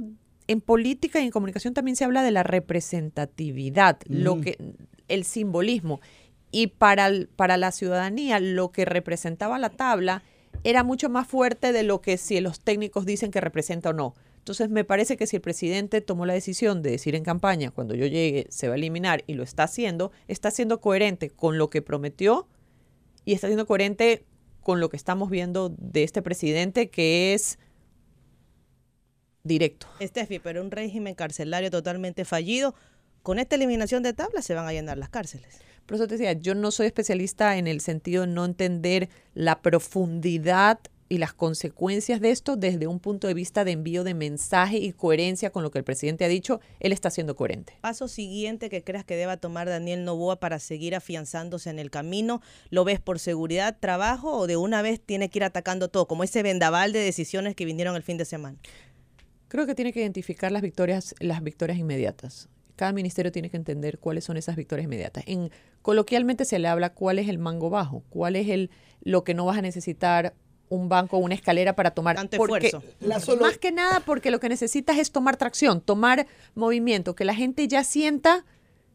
en 0.49 0.61
política 0.61 1.21
y 1.21 1.25
en 1.25 1.31
comunicación 1.31 1.73
también 1.73 1.97
se 1.97 2.05
habla 2.05 2.23
de 2.23 2.31
la 2.31 2.43
representatividad, 2.43 3.99
lo 4.09 4.37
Mm. 4.37 4.41
que 4.43 4.59
el 5.09 5.25
simbolismo. 5.25 6.01
Y 6.51 6.69
para, 6.69 7.07
el- 7.09 7.29
para 7.29 7.57
la 7.57 7.73
ciudadanía, 7.73 8.39
lo 8.41 8.71
que 8.71 8.85
representaba 8.85 9.59
la 9.59 9.71
tabla 9.71 10.23
era 10.63 10.83
mucho 10.85 11.09
más 11.09 11.27
fuerte 11.27 11.73
de 11.73 11.83
lo 11.83 12.01
que 12.01 12.17
si 12.17 12.41
los 12.41 12.61
técnicos 12.61 13.05
dicen 13.07 13.31
que 13.31 13.41
representa 13.41 13.91
o 13.91 13.93
no. 13.93 14.15
Entonces, 14.45 14.69
me 14.69 14.85
parece 14.85 15.17
que 15.17 15.27
si 15.27 15.37
el 15.37 15.41
presidente 15.41 16.03
tomó 16.03 16.27
la 16.27 16.35
decisión 16.35 16.83
de 16.83 16.91
decir 16.91 17.15
en 17.15 17.25
campaña, 17.25 17.71
cuando 17.71 17.95
yo 17.95 18.05
llegue, 18.05 18.47
se 18.51 18.69
va 18.69 18.75
a 18.75 18.77
eliminar 18.77 19.25
y 19.27 19.33
lo 19.33 19.43
está 19.43 19.63
haciendo, 19.63 20.13
está 20.29 20.51
siendo 20.51 20.83
coherente 20.83 21.31
con 21.31 21.57
lo 21.57 21.71
que 21.71 21.81
prometió 21.81 22.47
y 23.25 23.33
está 23.33 23.47
siendo 23.47 23.67
coherente 23.67 24.27
con 24.61 24.81
lo 24.81 24.91
que 24.91 24.99
estamos 24.99 25.31
viendo 25.31 25.71
de 25.79 26.03
este 26.03 26.21
presidente, 26.21 26.91
que 26.91 27.33
es 27.33 27.59
directo. 29.45 29.87
Steffi, 30.03 30.41
pero 30.41 30.61
un 30.61 30.71
régimen 30.71 31.15
carcelario 31.15 31.71
totalmente 31.71 32.27
fallido. 32.27 32.75
Con 33.23 33.39
esta 33.39 33.57
eliminación 33.57 34.03
de 34.03 34.13
tablas 34.13 34.45
se 34.45 34.53
van 34.53 34.67
a 34.67 34.75
llenar 34.75 34.99
las 34.99 35.09
cárceles. 35.09 35.59
Por 35.87 35.95
eso 35.95 36.07
te 36.07 36.19
decía, 36.19 36.35
yo 36.35 36.55
no 36.55 36.71
soy 36.71 36.85
especialista 36.85 37.57
en 37.57 37.67
el 37.67 37.81
sentido 37.81 38.27
de 38.27 38.27
no 38.27 38.45
entender 38.45 39.09
la 39.33 39.63
profundidad 39.63 40.81
y 41.09 41.19
las 41.19 41.33
consecuencias 41.33 42.21
de 42.21 42.31
esto 42.31 42.57
desde 42.57 42.87
un 42.87 42.99
punto 42.99 43.27
de 43.27 43.35
vista 43.35 43.65
de 43.65 43.73
envío 43.73 44.05
de 44.05 44.15
mensaje 44.15 44.79
y 44.79 44.93
coherencia 44.93 45.51
con 45.51 45.63
lo 45.63 45.71
que 45.71 45.79
el 45.79 45.85
presidente 45.85 46.25
ha 46.25 46.29
dicho. 46.29 46.61
Él 46.81 46.93
está 46.93 47.11
siendo 47.11 47.37
coherente. 47.37 47.75
Paso 47.81 48.09
siguiente 48.09 48.71
que 48.71 48.83
creas 48.83 49.05
que 49.05 49.17
deba 49.17 49.37
tomar 49.37 49.69
Daniel 49.69 50.05
Novoa 50.05 50.41
para 50.41 50.59
seguir 50.59 50.95
afianzándose 50.95 51.71
en 51.71 51.79
el 51.79 51.91
camino, 51.91 52.41
¿lo 52.71 52.85
ves 52.85 53.01
por 53.01 53.19
seguridad, 53.19 53.77
trabajo 53.79 54.37
o 54.37 54.47
de 54.47 54.57
una 54.57 54.83
vez 54.83 55.01
tiene 55.01 55.29
que 55.29 55.41
ir 55.41 55.45
atacando 55.45 55.89
todo, 55.89 56.07
como 56.07 56.25
ese 56.25 56.43
vendaval 56.43 56.93
de 56.93 57.01
decisiones 57.01 57.55
que 57.55 57.65
vinieron 57.65 57.97
el 57.97 58.03
fin 58.03 58.17
de 58.17 58.25
semana? 58.25 58.59
Creo 59.49 59.67
que 59.67 59.75
tiene 59.75 59.93
que 59.93 60.01
identificar 60.01 60.51
las 60.51 60.63
victorias, 60.63 61.15
las 61.21 61.43
victorias 61.43 61.79
inmediatas. 61.79 62.49
Cada 62.77 62.93
ministerio 62.93 63.31
tiene 63.31 63.51
que 63.51 63.57
entender 63.57 63.99
cuáles 64.01 64.25
son 64.25 64.37
esas 64.37 64.57
victorias 64.57 64.87
inmediatas. 64.87 65.23
En, 65.29 65.51
coloquialmente 65.81 66.45
se 66.45 66.59
le 66.59 66.67
habla 66.67 66.93
cuál 66.93 67.21
es 67.21 67.29
el 67.29 67.39
mango 67.39 67.71
bajo, 67.71 68.03
cuál 68.11 68.35
es 68.35 68.49
el 68.49 68.71
lo 69.05 69.23
que 69.23 69.35
no 69.35 69.45
vas 69.45 69.59
a 69.59 69.63
necesitar 69.63 70.35
un 70.69 70.89
banco 70.89 71.17
o 71.17 71.21
una 71.21 71.35
escalera 71.35 71.75
para 71.77 71.91
tomar. 71.93 72.17
Tanto 72.17 72.37
Porque- 72.37 72.67
esfuerzo. 72.69 72.89
La 73.01 73.21
solo- 73.21 73.43
Más 73.43 73.59
que 73.59 73.71
nada 73.73 74.01
porque 74.01 74.31
lo 74.31 74.41
que 74.41 74.49
necesitas 74.49 74.99
es 74.99 75.11
tomar 75.13 75.37
tracción, 75.37 75.81
tomar 75.81 76.27
movimiento, 76.55 77.15
que 77.15 77.25
la 77.25 77.35
gente 77.35 77.69
ya 77.69 77.85
sienta 77.85 78.45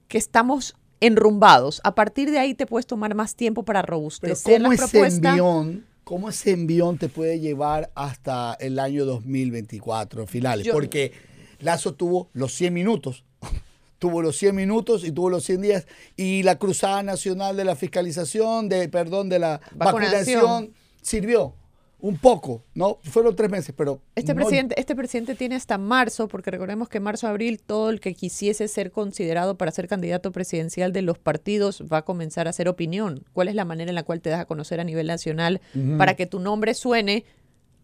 que 0.08 0.18
estamos 0.18 0.76
enrumbados. 1.00 1.80
A 1.84 1.96
partir 1.96 2.30
de 2.32 2.40
ahí 2.40 2.54
te 2.54 2.66
puedes 2.66 2.86
tomar 2.86 3.16
más 3.16 3.36
tiempo 3.36 3.64
para 3.64 3.82
Pero 3.82 3.92
robustecer 3.98 4.62
¿cómo 4.62 4.74
las 4.74 4.82
ese 4.82 4.90
propuestas. 4.92 5.30
envión, 5.32 5.86
cómo 6.04 6.30
ese 6.30 6.52
envión 6.52 6.98
te 6.98 7.08
puede 7.08 7.40
llevar 7.40 7.92
hasta 7.96 8.56
el 8.60 8.80
año 8.80 9.06
2024, 9.06 10.28
finales? 10.28 10.66
Yo- 10.66 10.74
Porque 10.74 11.14
Lazo 11.60 11.94
tuvo 11.94 12.30
los 12.34 12.54
100 12.54 12.74
minutos. 12.74 13.24
tuvo 14.00 14.22
los 14.22 14.38
100 14.38 14.56
minutos 14.56 15.04
y 15.06 15.12
tuvo 15.12 15.30
los 15.30 15.44
100 15.44 15.62
días. 15.62 15.88
Y 16.18 16.44
la 16.44 16.58
Cruzada 16.58 17.04
Nacional 17.04 17.56
de 17.58 17.66
la 17.66 17.76
Fiscalización, 17.76 18.70
de, 18.70 18.88
perdón, 18.90 19.30
de 19.30 19.40
la 19.40 19.62
Vacunación. 19.76 20.42
vacunación, 20.42 20.74
sirvió. 21.02 21.54
un 22.02 22.18
poco, 22.18 22.64
¿no? 22.76 22.98
Fueron 23.04 23.36
tres 23.36 23.50
meses, 23.50 23.76
pero... 23.78 24.00
Este, 24.16 24.34
no- 24.34 24.38
presidente, 24.38 24.80
este 24.80 24.96
presidente 24.96 25.36
tiene 25.36 25.56
hasta 25.56 25.78
marzo, 25.78 26.30
porque 26.30 26.50
recordemos 26.50 26.88
que 26.88 27.02
marzo-abril 27.02 27.60
todo 27.62 27.90
el 27.90 28.00
que 28.00 28.14
quisiese 28.14 28.70
ser 28.70 28.92
considerado 28.92 29.58
para 29.58 29.72
ser 29.72 29.90
candidato 29.90 30.32
presidencial 30.32 30.94
de 30.94 31.02
los 31.02 31.18
partidos 31.18 31.84
va 31.92 31.98
a 31.98 32.02
comenzar 32.06 32.48
a 32.48 32.52
hacer 32.52 32.70
opinión. 32.70 33.26
¿Cuál 33.34 33.50
es 33.50 33.56
la 33.56 33.66
manera 33.66 33.92
en 33.92 33.96
la 33.96 34.04
cual 34.04 34.22
te 34.22 34.30
das 34.30 34.40
a 34.40 34.46
conocer 34.46 34.80
a 34.80 34.86
nivel 34.86 35.08
nacional 35.08 35.60
para 35.98 36.14
que 36.16 36.26
tu 36.26 36.40
nombre 36.40 36.74
suene 36.74 37.26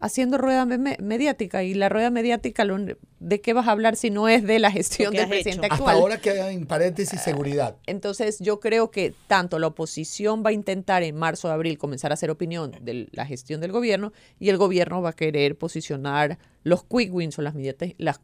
haciendo 0.06 0.38
rueda 0.38 0.66
me- 0.66 0.78
me- 0.78 0.98
mediática? 1.02 1.64
Y 1.64 1.74
la 1.74 1.90
rueda 1.90 2.10
mediática, 2.10 2.64
lo- 2.64 2.78
¿de 3.20 3.42
qué 3.42 3.54
vas 3.54 3.68
a 3.68 3.72
hablar 3.72 3.96
si 3.96 4.10
no 4.10 4.28
es 4.30 4.44
de 4.44 4.60
la 4.60 4.72
gestión 4.72 5.14
del 5.14 5.28
presidente 5.28 5.66
hecho. 5.68 5.74
Hasta 5.74 5.76
actual? 5.84 5.96
ahora 5.98 6.18
queda 6.22 6.52
en 6.52 6.66
paréntesis 6.66 7.20
seguridad. 7.22 7.78
Entonces 7.88 8.40
yo 8.40 8.60
creo 8.60 8.92
que 8.92 9.14
tanto 9.28 9.60
la 9.60 9.68
oposición 9.68 10.44
va 10.46 10.50
a 10.50 10.54
intentar 10.54 11.04
en 11.04 11.16
marzo 11.16 11.48
o 11.48 11.52
abril 11.52 11.78
comenzar 11.78 12.12
a 12.12 12.14
hacer 12.14 12.30
opinión 12.32 12.72
de 12.82 13.08
la 13.12 13.26
gestión 13.26 13.62
del 13.62 13.72
gobierno 13.72 14.14
y 14.40 14.50
el 14.50 14.58
gobierno 14.58 15.02
va 15.02 15.10
a 15.10 15.14
querer 15.14 15.58
posicionar 15.58 16.38
los 16.64 16.84
quick 16.84 17.14
wins 17.14 17.38
o 17.40 17.42
las, 17.42 17.54
las 17.98 18.20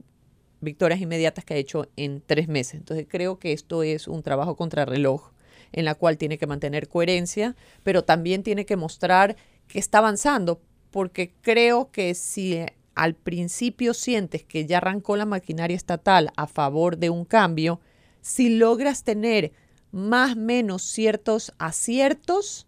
victorias 0.60 1.02
inmediatas 1.02 1.44
que 1.46 1.56
ha 1.56 1.58
hecho 1.58 1.88
en 1.96 2.22
tres 2.26 2.48
meses. 2.48 2.76
Entonces 2.76 3.08
creo 3.10 3.40
que 3.40 3.52
esto 3.54 3.84
es 3.84 4.08
un 4.08 4.22
trabajo 4.24 4.56
contrarreloj 4.56 5.32
en 5.74 5.86
la 5.86 5.96
cual 5.96 6.18
tiene 6.18 6.38
que 6.38 6.48
mantener 6.48 6.88
coherencia, 6.90 7.56
pero 7.84 8.04
también 8.04 8.44
tiene 8.44 8.66
que 8.66 8.76
mostrar 8.76 9.38
que 9.68 9.80
está 9.80 10.00
avanzando, 10.00 10.62
porque 10.92 11.34
creo 11.42 11.90
que 11.92 12.14
si 12.14 12.54
eh, 12.54 12.76
al 12.96 13.16
principio 13.16 13.94
sientes 13.94 14.44
que 14.44 14.66
ya 14.66 14.78
arrancó 14.78 15.16
la 15.16 15.26
maquinaria 15.26 15.76
estatal 15.76 16.32
a 16.36 16.46
favor 16.48 16.98
de 16.98 17.10
un 17.10 17.26
cambio, 17.26 17.80
si 18.22 18.50
logras 18.50 19.04
tener 19.04 19.54
más 19.92 20.34
o 20.34 20.40
menos 20.40 20.84
ciertos 20.84 21.54
aciertos, 21.58 22.68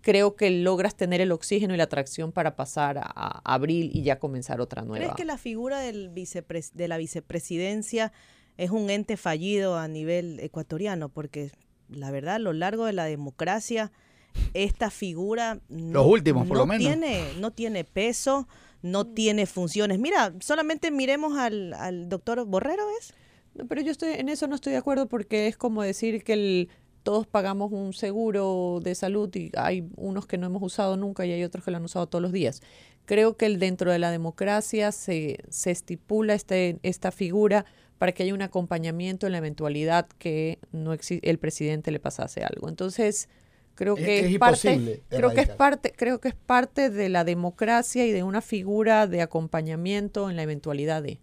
creo 0.00 0.34
que 0.34 0.50
logras 0.50 0.94
tener 0.94 1.20
el 1.20 1.32
oxígeno 1.32 1.74
y 1.74 1.76
la 1.76 1.84
atracción 1.84 2.32
para 2.32 2.56
pasar 2.56 2.98
a, 2.98 3.40
abril 3.44 3.90
y 3.92 4.02
ya 4.02 4.18
comenzar 4.18 4.60
otra 4.60 4.82
nueva. 4.82 5.04
¿Crees 5.04 5.16
que 5.16 5.24
la 5.24 5.38
figura 5.38 5.80
de 5.80 6.88
la 6.88 6.96
vicepresidencia 6.96 8.12
es 8.56 8.70
un 8.70 8.90
ente 8.90 9.16
fallido 9.16 9.76
a 9.76 9.88
nivel 9.88 10.40
ecuatoriano? 10.40 11.08
Porque 11.08 11.52
la 11.88 12.10
verdad, 12.10 12.36
a 12.36 12.38
lo 12.40 12.52
largo 12.52 12.86
de 12.86 12.92
la 12.92 13.04
democracia, 13.04 13.92
esta 14.54 14.90
figura 14.90 15.60
no, 15.68 15.92
Los 15.92 16.06
últimos, 16.06 16.46
por 16.46 16.56
no 16.56 16.62
lo 16.62 16.66
menos. 16.66 16.86
Tiene, 16.86 17.24
no 17.38 17.50
tiene 17.52 17.84
peso, 17.84 18.48
no 18.82 19.06
tiene 19.06 19.46
funciones. 19.46 19.98
Mira, 19.98 20.32
solamente 20.40 20.90
miremos 20.90 21.38
al, 21.38 21.72
al 21.74 22.08
doctor 22.08 22.44
Borrero, 22.46 22.82
¿es? 23.00 23.14
No, 23.54 23.66
pero 23.66 23.80
yo 23.80 23.90
estoy 23.90 24.10
en 24.14 24.28
eso 24.28 24.46
no 24.46 24.54
estoy 24.54 24.72
de 24.72 24.78
acuerdo 24.78 25.08
porque 25.08 25.46
es 25.48 25.56
como 25.56 25.82
decir 25.82 26.22
que 26.24 26.32
el- 26.34 26.68
todos 27.02 27.26
pagamos 27.26 27.72
un 27.72 27.94
seguro 27.94 28.78
de 28.82 28.94
salud 28.94 29.34
y 29.34 29.50
hay 29.56 29.88
unos 29.96 30.26
que 30.26 30.36
no 30.36 30.46
hemos 30.46 30.62
usado 30.62 30.96
nunca 30.98 31.24
y 31.24 31.32
hay 31.32 31.42
otros 31.44 31.64
que 31.64 31.70
lo 31.70 31.78
han 31.78 31.84
usado 31.84 32.06
todos 32.08 32.20
los 32.20 32.30
días. 32.30 32.60
Creo 33.06 33.36
que 33.38 33.46
el, 33.46 33.58
dentro 33.58 33.90
de 33.90 33.98
la 33.98 34.10
democracia 34.10 34.92
se, 34.92 35.38
se 35.48 35.70
estipula 35.70 36.34
este, 36.34 36.78
esta 36.82 37.10
figura 37.10 37.64
para 37.98 38.12
que 38.12 38.22
haya 38.22 38.34
un 38.34 38.42
acompañamiento 38.42 39.26
en 39.26 39.32
la 39.32 39.38
eventualidad 39.38 40.08
que 40.18 40.58
no 40.72 40.92
el 40.92 41.38
presidente 41.38 41.90
le 41.90 42.00
pasase 42.00 42.44
algo. 42.44 42.68
Entonces, 42.68 43.28
creo 43.80 43.94
que 43.94 44.18
es 44.18 44.26
es, 44.26 44.38
parte, 44.38 45.02
creo 45.08 45.30
que 45.30 45.40
es 45.40 45.48
parte, 45.48 45.94
creo 45.96 46.20
que 46.20 46.28
es 46.28 46.34
parte 46.34 46.90
de 46.90 47.08
la 47.08 47.24
democracia 47.24 48.04
y 48.04 48.12
de 48.12 48.22
una 48.22 48.42
figura 48.42 49.06
de 49.06 49.22
acompañamiento 49.22 50.28
en 50.28 50.36
la 50.36 50.42
eventualidad 50.42 51.02
de. 51.02 51.18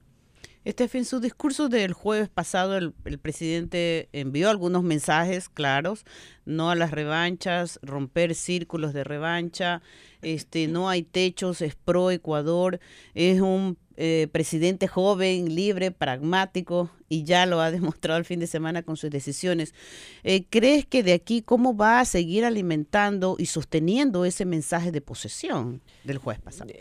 Este 0.68 0.89
en 0.97 1.05
su 1.05 1.22
discurso 1.22 1.70
del 1.70 1.93
jueves 1.93 2.28
pasado, 2.28 2.76
el, 2.76 2.91
presidente 2.91 4.09
envió 4.11 4.49
algunos 4.49 4.84
mensajes 4.84 5.47
claros, 5.47 6.03
no 6.43 6.70
a 6.70 6.76
las 6.76 6.91
revanchas, 6.91 7.80
romper 7.82 8.36
círculos 8.36 8.91
de 8.91 9.05
revancha, 9.05 9.82
este, 10.22 10.68
no 10.68 10.89
hay 10.89 11.03
techos, 11.03 11.61
es 11.61 11.76
pro 11.76 12.11
Ecuador, 12.11 12.82
es 13.13 13.39
un 13.39 13.78
eh, 13.95 14.28
presidente 14.30 14.89
joven, 14.89 15.55
libre, 15.55 15.91
pragmático 15.91 16.91
y 17.07 17.24
ya 17.24 17.45
lo 17.45 17.61
ha 17.61 17.72
demostrado 17.72 18.20
el 18.20 18.26
fin 18.26 18.41
de 18.41 18.47
semana 18.47 18.84
con 18.84 18.97
sus 18.97 19.09
decisiones. 19.09 19.74
Eh, 20.24 20.47
¿Crees 20.49 20.86
que 20.86 21.01
de 21.01 21.13
aquí 21.13 21.41
cómo 21.41 21.78
va 21.78 22.01
a 22.01 22.05
seguir 22.05 22.43
alimentando 22.43 23.38
y 23.39 23.45
sosteniendo 23.45 24.26
ese 24.26 24.43
mensaje 24.43 24.91
de 24.91 24.99
posesión 24.99 25.82
del 26.03 26.18
jueves 26.18 26.41
pasado? 26.41 26.74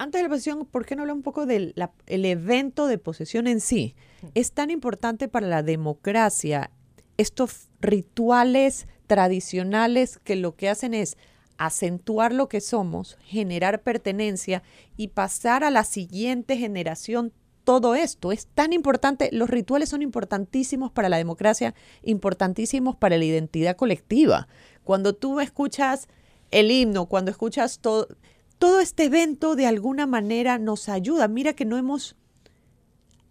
Antes 0.00 0.20
de 0.20 0.22
la 0.22 0.28
posesión, 0.30 0.64
¿por 0.64 0.86
qué 0.86 0.96
no 0.96 1.02
hablar 1.02 1.14
un 1.14 1.22
poco 1.22 1.44
del 1.44 1.74
la- 1.76 1.92
el 2.06 2.24
evento 2.24 2.86
de 2.86 2.96
posesión 2.96 3.46
en 3.46 3.60
sí? 3.60 3.94
Es 4.34 4.52
tan 4.52 4.70
importante 4.70 5.28
para 5.28 5.46
la 5.46 5.62
democracia 5.62 6.70
estos 7.18 7.68
rituales 7.82 8.88
tradicionales 9.06 10.18
que 10.24 10.36
lo 10.36 10.56
que 10.56 10.70
hacen 10.70 10.94
es 10.94 11.18
acentuar 11.58 12.32
lo 12.32 12.48
que 12.48 12.62
somos, 12.62 13.18
generar 13.24 13.82
pertenencia 13.82 14.62
y 14.96 15.08
pasar 15.08 15.64
a 15.64 15.70
la 15.70 15.84
siguiente 15.84 16.56
generación 16.56 17.34
todo 17.64 17.94
esto. 17.94 18.32
Es 18.32 18.46
tan 18.46 18.72
importante, 18.72 19.28
los 19.32 19.50
rituales 19.50 19.90
son 19.90 20.00
importantísimos 20.00 20.90
para 20.90 21.10
la 21.10 21.18
democracia, 21.18 21.74
importantísimos 22.02 22.96
para 22.96 23.18
la 23.18 23.26
identidad 23.26 23.76
colectiva. 23.76 24.48
Cuando 24.82 25.14
tú 25.14 25.40
escuchas 25.40 26.08
el 26.50 26.70
himno, 26.70 27.04
cuando 27.04 27.30
escuchas 27.30 27.80
todo, 27.80 28.08
todo 28.60 28.80
este 28.80 29.04
evento 29.04 29.56
de 29.56 29.66
alguna 29.66 30.06
manera 30.06 30.58
nos 30.58 30.90
ayuda. 30.90 31.28
Mira 31.28 31.54
que 31.54 31.64
no 31.64 31.78
hemos, 31.78 32.14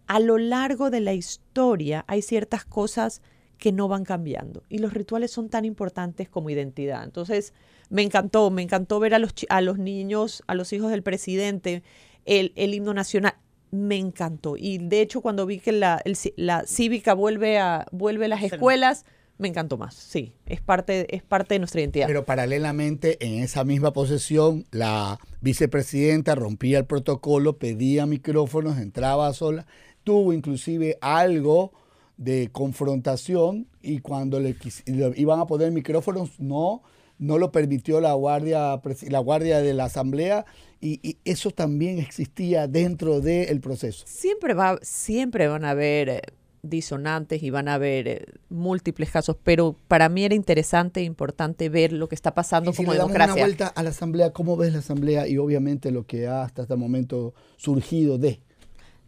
a 0.08 0.18
lo 0.18 0.38
largo 0.38 0.90
de 0.90 0.98
la 0.98 1.14
historia, 1.14 2.04
hay 2.08 2.20
ciertas 2.20 2.64
cosas 2.64 3.22
que 3.56 3.70
no 3.70 3.86
van 3.86 4.04
cambiando 4.04 4.64
y 4.68 4.78
los 4.78 4.92
rituales 4.92 5.30
son 5.30 5.48
tan 5.48 5.64
importantes 5.64 6.28
como 6.28 6.50
identidad. 6.50 7.04
Entonces, 7.04 7.54
me 7.90 8.02
encantó, 8.02 8.50
me 8.50 8.62
encantó 8.62 8.98
ver 8.98 9.14
a 9.14 9.20
los, 9.20 9.32
a 9.50 9.60
los 9.60 9.78
niños, 9.78 10.42
a 10.48 10.56
los 10.56 10.72
hijos 10.72 10.90
del 10.90 11.04
presidente, 11.04 11.84
el, 12.24 12.52
el 12.56 12.74
himno 12.74 12.92
nacional. 12.92 13.34
Me 13.70 13.98
encantó. 13.98 14.56
Y 14.56 14.78
de 14.78 15.00
hecho, 15.00 15.20
cuando 15.20 15.46
vi 15.46 15.60
que 15.60 15.70
la, 15.70 16.02
el 16.04 16.18
la 16.34 16.66
cívica 16.66 17.14
vuelve 17.14 17.60
a, 17.60 17.86
vuelve 17.92 18.24
a 18.24 18.28
las 18.28 18.42
escuelas, 18.42 19.04
me 19.40 19.48
encantó 19.48 19.76
más. 19.78 19.94
Sí, 19.94 20.32
es 20.46 20.60
parte, 20.60 21.14
es 21.14 21.22
parte 21.22 21.54
de 21.54 21.58
nuestra 21.58 21.80
identidad. 21.80 22.06
Pero 22.06 22.24
paralelamente, 22.24 23.16
en 23.24 23.42
esa 23.42 23.64
misma 23.64 23.92
posesión, 23.92 24.66
la 24.70 25.18
vicepresidenta 25.40 26.34
rompía 26.34 26.78
el 26.78 26.84
protocolo, 26.86 27.58
pedía 27.58 28.06
micrófonos, 28.06 28.78
entraba 28.78 29.32
sola, 29.32 29.66
tuvo 30.04 30.32
inclusive 30.32 30.98
algo 31.00 31.72
de 32.16 32.50
confrontación 32.52 33.66
y 33.82 34.00
cuando 34.00 34.40
le, 34.40 34.56
quis- 34.58 34.84
le 34.86 35.12
iban 35.20 35.40
a 35.40 35.46
poner 35.46 35.72
micrófonos, 35.72 36.38
no, 36.38 36.82
no 37.18 37.38
lo 37.38 37.50
permitió 37.50 38.00
la 38.00 38.12
guardia, 38.12 38.80
la 39.08 39.18
guardia 39.20 39.60
de 39.60 39.72
la 39.74 39.84
asamblea 39.84 40.44
y, 40.80 41.00
y 41.06 41.18
eso 41.24 41.50
también 41.50 41.98
existía 41.98 42.66
dentro 42.68 43.20
del 43.20 43.60
proceso. 43.60 44.04
Siempre, 44.06 44.54
va, 44.54 44.78
siempre 44.82 45.48
van 45.48 45.64
a 45.64 45.70
haber 45.70 46.08
eh, 46.08 46.22
disonantes 46.62 47.42
y 47.42 47.50
van 47.50 47.68
a 47.68 47.74
haber 47.74 48.08
eh, 48.08 48.26
múltiples 48.48 49.10
casos, 49.10 49.36
pero 49.42 49.76
para 49.88 50.08
mí 50.08 50.24
era 50.24 50.34
interesante 50.34 51.00
e 51.00 51.04
importante 51.04 51.68
ver 51.68 51.92
lo 51.92 52.08
que 52.08 52.14
está 52.14 52.34
pasando 52.34 52.70
Y 52.70 52.74
si 52.74 52.76
como 52.78 52.92
le 52.92 52.98
damos 52.98 53.12
democracia. 53.12 53.34
una 53.34 53.42
vuelta 53.44 53.66
a 53.68 53.82
la 53.82 53.90
asamblea, 53.90 54.32
¿cómo 54.32 54.56
ves 54.56 54.72
la 54.72 54.80
asamblea 54.80 55.26
y 55.28 55.38
obviamente 55.38 55.90
lo 55.90 56.06
que 56.06 56.26
ha 56.26 56.42
hasta 56.42 56.62
este 56.62 56.76
momento 56.76 57.34
surgido 57.56 58.18
de? 58.18 58.40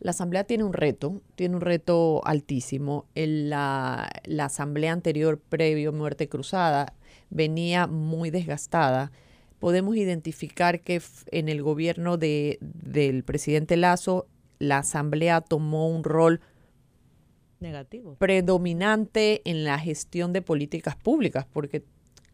La 0.01 0.11
asamblea 0.11 0.45
tiene 0.45 0.65
un 0.65 0.73
reto, 0.73 1.21
tiene 1.37 1.55
un 1.55 1.61
reto 1.61 2.23
altísimo. 2.27 3.07
El- 3.15 3.51
la, 3.51 4.11
la 4.25 4.47
asamblea 4.47 4.93
anterior, 4.93 5.39
previo 5.39 5.93
Muerte 5.93 6.29
Cruzada, 6.29 6.95
venía 7.31 7.87
muy 7.87 8.31
desgastada. 8.31 9.13
Podemos 9.61 9.95
identificar 9.97 10.81
que 10.81 11.01
en 11.31 11.49
el 11.49 11.63
gobierno 11.63 12.17
de, 12.17 12.59
del 12.61 13.23
presidente 13.23 13.77
Lazo, 13.77 14.27
la 14.59 14.79
asamblea 14.79 15.41
tomó 15.41 15.89
un 15.89 16.03
rol 16.03 16.41
Predominante 18.19 19.43
en 19.45 19.65
la 19.65 19.79
gestión 19.79 20.33
de 20.33 20.43
políticas 20.43 20.97
públicas, 20.97 21.47
porque 21.53 21.85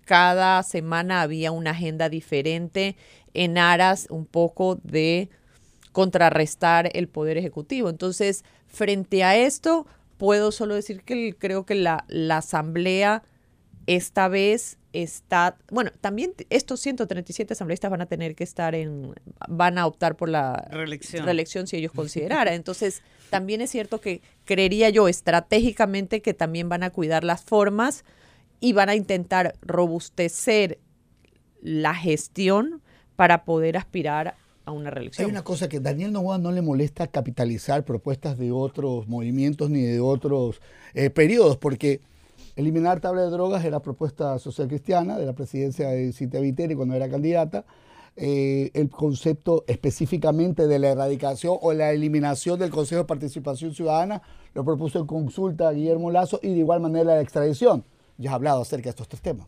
cada 0.04 0.62
semana 0.62 1.22
había 1.22 1.52
una 1.52 1.72
agenda 1.72 2.08
diferente 2.08 2.96
en 3.34 3.58
aras 3.58 4.06
un 4.10 4.24
poco 4.24 4.76
de 4.82 5.28
contrarrestar 5.92 6.90
el 6.94 7.08
poder 7.08 7.36
ejecutivo. 7.36 7.90
Entonces, 7.90 8.44
frente 8.66 9.22
a 9.24 9.36
esto, 9.36 9.86
puedo 10.16 10.50
solo 10.50 10.74
decir 10.74 11.02
que 11.02 11.34
creo 11.38 11.66
que 11.66 11.74
la 11.74 12.04
asamblea 12.30 13.22
esta 13.86 14.28
vez 14.28 14.78
está, 14.92 15.56
bueno, 15.70 15.90
también 16.00 16.32
estos 16.50 16.80
137 16.80 17.52
asambleístas 17.52 17.90
van 17.90 18.00
a 18.00 18.06
tener 18.06 18.34
que 18.34 18.44
estar 18.44 18.74
en, 18.74 19.14
van 19.48 19.78
a 19.78 19.86
optar 19.86 20.16
por 20.16 20.28
la 20.28 20.66
Reelección. 20.70 21.24
reelección 21.24 21.66
si 21.66 21.76
ellos 21.76 21.92
consideraran. 21.94 22.54
Entonces, 22.54 23.02
también 23.30 23.60
es 23.60 23.70
cierto 23.70 24.00
que 24.00 24.22
creería 24.44 24.88
yo 24.90 25.08
estratégicamente 25.08 26.22
que 26.22 26.34
también 26.34 26.68
van 26.68 26.82
a 26.82 26.90
cuidar 26.90 27.24
las 27.24 27.42
formas 27.42 28.04
y 28.60 28.72
van 28.72 28.88
a 28.88 28.94
intentar 28.94 29.54
robustecer 29.62 30.78
la 31.60 31.94
gestión 31.94 32.82
para 33.16 33.44
poder 33.44 33.76
aspirar 33.76 34.36
a 34.64 34.70
una 34.72 34.88
Hay 34.90 34.94
reelección. 34.94 35.30
una 35.30 35.42
cosa 35.44 35.68
que 35.68 35.80
Daniel 35.80 36.12
Novoa 36.12 36.38
no 36.38 36.52
le 36.52 36.62
molesta 36.62 37.06
capitalizar 37.08 37.84
propuestas 37.84 38.38
de 38.38 38.52
otros 38.52 39.08
movimientos 39.08 39.70
ni 39.70 39.82
de 39.82 40.00
otros 40.00 40.60
eh, 40.94 41.10
periodos, 41.10 41.56
porque 41.56 42.00
eliminar 42.58 43.00
tabla 43.00 43.22
de 43.22 43.30
drogas 43.30 43.64
era 43.64 43.80
propuesta 43.80 44.38
social 44.38 44.68
cristiana 44.68 45.16
de 45.16 45.26
la 45.26 45.32
presidencia 45.32 45.88
de 45.88 46.12
Cintia 46.12 46.40
Viteri 46.40 46.74
cuando 46.74 46.94
era 46.94 47.08
candidata. 47.08 47.64
eh, 48.20 48.72
el 48.74 48.90
concepto 48.90 49.64
específicamente 49.68 50.66
de 50.66 50.80
la 50.80 50.88
erradicación 50.88 51.56
o 51.60 51.72
la 51.72 51.92
eliminación 51.92 52.58
del 52.58 52.70
Consejo 52.70 53.02
de 53.02 53.06
Participación 53.06 53.72
Ciudadana, 53.72 54.22
lo 54.54 54.64
propuso 54.64 54.98
en 54.98 55.06
consulta 55.06 55.70
Guillermo 55.70 56.10
Lazo 56.10 56.40
y 56.42 56.48
de 56.48 56.58
igual 56.58 56.80
manera 56.80 57.14
la 57.14 57.20
extradición. 57.20 57.84
Ya 58.16 58.30
has 58.30 58.34
hablado 58.34 58.62
acerca 58.62 58.84
de 58.84 58.90
estos 58.90 59.06
tres 59.06 59.22
temas. 59.22 59.46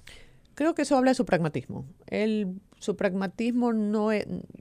Creo 0.55 0.75
que 0.77 0.83
eso 0.83 0.97
habla 0.97 1.11
de 1.11 1.17
su 1.17 1.25
pragmatismo. 1.25 1.85
Él, 2.07 2.61
su 2.79 2.95
pragmatismo 2.95 3.73
no, 3.73 4.11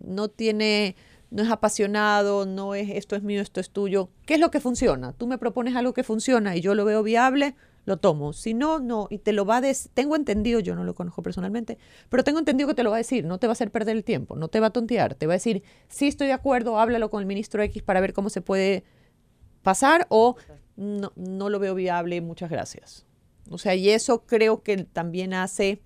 no 0.03 0.27
tiene, 0.29 0.95
no 1.29 1.43
es 1.43 1.51
apasionado, 1.51 2.47
no 2.47 2.73
es 2.73 2.89
esto 2.89 3.15
es 3.15 3.21
mío, 3.21 3.41
esto 3.41 3.59
es 3.59 3.69
tuyo. 3.69 4.09
¿Qué 4.25 4.33
es 4.33 4.39
lo 4.39 4.49
que 4.49 4.59
funciona? 4.59 5.13
Tú 5.13 5.27
me 5.27 5.37
propones 5.37 5.75
algo 5.75 5.93
que 5.93 6.03
funciona 6.03 6.55
y 6.55 6.61
yo 6.61 6.73
lo 6.73 6.83
veo 6.83 7.03
viable, 7.03 7.53
lo 7.85 7.97
tomo. 7.97 8.33
Si 8.33 8.53
no, 8.53 8.79
no. 8.79 9.07
Y 9.09 9.19
te 9.19 9.33
lo 9.33 9.45
va 9.45 9.57
a 9.57 9.61
decir. 9.61 9.91
Tengo 9.93 10.15
entendido, 10.15 10.59
yo 10.59 10.75
no 10.75 10.83
lo 10.83 10.93
conozco 10.95 11.23
personalmente, 11.23 11.77
pero 12.09 12.23
tengo 12.23 12.39
entendido 12.39 12.67
que 12.67 12.75
te 12.75 12.83
lo 12.83 12.89
va 12.91 12.97
a 12.97 12.99
decir. 12.99 13.25
No 13.25 13.37
te 13.39 13.47
va 13.47 13.51
a 13.51 13.53
hacer 13.53 13.71
perder 13.71 13.95
el 13.95 14.03
tiempo, 14.03 14.35
no 14.35 14.47
te 14.47 14.59
va 14.59 14.67
a 14.67 14.71
tontear. 14.71 15.15
Te 15.15 15.27
va 15.27 15.33
a 15.33 15.37
decir, 15.37 15.63
sí 15.87 16.07
estoy 16.07 16.27
de 16.27 16.33
acuerdo, 16.33 16.79
háblalo 16.79 17.09
con 17.09 17.21
el 17.21 17.25
ministro 17.25 17.61
X 17.63 17.81
para 17.83 18.01
ver 18.01 18.13
cómo 18.13 18.29
se 18.29 18.41
puede 18.41 18.83
pasar 19.63 20.05
o 20.09 20.35
no, 20.75 21.11
no 21.15 21.49
lo 21.49 21.59
veo 21.59 21.75
viable, 21.75 22.21
muchas 22.21 22.49
gracias. 22.49 23.05
O 23.49 23.57
sea, 23.57 23.75
y 23.75 23.89
eso 23.89 24.25
creo 24.25 24.61
que 24.61 24.77
también 24.85 25.33
hace 25.33 25.81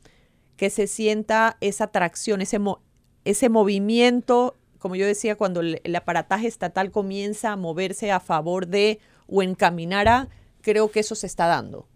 que 0.57 0.69
se 0.69 0.85
sienta 0.87 1.57
esa 1.61 1.85
atracción, 1.85 2.41
ese, 2.41 2.59
mo- 2.59 2.81
ese 3.25 3.49
movimiento, 3.49 4.55
como 4.79 4.95
yo 4.95 5.05
decía, 5.07 5.35
cuando 5.35 5.61
el, 5.61 5.81
el 5.83 5.95
aparataje 5.95 6.47
estatal 6.47 6.91
comienza 6.91 7.53
a 7.53 7.55
moverse 7.55 8.11
a 8.11 8.19
favor 8.19 8.67
de 8.67 8.99
o 9.27 9.41
encaminar 9.41 10.07
a, 10.07 10.27
creo 10.63 10.89
que 10.89 11.01
eso 11.01 11.13
se 11.13 11.27
está 11.27 11.45
dando. 11.45 11.87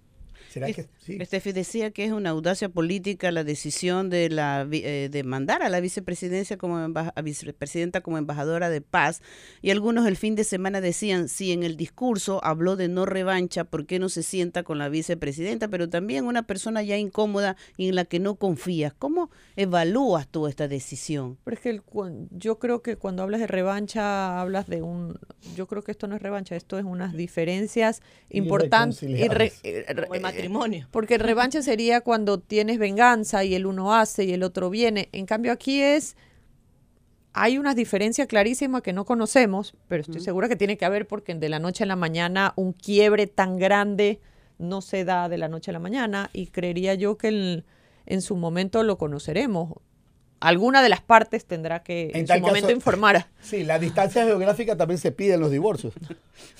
¿Será 0.49 0.71
que 0.71 0.87
Estefi 1.07 1.51
decía 1.51 1.91
que 1.91 2.05
es 2.05 2.11
una 2.11 2.31
audacia 2.31 2.69
política 2.69 3.31
la 3.31 3.43
decisión 3.43 4.09
de 4.09 4.29
la 4.29 4.67
eh, 4.71 5.09
de 5.11 5.23
mandar 5.23 5.63
a 5.63 5.69
la 5.69 5.79
vicepresidencia 5.79 6.57
como 6.57 6.93
vicepresidenta 7.23 8.01
como 8.01 8.17
embajadora 8.17 8.69
de 8.69 8.81
paz 8.81 9.21
y 9.61 9.71
algunos 9.71 10.07
el 10.07 10.17
fin 10.17 10.35
de 10.35 10.43
semana 10.43 10.81
decían 10.81 11.29
si 11.29 11.51
en 11.51 11.63
el 11.63 11.77
discurso 11.77 12.43
habló 12.43 12.75
de 12.75 12.87
no 12.87 13.05
revancha 13.05 13.63
por 13.63 13.85
qué 13.85 13.99
no 13.99 14.09
se 14.09 14.23
sienta 14.23 14.63
con 14.63 14.77
la 14.77 14.89
vicepresidenta 14.89 15.67
pero 15.67 15.89
también 15.89 16.25
una 16.25 16.43
persona 16.43 16.83
ya 16.83 16.97
incómoda 16.97 17.55
y 17.77 17.89
en 17.89 17.95
la 17.95 18.05
que 18.05 18.19
no 18.19 18.35
confías 18.35 18.93
cómo 18.93 19.29
evalúas 19.55 20.27
tú 20.27 20.47
esta 20.47 20.67
decisión 20.67 21.37
Pero 21.43 21.55
es 21.55 21.61
que 21.61 21.69
el 21.69 21.81
yo 22.31 22.59
creo 22.59 22.81
que 22.81 22.95
cuando 22.95 23.23
hablas 23.23 23.39
de 23.39 23.47
revancha, 23.47 24.39
hablas 24.39 24.67
de 24.67 24.81
un... 24.81 25.19
Yo 25.55 25.67
creo 25.67 25.83
que 25.83 25.91
esto 25.91 26.07
no 26.07 26.15
es 26.15 26.21
revancha, 26.21 26.55
esto 26.55 26.77
es 26.77 26.85
unas 26.85 27.13
diferencias 27.13 28.01
importantes. 28.29 29.03
Irreconciliables. 29.03 29.61
Matrimonio. 30.37 30.87
Porque 30.91 31.17
revancha 31.17 31.61
sería 31.61 32.01
cuando 32.01 32.39
tienes 32.39 32.79
venganza 32.79 33.43
y 33.43 33.55
el 33.55 33.65
uno 33.65 33.93
hace 33.93 34.25
y 34.25 34.33
el 34.33 34.43
otro 34.43 34.69
viene. 34.69 35.09
En 35.11 35.25
cambio 35.25 35.51
aquí 35.51 35.81
es... 35.81 36.15
Hay 37.33 37.59
una 37.59 37.75
diferencia 37.75 38.25
clarísima 38.25 38.81
que 38.81 38.93
no 38.93 39.05
conocemos, 39.05 39.75
pero 39.87 40.01
estoy 40.01 40.21
segura 40.21 40.49
que 40.49 40.55
tiene 40.55 40.75
que 40.75 40.85
haber 40.85 41.07
porque 41.07 41.35
de 41.35 41.49
la 41.49 41.59
noche 41.59 41.83
a 41.83 41.87
la 41.87 41.95
mañana 41.95 42.53
un 42.55 42.73
quiebre 42.73 43.27
tan 43.27 43.59
grande 43.59 44.19
no 44.57 44.81
se 44.81 45.05
da 45.05 45.29
de 45.29 45.37
la 45.37 45.47
noche 45.47 45.69
a 45.69 45.73
la 45.73 45.79
mañana 45.79 46.31
y 46.33 46.47
creería 46.47 46.95
yo 46.95 47.15
que 47.15 47.27
en, 47.27 47.65
en 48.07 48.21
su 48.23 48.35
momento 48.35 48.81
lo 48.81 48.97
conoceremos. 48.97 49.73
Alguna 50.39 50.83
de 50.83 50.89
las 50.89 51.01
partes 51.01 51.45
tendrá 51.45 51.81
que 51.81 52.11
en, 52.13 52.21
su 52.21 52.33
tal 52.33 52.41
momento 52.41 52.71
informar. 52.71 53.27
Sí, 53.41 53.63
la 53.63 53.79
distancia 53.79 54.25
geográfica 54.25 54.75
también 54.75 54.97
se 54.97 55.11
pide 55.11 55.35
en 55.35 55.39
los 55.39 55.51
divorcios. 55.51 55.93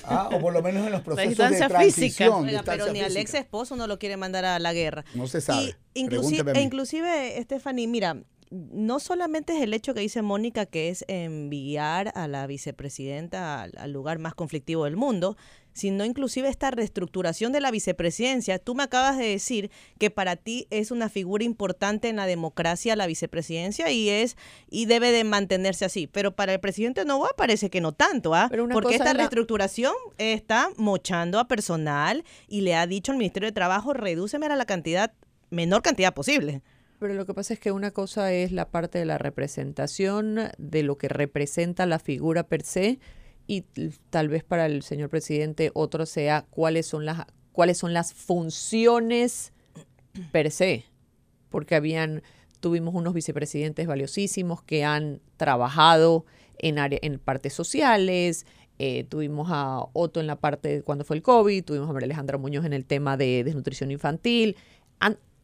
Ah, 0.06 0.30
o 0.32 0.40
por 0.40 0.54
lo 0.54 0.64
menos 0.64 0.86
en 0.86 0.94
los 0.94 1.02
procesos 1.02 1.38
de 1.38 1.50
distancia 1.50 1.68
transición. 1.68 2.46
Oiga, 2.46 2.64
pero 2.64 2.92
ni 2.94 3.02
al 3.02 3.08
física. 3.08 3.22
ex 3.22 3.34
esposo 3.34 3.76
no 3.76 3.88
lo 3.88 4.00
quiere 4.00 4.16
mandar 4.16 4.46
a 4.46 4.58
la 4.58 4.74
guerra. 4.74 5.04
No 5.14 5.28
se 5.28 5.42
sabe. 5.42 5.76
Inclusive, 5.94 7.42
Stephanie, 7.44 7.88
mira, 7.88 8.18
no 8.50 9.00
solamente 9.00 9.58
es 9.58 9.62
el 9.62 9.74
hecho 9.74 9.94
que 9.94 10.00
dice 10.00 10.22
Mónica, 10.22 10.66
que 10.66 10.90
es 10.90 11.04
enviar 11.10 12.14
a 12.16 12.28
la 12.28 12.48
vicepresidenta 12.48 13.62
al, 13.62 13.74
al 13.78 13.92
lugar 13.92 14.20
más 14.20 14.34
conflictivo 14.34 14.86
del 14.86 14.96
mundo, 14.96 15.36
sino 15.78 16.04
inclusive 16.04 16.50
esta 16.50 16.72
reestructuración 16.72 17.54
de 17.54 17.62
la 17.62 17.72
vicepresidencia. 17.72 18.60
Tú 18.60 18.76
me 18.76 18.84
acabas 18.84 19.18
de 19.18 19.28
decir 19.28 19.72
que 19.98 20.10
para 20.10 20.36
ti 20.36 20.68
es 20.70 20.92
una 20.92 21.08
figura 21.08 21.44
importante 21.46 22.10
en 22.10 22.18
la 22.18 22.26
democracia 22.26 22.96
la 22.96 23.08
vicepresidencia 23.08 23.90
y 23.92 24.10
es 24.10 24.36
y 24.70 24.86
debe 24.86 25.12
de 25.12 25.24
mantenerse 25.24 25.86
así. 25.86 26.08
Pero 26.08 26.36
para 26.36 26.54
el 26.54 26.60
presidente 26.60 27.06
Novoa 27.06 27.30
parece 27.38 27.70
que 27.70 27.80
no 27.80 27.94
tanto, 27.94 28.34
¿ah? 28.36 28.50
Porque 28.74 28.96
esta 28.96 29.14
la- 29.14 29.20
reestructuración 29.20 29.94
está 30.18 30.70
mochando 30.76 31.40
a 31.40 31.48
personal 31.48 32.24
y 32.48 32.62
le 32.62 32.76
ha 32.76 32.86
dicho 32.88 33.12
al 33.12 33.18
Ministerio 33.18 33.48
de 33.48 33.54
Trabajo, 33.54 33.94
redúceme 33.94 34.48
a 34.48 34.56
la 34.56 34.66
cantidad, 34.66 35.14
menor 35.50 35.82
cantidad 35.84 36.14
posible. 36.14 36.62
Pero 37.00 37.14
lo 37.14 37.28
que 37.28 37.36
pasa 37.36 37.54
es 37.54 37.60
que 37.60 37.72
una 37.72 37.92
cosa 37.92 38.34
es 38.34 38.52
la 38.52 38.70
parte 38.72 38.98
de 38.98 39.06
la 39.06 39.20
representación, 39.20 40.40
de 40.58 40.84
lo 40.84 40.98
que 40.98 41.10
representa 41.10 41.86
la 41.86 42.00
figura 42.00 42.44
per 42.44 42.64
se, 42.64 43.00
y 43.48 43.64
tal 44.10 44.28
vez 44.28 44.44
para 44.44 44.66
el 44.66 44.84
señor 44.84 45.10
presidente 45.10 45.72
otro 45.74 46.06
sea 46.06 46.46
cuáles 46.50 46.86
son 46.86 47.06
las, 47.06 47.26
cuáles 47.54 47.78
son 47.78 47.94
las 47.94 48.14
funciones 48.14 49.54
per 50.32 50.52
se. 50.52 50.84
Porque 51.50 51.76
habían, 51.76 52.22
tuvimos 52.60 52.94
unos 52.94 53.14
vicepresidentes 53.14 53.88
valiosísimos 53.88 54.62
que 54.62 54.84
han 54.84 55.22
trabajado 55.38 56.26
en, 56.58 56.78
área, 56.78 57.00
en 57.02 57.20
partes 57.20 57.54
sociales, 57.54 58.46
eh, 58.80 59.06
tuvimos 59.06 59.48
a 59.50 59.86
Otto 59.94 60.20
en 60.20 60.28
la 60.28 60.36
parte 60.36 60.68
de 60.68 60.84
cuando 60.84 61.06
fue 61.06 61.16
el 61.16 61.24
COVID, 61.24 61.64
tuvimos 61.64 61.90
a 61.90 61.94
María 61.94 62.06
Alejandra 62.06 62.38
Muñoz 62.38 62.66
en 62.66 62.74
el 62.74 62.86
tema 62.86 63.16
de 63.18 63.44
desnutrición 63.44 63.92
infantil. 63.92 64.58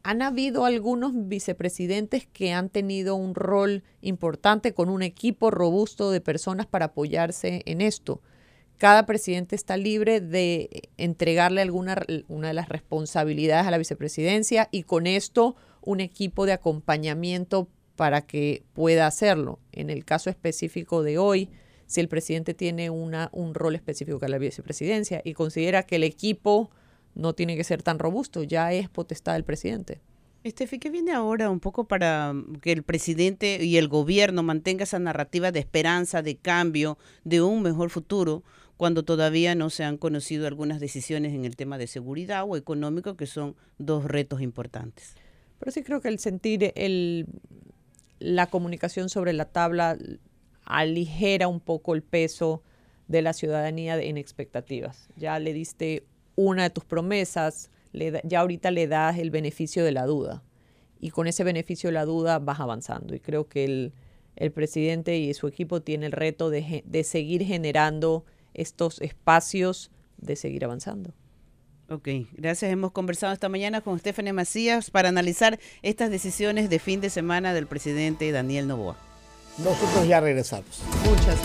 Han 0.03 0.21
habido 0.21 0.65
algunos 0.65 1.13
vicepresidentes 1.15 2.27
que 2.27 2.51
han 2.51 2.69
tenido 2.69 3.15
un 3.15 3.35
rol 3.35 3.83
importante 4.01 4.73
con 4.73 4.89
un 4.89 5.01
equipo 5.01 5.49
robusto 5.49 6.11
de 6.11 6.19
personas 6.19 6.65
para 6.65 6.85
apoyarse 6.85 7.63
en 7.65 7.79
esto. 7.79 8.21
Cada 8.77 9.05
presidente 9.05 9.55
está 9.55 9.77
libre 9.77 10.19
de 10.19 10.89
entregarle 10.97 11.61
alguna 11.61 12.03
una 12.27 12.49
de 12.49 12.53
las 12.53 12.67
responsabilidades 12.67 13.65
a 13.65 13.71
la 13.71 13.77
vicepresidencia 13.77 14.67
y 14.71 14.83
con 14.83 15.07
esto 15.07 15.55
un 15.81 16.01
equipo 16.01 16.45
de 16.45 16.51
acompañamiento 16.51 17.69
para 17.95 18.21
que 18.21 18.63
pueda 18.73 19.07
hacerlo. 19.07 19.59
En 19.71 19.89
el 19.89 20.03
caso 20.03 20.29
específico 20.29 21.01
de 21.01 21.17
hoy, 21.17 21.49
si 21.85 22.01
el 22.01 22.09
presidente 22.09 22.53
tiene 22.53 22.89
una, 22.89 23.29
un 23.31 23.53
rol 23.53 23.75
específico 23.75 24.19
con 24.19 24.31
la 24.31 24.37
vicepresidencia 24.37 25.21
y 25.23 25.33
considera 25.33 25.83
que 25.83 25.95
el 25.95 26.03
equipo 26.03 26.71
no 27.15 27.33
tiene 27.33 27.55
que 27.55 27.63
ser 27.63 27.83
tan 27.83 27.99
robusto, 27.99 28.43
ya 28.43 28.73
es 28.73 28.89
potestad 28.89 29.33
del 29.33 29.43
presidente. 29.43 30.01
Estefi, 30.43 30.77
¿qué 30.77 30.89
viene 30.89 31.13
ahora 31.13 31.49
un 31.49 31.61
poco 31.61 31.85
para 31.85 32.33
mm, 32.33 32.57
que 32.57 32.73
el 32.73 32.83
presidente 32.83 33.63
y 33.63 33.77
el 33.77 33.87
gobierno 33.87 34.43
mantenga 34.43 34.83
esa 34.83 34.99
narrativa 34.99 35.51
de 35.51 35.59
esperanza, 35.59 36.21
de 36.21 36.35
cambio, 36.35 36.97
de 37.23 37.41
un 37.41 37.61
mejor 37.61 37.89
futuro, 37.89 38.43
cuando 38.75 39.03
todavía 39.03 39.55
no 39.55 39.69
se 39.69 39.85
han 39.85 39.97
conocido 39.97 40.47
algunas 40.47 40.81
decisiones 40.81 41.33
en 41.33 41.45
el 41.45 41.55
tema 41.55 41.77
de 41.77 41.87
seguridad 41.87 42.43
o 42.45 42.57
económico, 42.57 43.15
que 43.15 43.25
son 43.25 43.55
dos 43.77 44.03
retos 44.03 44.41
importantes? 44.41 45.15
Pero 45.59 45.71
sí 45.71 45.81
creo 45.81 46.01
que 46.01 46.09
el 46.09 46.19
sentir 46.19 46.73
el, 46.75 47.25
la 48.19 48.47
comunicación 48.47 49.07
sobre 49.07 49.31
la 49.31 49.45
tabla 49.45 49.97
aligera 50.65 51.47
un 51.47 51.61
poco 51.61 51.95
el 51.95 52.03
peso 52.03 52.63
de 53.07 53.21
la 53.21 53.31
ciudadanía 53.31 53.97
en 54.01 54.17
expectativas. 54.17 55.07
Ya 55.15 55.39
le 55.39 55.53
diste 55.53 56.03
una 56.35 56.63
de 56.63 56.69
tus 56.69 56.85
promesas, 56.85 57.69
le 57.91 58.11
da- 58.11 58.21
ya 58.23 58.39
ahorita 58.41 58.71
le 58.71 58.87
das 58.87 59.17
el 59.17 59.29
beneficio 59.31 59.83
de 59.85 59.91
la 59.91 60.05
duda. 60.05 60.43
Y 60.99 61.09
con 61.09 61.27
ese 61.27 61.43
beneficio 61.43 61.89
de 61.89 61.93
la 61.93 62.05
duda 62.05 62.39
vas 62.39 62.59
avanzando. 62.59 63.13
Y 63.13 63.19
creo 63.19 63.47
que 63.47 63.65
el, 63.65 63.93
el 64.35 64.51
presidente 64.51 65.17
y 65.17 65.33
su 65.33 65.47
equipo 65.47 65.81
tienen 65.81 66.05
el 66.07 66.11
reto 66.13 66.49
de, 66.49 66.83
de 66.85 67.03
seguir 67.03 67.43
generando 67.43 68.25
estos 68.53 69.01
espacios 69.01 69.91
de 70.17 70.35
seguir 70.35 70.63
avanzando. 70.63 71.13
Ok, 71.89 72.07
gracias. 72.31 72.71
Hemos 72.71 72.91
conversado 72.93 73.33
esta 73.33 73.49
mañana 73.49 73.81
con 73.81 73.99
Stephanie 73.99 74.31
Macías 74.31 74.89
para 74.89 75.09
analizar 75.09 75.59
estas 75.81 76.09
decisiones 76.09 76.69
de 76.69 76.79
fin 76.79 77.01
de 77.01 77.09
semana 77.09 77.53
del 77.53 77.67
presidente 77.67 78.31
Daniel 78.31 78.67
Novoa. 78.67 78.95
Nosotros 79.57 80.07
ya 80.07 80.21
regresamos. 80.21 80.81
Muchas. 81.05 81.37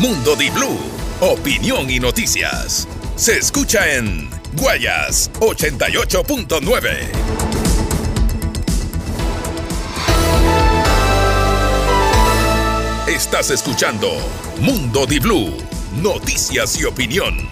Mundo 0.00 0.36
Di 0.36 0.48
Blue, 0.50 0.78
opinión 1.20 1.90
y 1.90 1.98
noticias. 1.98 2.86
Se 3.16 3.36
escucha 3.36 3.96
en 3.96 4.30
Guayas 4.54 5.28
88.9. 5.40 6.88
Estás 13.08 13.50
escuchando 13.50 14.08
Mundo 14.60 15.04
Di 15.04 15.18
Blue, 15.18 15.56
noticias 16.00 16.80
y 16.80 16.84
opinión. 16.84 17.48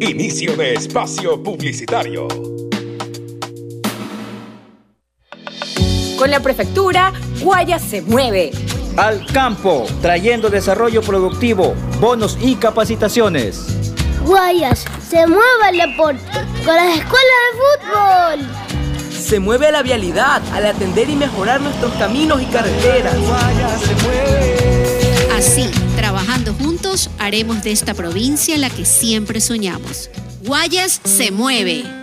Inicio 0.00 0.56
de 0.56 0.74
espacio 0.74 1.40
publicitario. 1.40 2.26
Con 6.18 6.28
la 6.28 6.40
prefectura, 6.40 7.12
Guayas 7.40 7.82
se 7.82 8.02
mueve. 8.02 8.50
Al 8.96 9.24
campo, 9.32 9.86
trayendo 10.02 10.50
desarrollo 10.50 11.00
productivo, 11.00 11.74
bonos 11.98 12.36
y 12.42 12.56
capacitaciones. 12.56 13.64
Guayas, 14.22 14.84
se 15.08 15.26
mueve 15.26 15.70
el 15.70 15.78
deporte 15.78 16.20
con 16.62 16.76
las 16.76 16.98
escuelas 16.98 17.40
de 17.52 18.38
fútbol. 18.38 18.48
Se 19.10 19.40
mueve 19.40 19.72
la 19.72 19.82
vialidad 19.82 20.42
al 20.52 20.66
atender 20.66 21.08
y 21.08 21.16
mejorar 21.16 21.62
nuestros 21.62 21.90
caminos 21.94 22.42
y 22.42 22.46
carreteras. 22.46 23.16
Así, 25.34 25.70
trabajando 25.96 26.52
juntos, 26.52 27.08
haremos 27.18 27.62
de 27.62 27.72
esta 27.72 27.94
provincia 27.94 28.58
la 28.58 28.68
que 28.68 28.84
siempre 28.84 29.40
soñamos. 29.40 30.10
Guayas 30.42 31.00
se 31.04 31.30
mueve. 31.30 32.01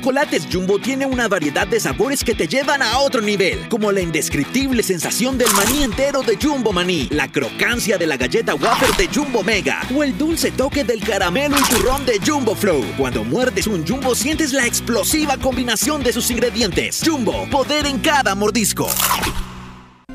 Chocolates 0.00 0.48
Jumbo 0.50 0.78
tiene 0.78 1.04
una 1.04 1.28
variedad 1.28 1.66
de 1.66 1.78
sabores 1.78 2.24
que 2.24 2.34
te 2.34 2.48
llevan 2.48 2.80
a 2.80 3.00
otro 3.00 3.20
nivel, 3.20 3.68
como 3.68 3.92
la 3.92 4.00
indescriptible 4.00 4.82
sensación 4.82 5.36
del 5.36 5.50
maní 5.52 5.82
entero 5.82 6.22
de 6.22 6.38
Jumbo 6.40 6.72
Maní, 6.72 7.08
la 7.10 7.30
crocancia 7.30 7.98
de 7.98 8.06
la 8.06 8.16
galleta 8.16 8.54
wafer 8.54 8.96
de 8.96 9.08
Jumbo 9.14 9.42
Mega 9.42 9.82
o 9.94 10.02
el 10.02 10.16
dulce 10.16 10.52
toque 10.52 10.84
del 10.84 11.04
caramelo 11.04 11.54
y 11.58 11.62
turrón 11.74 12.06
de 12.06 12.18
Jumbo 12.26 12.54
Flow. 12.54 12.82
Cuando 12.96 13.24
muerdes 13.24 13.66
un 13.66 13.86
Jumbo 13.86 14.14
sientes 14.14 14.54
la 14.54 14.64
explosiva 14.64 15.36
combinación 15.36 16.02
de 16.02 16.14
sus 16.14 16.30
ingredientes. 16.30 17.02
Jumbo, 17.04 17.46
poder 17.50 17.84
en 17.84 17.98
cada 17.98 18.34
mordisco. 18.34 18.88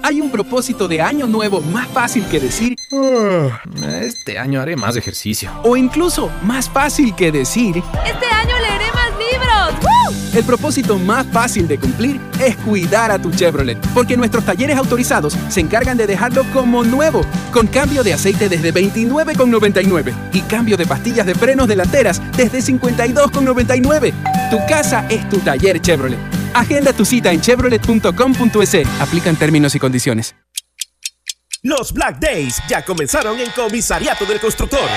Hay 0.02 0.20
un 0.20 0.32
propósito 0.32 0.88
de 0.88 1.00
año 1.00 1.28
nuevo 1.28 1.62
más 1.62 1.88
fácil 1.88 2.26
que 2.26 2.40
decir, 2.40 2.76
"Ah, 2.92 3.62
este 4.02 4.40
año 4.40 4.62
haré 4.62 4.76
más 4.76 4.96
ejercicio. 4.96 5.52
O 5.64 5.78
incluso 5.78 6.32
más 6.42 6.70
fácil 6.70 7.14
que 7.16 7.32
decir, 7.32 7.84
Este 8.04 8.26
año. 8.26 8.55
El 10.36 10.44
propósito 10.44 11.00
más 11.00 11.26
fácil 11.28 11.68
de 11.68 11.78
cumplir 11.78 12.20
es 12.40 12.56
cuidar 12.58 13.12
a 13.12 13.20
tu 13.20 13.32
Chevrolet, 13.32 13.78
porque 13.94 14.18
nuestros 14.18 14.46
talleres 14.46 14.78
autorizados 14.78 15.36
se 15.50 15.62
encargan 15.62 15.98
de 15.98 16.08
dejarlo 16.08 16.44
como 16.54 16.84
nuevo, 16.84 17.22
con 17.52 17.68
cambio 17.68 18.04
de 18.04 18.14
aceite 18.14 18.50
desde 18.50 18.74
29,99 18.74 20.14
y 20.34 20.42
cambio 20.42 20.78
de 20.78 20.86
pastillas 20.86 21.26
de 21.26 21.36
frenos 21.36 21.68
delanteras 21.68 22.22
desde 22.36 22.60
52,99. 22.60 24.14
Tu 24.50 24.58
casa 24.68 25.06
es 25.10 25.28
tu 25.30 25.40
taller 25.40 25.82
Chevrolet. 25.82 26.20
Agenda 26.54 26.94
tu 26.94 27.06
cita 27.06 27.32
en 27.32 27.42
chevrolet.com.es. 27.42 28.88
Aplican 29.00 29.36
términos 29.36 29.76
y 29.76 29.80
condiciones. 29.80 30.36
Los 31.64 31.92
Black 31.94 32.20
Days 32.20 32.62
ya 32.70 32.86
comenzaron 32.86 33.40
en 33.40 33.50
Comisariato 33.50 34.26
del 34.26 34.40
Constructor. 34.40 34.88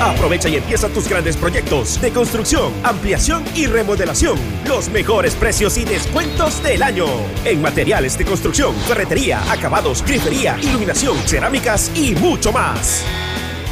Aprovecha 0.00 0.48
y 0.48 0.56
empieza 0.56 0.88
tus 0.88 1.06
grandes 1.06 1.36
proyectos 1.36 2.00
de 2.00 2.10
construcción, 2.10 2.72
ampliación 2.82 3.44
y 3.54 3.66
remodelación. 3.66 4.38
Los 4.66 4.88
mejores 4.88 5.34
precios 5.34 5.76
y 5.76 5.84
descuentos 5.84 6.62
del 6.62 6.82
año. 6.82 7.04
En 7.44 7.60
materiales 7.60 8.16
de 8.16 8.24
construcción, 8.24 8.74
ferretería, 8.88 9.42
acabados, 9.52 10.02
grifería, 10.02 10.58
iluminación, 10.62 11.18
cerámicas 11.26 11.92
y 11.94 12.14
mucho 12.14 12.50
más. 12.50 13.04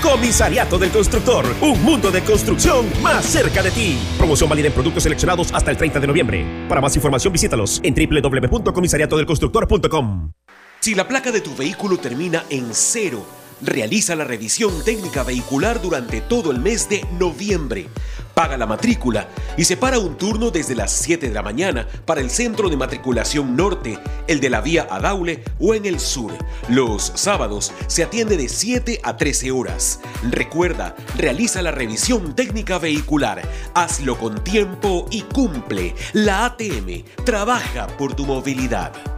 Comisariato 0.03 0.79
del 0.79 0.91
Constructor, 0.91 1.47
un 1.63 1.83
mundo 1.83 2.11
de 2.11 2.21
construcción 2.23 2.85
más 3.03 3.25
cerca 3.25 3.63
de 3.63 3.71
ti. 3.71 3.99
Promoción 4.19 4.51
válida 4.51 4.67
en 4.69 4.75
productos 4.75 5.05
seleccionados 5.05 5.49
hasta 5.55 5.71
el 5.71 5.79
30 5.79 5.99
de 5.99 6.07
noviembre. 6.07 6.45
Para 6.69 6.83
más 6.83 6.95
información 6.95 7.33
visítalos 7.33 7.81
en 7.83 7.95
www.comisariatodelconstructor.com. 7.95 10.33
Si 10.81 10.95
la 10.95 11.09
placa 11.09 11.33
de 11.33 11.41
tu 11.41 11.57
vehículo 11.57 11.99
termina 11.99 12.45
en 12.51 12.69
cero, 12.73 13.27
realiza 13.61 14.15
la 14.15 14.25
revisión 14.25 14.85
técnica 14.85 15.23
vehicular 15.23 15.81
durante 15.81 16.21
todo 16.21 16.51
el 16.51 16.61
mes 16.61 16.89
de 16.89 17.05
noviembre. 17.19 17.89
Paga 18.35 18.57
la 18.57 18.67
matrícula 18.67 19.29
y 19.57 19.65
separa 19.65 19.99
un 19.99 20.17
turno 20.17 20.53
desde 20.53 20.77
las 20.77 20.93
7 20.93 21.27
de 21.29 21.35
la 21.35 21.43
mañana 21.43 21.89
para 22.05 22.21
el 22.21 22.31
centro 22.31 22.69
de 22.69 22.77
matriculación 22.77 23.57
norte, 23.57 23.99
el 24.29 24.39
de 24.39 24.49
la 24.49 24.61
vía 24.61 24.87
Adaule 24.89 25.43
o 25.59 25.75
en 25.75 25.87
el 25.87 25.99
sur. 25.99 26.33
Los 26.69 27.13
sábados 27.17 27.73
se 27.89 28.05
atiende 28.05 28.37
de 28.37 28.49
7 28.49 29.01
a 29.03 29.17
13 29.17 29.51
horas. 29.51 29.99
Recuerda, 30.31 30.95
realiza 31.17 31.63
la 31.63 31.73
revisión 31.73 32.37
técnica 32.37 32.79
vehicular. 32.79 33.43
Hazlo 33.75 34.17
con 34.17 34.45
tiempo 34.45 35.07
y 35.11 35.23
cumple. 35.23 35.97
La 36.13 36.45
ATM 36.45 37.03
trabaja 37.25 37.89
por 37.89 38.15
tu 38.15 38.25
movilidad. 38.25 39.18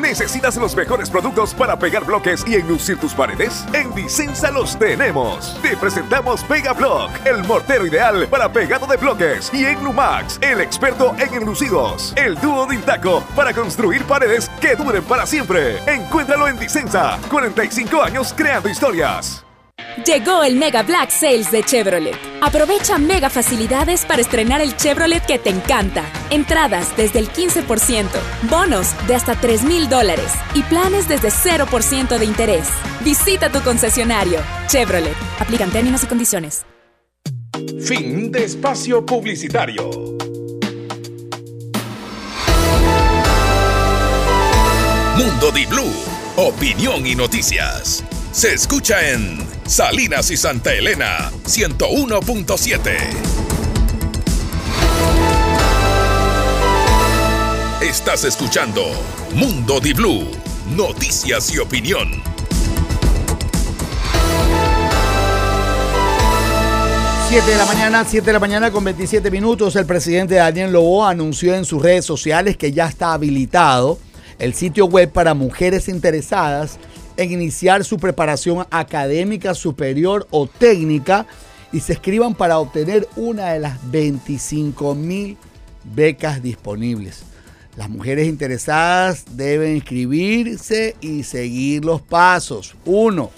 ¿Necesitas 0.00 0.56
los 0.56 0.76
mejores 0.76 1.10
productos 1.10 1.54
para 1.54 1.78
pegar 1.78 2.04
bloques 2.04 2.44
y 2.46 2.54
enlucir 2.54 2.98
tus 2.98 3.14
paredes? 3.14 3.64
En 3.72 3.92
Dicenza 3.94 4.50
los 4.50 4.78
tenemos. 4.78 5.58
Te 5.60 5.76
presentamos 5.76 6.44
Pega 6.44 6.72
Block, 6.72 7.10
el 7.26 7.44
mortero 7.44 7.86
ideal 7.86 8.26
para 8.28 8.52
pegado 8.52 8.86
de 8.86 8.96
bloques. 8.96 9.50
Y 9.52 9.64
Enlumax, 9.64 10.38
el 10.40 10.60
experto 10.60 11.14
en 11.18 11.34
enlucidos. 11.34 12.14
El 12.16 12.36
dúo 12.40 12.66
de 12.66 12.76
Intaco 12.76 13.24
para 13.34 13.52
construir 13.52 14.04
paredes 14.04 14.48
que 14.60 14.76
duren 14.76 15.02
para 15.02 15.26
siempre. 15.26 15.78
Encuéntralo 15.92 16.48
en 16.48 16.58
Dicenza. 16.58 17.18
45 17.28 18.02
años 18.02 18.32
creando 18.36 18.68
historias. 18.68 19.47
Llegó 20.04 20.44
el 20.44 20.56
Mega 20.56 20.82
Black 20.82 21.10
Sales 21.10 21.50
de 21.50 21.62
Chevrolet. 21.62 22.16
Aprovecha 22.40 22.98
mega 22.98 23.30
facilidades 23.30 24.04
para 24.04 24.20
estrenar 24.20 24.60
el 24.60 24.76
Chevrolet 24.76 25.24
que 25.24 25.38
te 25.38 25.50
encanta. 25.50 26.04
Entradas 26.30 26.96
desde 26.96 27.18
el 27.18 27.28
15%, 27.28 28.06
bonos 28.48 28.94
de 29.06 29.14
hasta 29.14 29.34
3 29.34 29.64
mil 29.64 29.88
dólares 29.88 30.30
y 30.54 30.62
planes 30.62 31.08
desde 31.08 31.30
0% 31.30 32.18
de 32.18 32.24
interés. 32.24 32.68
Visita 33.04 33.50
tu 33.50 33.60
concesionario. 33.60 34.40
Chevrolet. 34.68 35.16
Aplican 35.40 35.70
términos 35.70 36.04
y 36.04 36.06
condiciones. 36.06 36.64
Fin 37.80 38.30
de 38.30 38.44
espacio 38.44 39.04
publicitario. 39.04 39.90
Mundo 45.16 45.50
Di 45.52 45.66
Blue, 45.66 45.92
opinión 46.36 47.04
y 47.04 47.16
noticias. 47.16 48.04
Se 48.32 48.52
escucha 48.52 49.10
en 49.10 49.38
Salinas 49.66 50.30
y 50.30 50.36
Santa 50.36 50.72
Elena 50.72 51.30
101.7. 51.44 52.78
Estás 57.80 58.24
escuchando 58.24 58.84
Mundo 59.34 59.80
Di 59.80 59.92
Blue, 59.92 60.30
noticias 60.76 61.52
y 61.52 61.58
opinión. 61.58 62.22
Siete 67.28 67.50
de 67.50 67.56
la 67.56 67.66
mañana, 67.66 68.04
7 68.08 68.26
de 68.26 68.32
la 68.32 68.38
mañana 68.38 68.70
con 68.70 68.84
27 68.84 69.30
minutos. 69.30 69.74
El 69.74 69.86
presidente 69.86 70.36
Daniel 70.36 70.72
Lobo 70.72 71.04
anunció 71.04 71.54
en 71.54 71.64
sus 71.64 71.82
redes 71.82 72.04
sociales 72.04 72.56
que 72.56 72.72
ya 72.72 72.86
está 72.86 73.14
habilitado 73.14 73.98
el 74.38 74.54
sitio 74.54 74.86
web 74.86 75.10
para 75.10 75.34
mujeres 75.34 75.88
interesadas 75.88 76.78
en 77.18 77.32
iniciar 77.32 77.84
su 77.84 77.98
preparación 77.98 78.66
académica 78.70 79.52
superior 79.54 80.26
o 80.30 80.46
técnica 80.46 81.26
y 81.72 81.80
se 81.80 81.92
escriban 81.92 82.34
para 82.34 82.58
obtener 82.58 83.06
una 83.16 83.52
de 83.52 83.58
las 83.58 83.90
25 83.90 84.94
mil 84.94 85.36
becas 85.84 86.42
disponibles. 86.42 87.24
Las 87.76 87.90
mujeres 87.90 88.26
interesadas 88.28 89.24
deben 89.32 89.76
inscribirse 89.76 90.96
y 91.00 91.24
seguir 91.24 91.84
los 91.84 92.00
pasos. 92.00 92.74
Uno, 92.84 93.30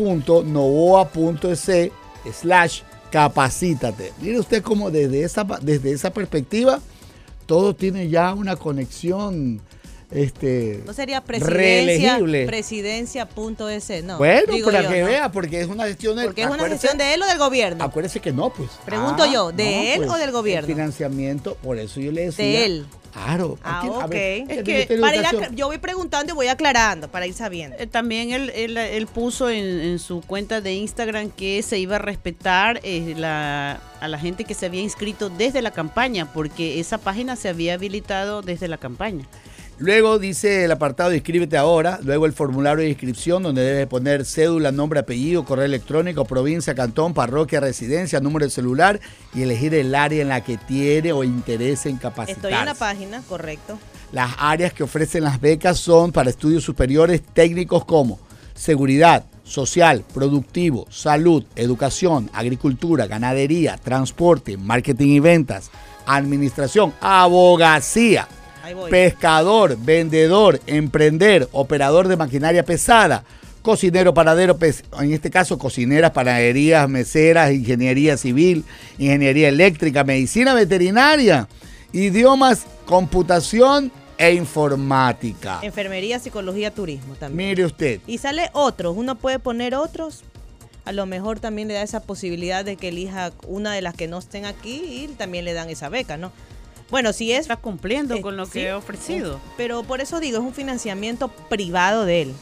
slash 2.41 2.81
capacítate. 3.11 4.13
Mire 4.21 4.41
usted 4.41 4.63
cómo 4.63 4.91
desde 4.91 5.25
esa, 5.25 5.45
desde 5.61 5.93
esa 5.93 6.11
perspectiva 6.11 6.81
todo 7.45 7.75
tiene 7.75 8.09
ya 8.09 8.33
una 8.33 8.57
conexión 8.57 9.61
este, 10.15 10.83
No 10.87 10.93
sería 10.93 11.23
presidencia, 11.23 12.19
presidencia.es, 12.47 14.05
no. 14.05 14.19
bueno, 14.19 14.53
digo 14.53 14.71
para 14.71 14.83
yo, 14.83 14.89
que 14.91 15.01
¿no? 15.01 15.07
vea, 15.07 15.33
porque 15.33 15.61
es 15.61 15.69
una 15.69 15.85
gestión 15.87 16.17
de 16.17 16.25
Porque 16.25 16.43
es 16.43 16.51
una 16.51 16.69
gestión 16.69 16.99
de 16.99 17.15
él 17.15 17.23
o 17.23 17.27
del 17.27 17.39
gobierno. 17.39 17.85
Acuérdese 17.85 18.21
que 18.21 18.33
no, 18.33 18.51
pues. 18.51 18.71
Pregunto 18.85 19.25
yo, 19.27 19.53
¿de 19.53 19.95
él 19.95 20.05
o 20.05 20.15
del 20.15 20.23
el 20.29 20.33
gobierno? 20.33 20.67
financiamiento, 20.67 21.57
por 21.63 21.79
eso 21.79 22.01
yo 22.01 22.13
le 22.13 22.27
decía. 22.27 22.45
De 22.45 22.65
él. 22.65 22.87
Claro. 23.13 23.59
Ah, 23.63 23.83
ok. 23.87 24.09
ver, 24.09 24.45
Es 24.51 24.59
el 24.59 24.65
que 24.65 24.99
para 24.99 25.17
ir 25.17 25.25
yo 25.55 25.67
voy 25.67 25.77
preguntando 25.77 26.33
y 26.33 26.35
voy 26.35 26.47
aclarando 26.49 27.09
para 27.09 27.27
ir 27.27 27.35
sabiendo. 27.35 27.77
Eh, 27.79 27.87
También 27.87 28.33
él, 28.33 28.51
él, 28.55 28.79
él 28.79 29.07
puso 29.07 29.51
en, 29.51 29.65
en 29.81 29.99
su 29.99 30.23
cuenta 30.23 30.63
de 30.63 30.73
Instagram 30.73 31.31
que 31.31 31.63
se 31.63 31.79
iba 31.79 31.97
a 31.97 31.99
respetar 31.99 32.81
eh, 32.83 33.13
la, 33.19 33.81
a 34.01 34.09
la 34.09 34.19
gente 34.19 34.45
que 34.45 34.55
se 34.55 34.65
había 34.65 34.81
inscrito 34.81 35.29
desde 35.29 35.61
la 35.61 35.73
campaña, 35.73 36.33
porque 36.33 36.81
esa 36.81 36.97
página 36.97 37.37
se 37.37 37.51
había 37.51 37.75
habilitado 37.75 38.41
desde 38.41 38.67
la 38.67 38.79
campaña. 38.79 39.27
Luego 39.83 40.21
dice 40.21 40.65
el 40.65 40.71
apartado 40.71 41.11
de 41.11 41.17
inscríbete 41.17 41.57
ahora, 41.57 41.99
luego 42.05 42.27
el 42.27 42.33
formulario 42.33 42.85
de 42.85 42.91
inscripción 42.91 43.43
donde 43.43 43.63
debes 43.63 43.89
poner 43.89 44.25
cédula, 44.25 44.71
nombre, 44.71 45.01
apellido, 45.01 45.45
correo 45.45 45.65
electrónico, 45.65 46.25
provincia, 46.25 46.73
cantón, 46.77 47.15
parroquia, 47.15 47.59
residencia, 47.59 48.21
número 48.21 48.47
de 48.47 48.53
celular 48.53 49.01
y 49.35 49.43
elegir 49.43 49.75
el 49.75 49.93
área 49.97 50.23
en 50.23 50.29
la 50.29 50.41
que 50.41 50.57
tiene 50.57 51.13
o 51.13 51.25
interese 51.25 51.89
en 51.89 51.97
capacitarse. 51.97 52.47
Estoy 52.47 52.61
en 52.61 52.65
la 52.65 52.75
página, 52.75 53.23
correcto. 53.29 53.77
Las 54.13 54.31
áreas 54.39 54.73
que 54.73 54.85
ofrecen 54.85 55.25
las 55.25 55.41
becas 55.41 55.81
son 55.81 56.13
para 56.13 56.31
estudios 56.31 56.63
superiores 56.63 57.21
técnicos 57.21 57.85
como 57.85 58.21
seguridad, 58.55 59.25
social, 59.43 60.05
productivo, 60.15 60.87
salud, 60.91 61.45
educación, 61.57 62.31
agricultura, 62.33 63.09
ganadería, 63.09 63.79
transporte, 63.79 64.57
marketing 64.57 65.09
y 65.09 65.19
ventas, 65.19 65.73
administración, 66.07 66.95
abogacía. 67.01 68.29
Pescador, 68.91 69.77
vendedor, 69.79 70.61
emprender, 70.67 71.49
operador 71.53 72.09
de 72.09 72.17
maquinaria 72.17 72.65
pesada, 72.65 73.25
cocinero, 73.63 74.13
paradero, 74.13 74.59
en 75.01 75.13
este 75.13 75.31
caso 75.31 75.59
cocineras, 75.59 76.11
panaderías, 76.11 76.89
meseras, 76.89 77.53
ingeniería 77.53 78.17
civil, 78.17 78.65
ingeniería 78.99 79.49
eléctrica, 79.49 80.05
medicina 80.05 80.55
veterinaria, 80.55 81.49
idiomas, 81.93 82.67
computación 82.87 83.93
e 84.19 84.35
informática. 84.35 85.61
Enfermería, 85.63 86.19
psicología, 86.19 86.73
turismo 86.73 87.15
también. 87.15 87.51
Mire 87.51 87.65
usted. 87.65 88.01
Y 88.07 88.19
sale 88.19 88.51
otros, 88.53 88.97
uno 88.97 89.17
puede 89.17 89.39
poner 89.39 89.75
otros. 89.75 90.23
A 90.85 90.93
lo 90.93 91.07
mejor 91.07 91.39
también 91.39 91.69
le 91.69 91.75
da 91.75 91.83
esa 91.83 92.01
posibilidad 92.01 92.65
de 92.65 92.77
que 92.77 92.89
elija 92.89 93.33
una 93.47 93.73
de 93.73 93.83
las 93.83 93.95
que 93.95 94.09
no 94.09 94.19
estén 94.19 94.45
aquí 94.47 94.83
y 94.85 95.09
también 95.17 95.45
le 95.45 95.53
dan 95.53 95.71
esa 95.71 95.89
beca, 95.89 96.17
¿no? 96.17 96.33
Bueno, 96.93 97.13
si 97.15 97.33
es... 97.33 97.41
Está 97.41 97.57
cumpliendo 97.57 98.21
con 98.21 98.37
lo 98.37 98.47
que 98.47 98.69
ha 98.71 98.77
ofrecido. 98.77 99.41
Pero 99.57 99.83
por 99.83 100.01
eso 100.03 100.21
digo, 100.21 100.37
es 100.39 100.45
un 100.45 100.53
financiamiento 100.55 101.29
privado 101.49 102.05
de 102.05 102.23
él. 102.23 102.35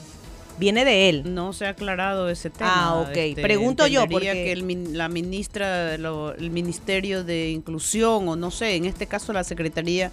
Viene 0.59 0.85
de 0.85 1.09
él. 1.09 1.23
No 1.35 1.53
se 1.53 1.67
ha 1.67 1.71
aclarado 1.71 2.29
ese 2.29 2.51
tema. 2.51 2.89
Ah, 2.91 2.95
ok. 2.97 3.41
Pregunto 3.41 3.87
yo, 3.87 4.07
porque- 4.09 4.27
que 4.33 4.53
el 4.53 4.99
la 4.99 5.09
ministra, 5.09 5.97
lo- 5.99 6.35
el 6.35 6.51
Ministerio 6.51 7.23
de 7.23 7.51
Inclusión, 7.51 8.29
o 8.29 8.35
no 8.35 8.51
sé, 8.51 8.75
en 8.75 8.85
este 8.87 9.07
caso 9.07 9.33
la 9.33 9.45
Secretaría 9.45 10.11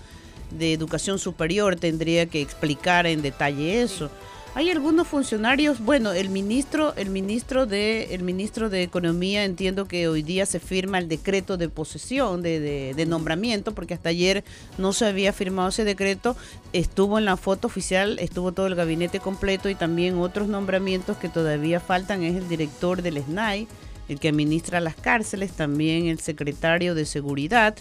de 0.51 0.71
Educación 0.71 1.17
Superior 1.19 1.75
tendría 1.75 2.27
que 2.27 2.39
explicar 2.39 3.07
en 3.07 3.23
detalle 3.23 3.81
eso. 3.81 4.09
Hay 4.57 4.71
algunos 4.71 5.07
funcionarios, 5.07 5.79
bueno, 5.79 6.13
el 6.13 6.29
ministro, 6.29 6.95
el 6.95 7.11
ministro 7.11 7.67
de, 7.67 8.15
el 8.15 8.23
ministro 8.23 8.71
de 8.71 8.81
Economía 8.81 9.43
entiendo 9.43 9.87
que 9.87 10.07
hoy 10.07 10.23
día 10.23 10.47
se 10.47 10.59
firma 10.59 10.97
el 10.97 11.07
decreto 11.07 11.57
de 11.57 11.69
posesión, 11.69 12.41
de, 12.41 13.05
nombramiento, 13.07 13.75
porque 13.75 13.93
hasta 13.93 14.09
ayer 14.09 14.43
no 14.79 14.93
se 14.93 15.05
había 15.05 15.31
firmado 15.31 15.69
ese 15.69 15.83
decreto, 15.83 16.35
estuvo 16.73 17.19
en 17.19 17.25
la 17.25 17.37
foto 17.37 17.67
oficial, 17.67 18.17
estuvo 18.17 18.51
todo 18.51 18.65
el 18.65 18.73
gabinete 18.73 19.19
completo 19.19 19.69
y 19.69 19.75
también 19.75 20.17
otros 20.17 20.47
nombramientos 20.47 21.17
que 21.17 21.29
todavía 21.29 21.79
faltan, 21.79 22.23
es 22.23 22.35
el 22.35 22.49
director 22.49 23.03
del 23.03 23.23
SNAI, 23.23 23.67
el 24.09 24.19
que 24.19 24.29
administra 24.29 24.81
las 24.81 24.95
cárceles, 24.95 25.51
también 25.51 26.07
el 26.07 26.19
secretario 26.19 26.95
de 26.95 27.05
Seguridad, 27.05 27.75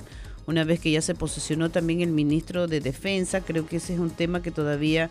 una 0.46 0.62
vez 0.64 0.80
que 0.80 0.90
ya 0.90 1.00
se 1.00 1.14
posesionó 1.14 1.70
también 1.70 2.02
el 2.02 2.10
ministro 2.10 2.66
de 2.66 2.80
Defensa, 2.80 3.40
creo 3.40 3.66
que 3.66 3.76
ese 3.76 3.94
es 3.94 3.98
un 3.98 4.10
tema 4.10 4.42
que 4.42 4.50
todavía 4.50 5.08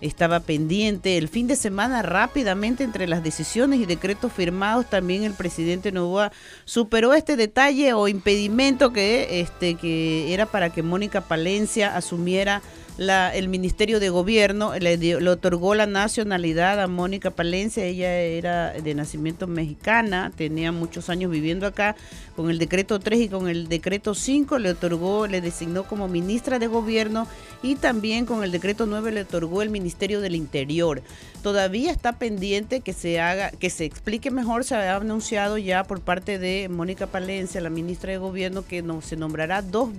estaba 0.00 0.40
pendiente. 0.40 1.16
El 1.16 1.28
fin 1.28 1.46
de 1.46 1.56
semana 1.56 2.02
rápidamente 2.02 2.84
entre 2.84 3.06
las 3.06 3.22
decisiones 3.22 3.80
y 3.80 3.86
decretos 3.86 4.32
firmados, 4.32 4.88
también 4.88 5.24
el 5.24 5.34
presidente 5.34 5.92
Novoa 5.92 6.32
superó 6.64 7.14
este 7.14 7.36
detalle 7.36 7.92
o 7.92 8.08
impedimento 8.08 8.92
que, 8.92 9.40
este, 9.40 9.74
que 9.74 10.32
era 10.32 10.46
para 10.46 10.70
que 10.70 10.82
Mónica 10.82 11.22
Palencia 11.22 11.96
asumiera 11.96 12.62
la, 12.98 13.34
el 13.34 13.48
Ministerio 13.48 14.00
de 14.00 14.10
Gobierno, 14.10 14.76
le, 14.78 14.98
dio- 14.98 15.20
le 15.20 15.30
otorgó 15.30 15.74
la 15.74 15.86
nacionalidad 15.86 16.80
a 16.82 16.88
Mónica 16.88 17.30
Palencia, 17.30 17.84
ella 17.84 18.12
era 18.20 18.72
de 18.72 18.94
nacimiento 18.94 19.46
mexicana, 19.46 20.32
tenía 20.36 20.72
muchos 20.72 21.08
años 21.08 21.30
viviendo 21.30 21.66
acá, 21.66 21.96
con 22.36 22.50
el 22.50 22.58
decreto 22.58 22.98
3 23.00 23.20
y 23.20 23.28
con 23.28 23.48
el 23.48 23.68
decreto 23.68 24.14
5 24.14 24.58
le 24.58 24.70
otorgó, 24.70 25.26
le 25.26 25.40
designó 25.40 25.84
como 25.84 26.08
ministra 26.08 26.58
de 26.58 26.66
Gobierno 26.66 27.26
y 27.62 27.76
también 27.76 28.26
con 28.26 28.44
el 28.44 28.50
decreto 28.52 28.84
9 28.86 29.12
le 29.12 29.22
otorgó 29.22 29.62
el 29.62 29.70
Ministerio 29.70 30.20
del 30.20 30.34
Interior. 30.34 31.00
Todavía 31.42 31.92
está 31.92 32.18
pendiente 32.18 32.80
que 32.80 32.92
se 32.92 33.20
haga, 33.20 33.52
que 33.52 33.70
se 33.70 33.84
explique 33.84 34.30
mejor, 34.32 34.64
se 34.64 34.74
ha 34.74 34.96
anunciado 34.96 35.56
ya 35.56 35.84
por 35.84 36.00
parte 36.00 36.38
de 36.38 36.68
Mónica 36.68 37.06
Palencia, 37.06 37.60
la 37.60 37.70
ministra 37.70 38.10
de 38.12 38.18
Gobierno, 38.18 38.66
que 38.66 38.82
no, 38.82 39.02
se 39.02 39.16
nombrará 39.16 39.62
dos 39.62 39.96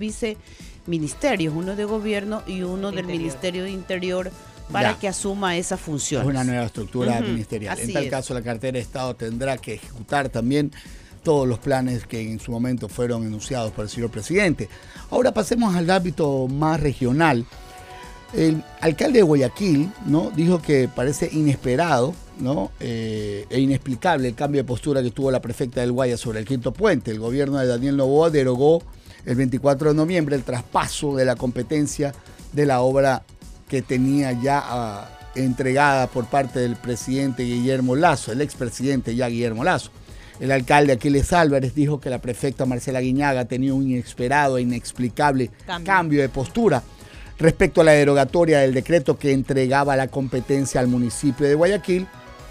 viceministerios, 0.86 1.54
uno 1.54 1.76
de 1.76 1.84
Gobierno 1.84 2.42
y 2.46 2.62
uno 2.62 2.92
del. 2.92 3.06
Ministerio 3.06 3.64
de 3.64 3.70
Interior 3.70 4.30
para 4.70 4.92
Ya. 4.92 4.98
que 4.98 5.08
asuma 5.08 5.56
esa 5.56 5.76
función. 5.76 6.22
Es 6.22 6.28
una 6.28 6.44
nueva 6.44 6.64
estructura 6.64 7.20
ministerial. 7.20 7.78
En 7.78 7.92
tal 7.92 8.04
es. 8.04 8.10
caso, 8.10 8.34
la 8.34 8.42
cartera 8.42 8.72
de 8.74 8.80
Estado 8.80 9.14
tendrá 9.16 9.56
que 9.58 9.74
ejecutar 9.74 10.28
también 10.28 10.70
todos 11.24 11.46
los 11.46 11.58
planes 11.58 12.06
que 12.06 12.20
en 12.20 12.38
su 12.40 12.52
momento 12.52 12.88
fueron 12.88 13.26
enunciados 13.26 13.72
por 13.72 13.84
el 13.84 13.90
señor 13.90 14.10
presidente. 14.10 14.68
Ahora 15.10 15.32
pasemos 15.34 15.74
al 15.74 15.90
ámbito 15.90 16.46
más 16.48 16.80
regional. 16.80 17.44
El 18.32 18.62
alcalde 18.80 19.18
de 19.18 19.22
Guayaquil 19.22 19.90
¿no? 20.06 20.30
dijo 20.30 20.62
que 20.62 20.88
parece 20.88 21.28
inesperado 21.32 22.14
¿no? 22.38 22.70
Eh, 22.78 23.44
e 23.50 23.58
inexplicable 23.60 24.28
el 24.28 24.34
cambio 24.36 24.60
de 24.62 24.64
postura 24.64 25.02
que 25.02 25.10
tuvo 25.10 25.32
la 25.32 25.42
prefecta 25.42 25.80
del 25.80 25.90
Guaya 25.92 26.16
sobre 26.16 26.38
el 26.38 26.46
quinto 26.46 26.72
puente. 26.72 27.10
El 27.10 27.18
gobierno 27.18 27.58
de 27.58 27.66
Daniel 27.66 27.96
Novoa 27.96 28.30
derogó 28.30 28.82
el 29.26 29.36
24 29.36 29.90
de 29.90 29.94
noviembre 29.94 30.36
el 30.36 30.42
traspaso 30.42 31.16
de 31.16 31.24
la 31.24 31.36
competencia 31.36 32.12
de 32.52 32.66
la 32.66 32.80
obra 32.80 33.22
que 33.68 33.82
tenía 33.82 34.32
ya 34.32 34.62
ah, 34.64 35.08
entregada 35.34 36.06
por 36.08 36.26
parte 36.26 36.58
del 36.58 36.76
presidente 36.76 37.44
Guillermo 37.44 37.96
Lazo, 37.96 38.32
el 38.32 38.40
expresidente 38.40 39.14
ya 39.14 39.28
Guillermo 39.28 39.64
Lazo. 39.64 39.90
El 40.40 40.52
alcalde 40.52 40.94
Aquiles 40.94 41.32
Álvarez 41.34 41.74
dijo 41.74 42.00
que 42.00 42.08
la 42.08 42.18
prefecta 42.18 42.64
Marcela 42.64 43.00
Guiñaga 43.00 43.44
tenía 43.44 43.74
un 43.74 43.88
inesperado 43.90 44.56
e 44.56 44.62
inexplicable 44.62 45.50
Cambio. 45.66 45.86
cambio 45.86 46.20
de 46.22 46.28
postura 46.30 46.82
respecto 47.38 47.82
a 47.82 47.84
la 47.84 47.92
derogatoria 47.92 48.60
del 48.60 48.72
decreto 48.72 49.18
que 49.18 49.32
entregaba 49.32 49.96
la 49.96 50.08
competencia 50.08 50.80
al 50.80 50.88
municipio 50.88 51.46
de 51.46 51.54
Guayaquil 51.54 52.06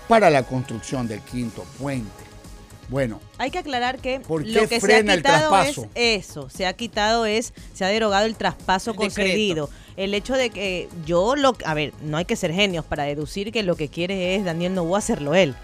para 0.07 0.29
la 0.29 0.43
construcción 0.43 1.07
del 1.07 1.21
quinto 1.21 1.63
puente. 1.79 2.28
Bueno, 2.89 3.19
Hay 3.37 3.51
que 3.51 3.59
aclarar 3.59 3.99
que 3.99 4.19
¿Por 4.19 4.43
qué 4.43 4.51
lo 4.51 4.61
que 4.61 4.67
se 4.67 4.75
ha 4.77 4.79
frena 4.79 5.13
el 5.13 5.19
quitado 5.19 5.55
es 5.57 5.75
traspaso? 5.75 5.87
eso, 5.93 6.49
se 6.49 6.65
ha 6.65 6.73
quitado 6.73 7.25
es, 7.25 7.53
se 7.73 7.85
ha 7.85 7.87
derogado 7.87 8.25
el 8.25 8.35
traspaso 8.35 8.91
El 8.91 8.97
concedido. 8.97 9.69
El 9.95 10.13
hecho 10.13 10.33
de 10.33 10.49
que 10.49 10.89
yo 11.05 11.35
lo, 11.35 11.55
a 11.65 11.73
ver, 11.73 11.93
no 12.01 12.17
hay 12.17 12.25
que 12.25 12.35
ser 12.35 12.51
genios 12.51 12.85
para 12.85 13.03
deducir 13.03 13.51
que 13.51 13.63
lo 13.63 13.75
que 13.75 13.89
quiere 13.89 14.35
es 14.35 14.43
Daniel 14.45 14.73
Novoa 14.73 14.99
hacerlo 14.99 15.35
él, 15.35 15.55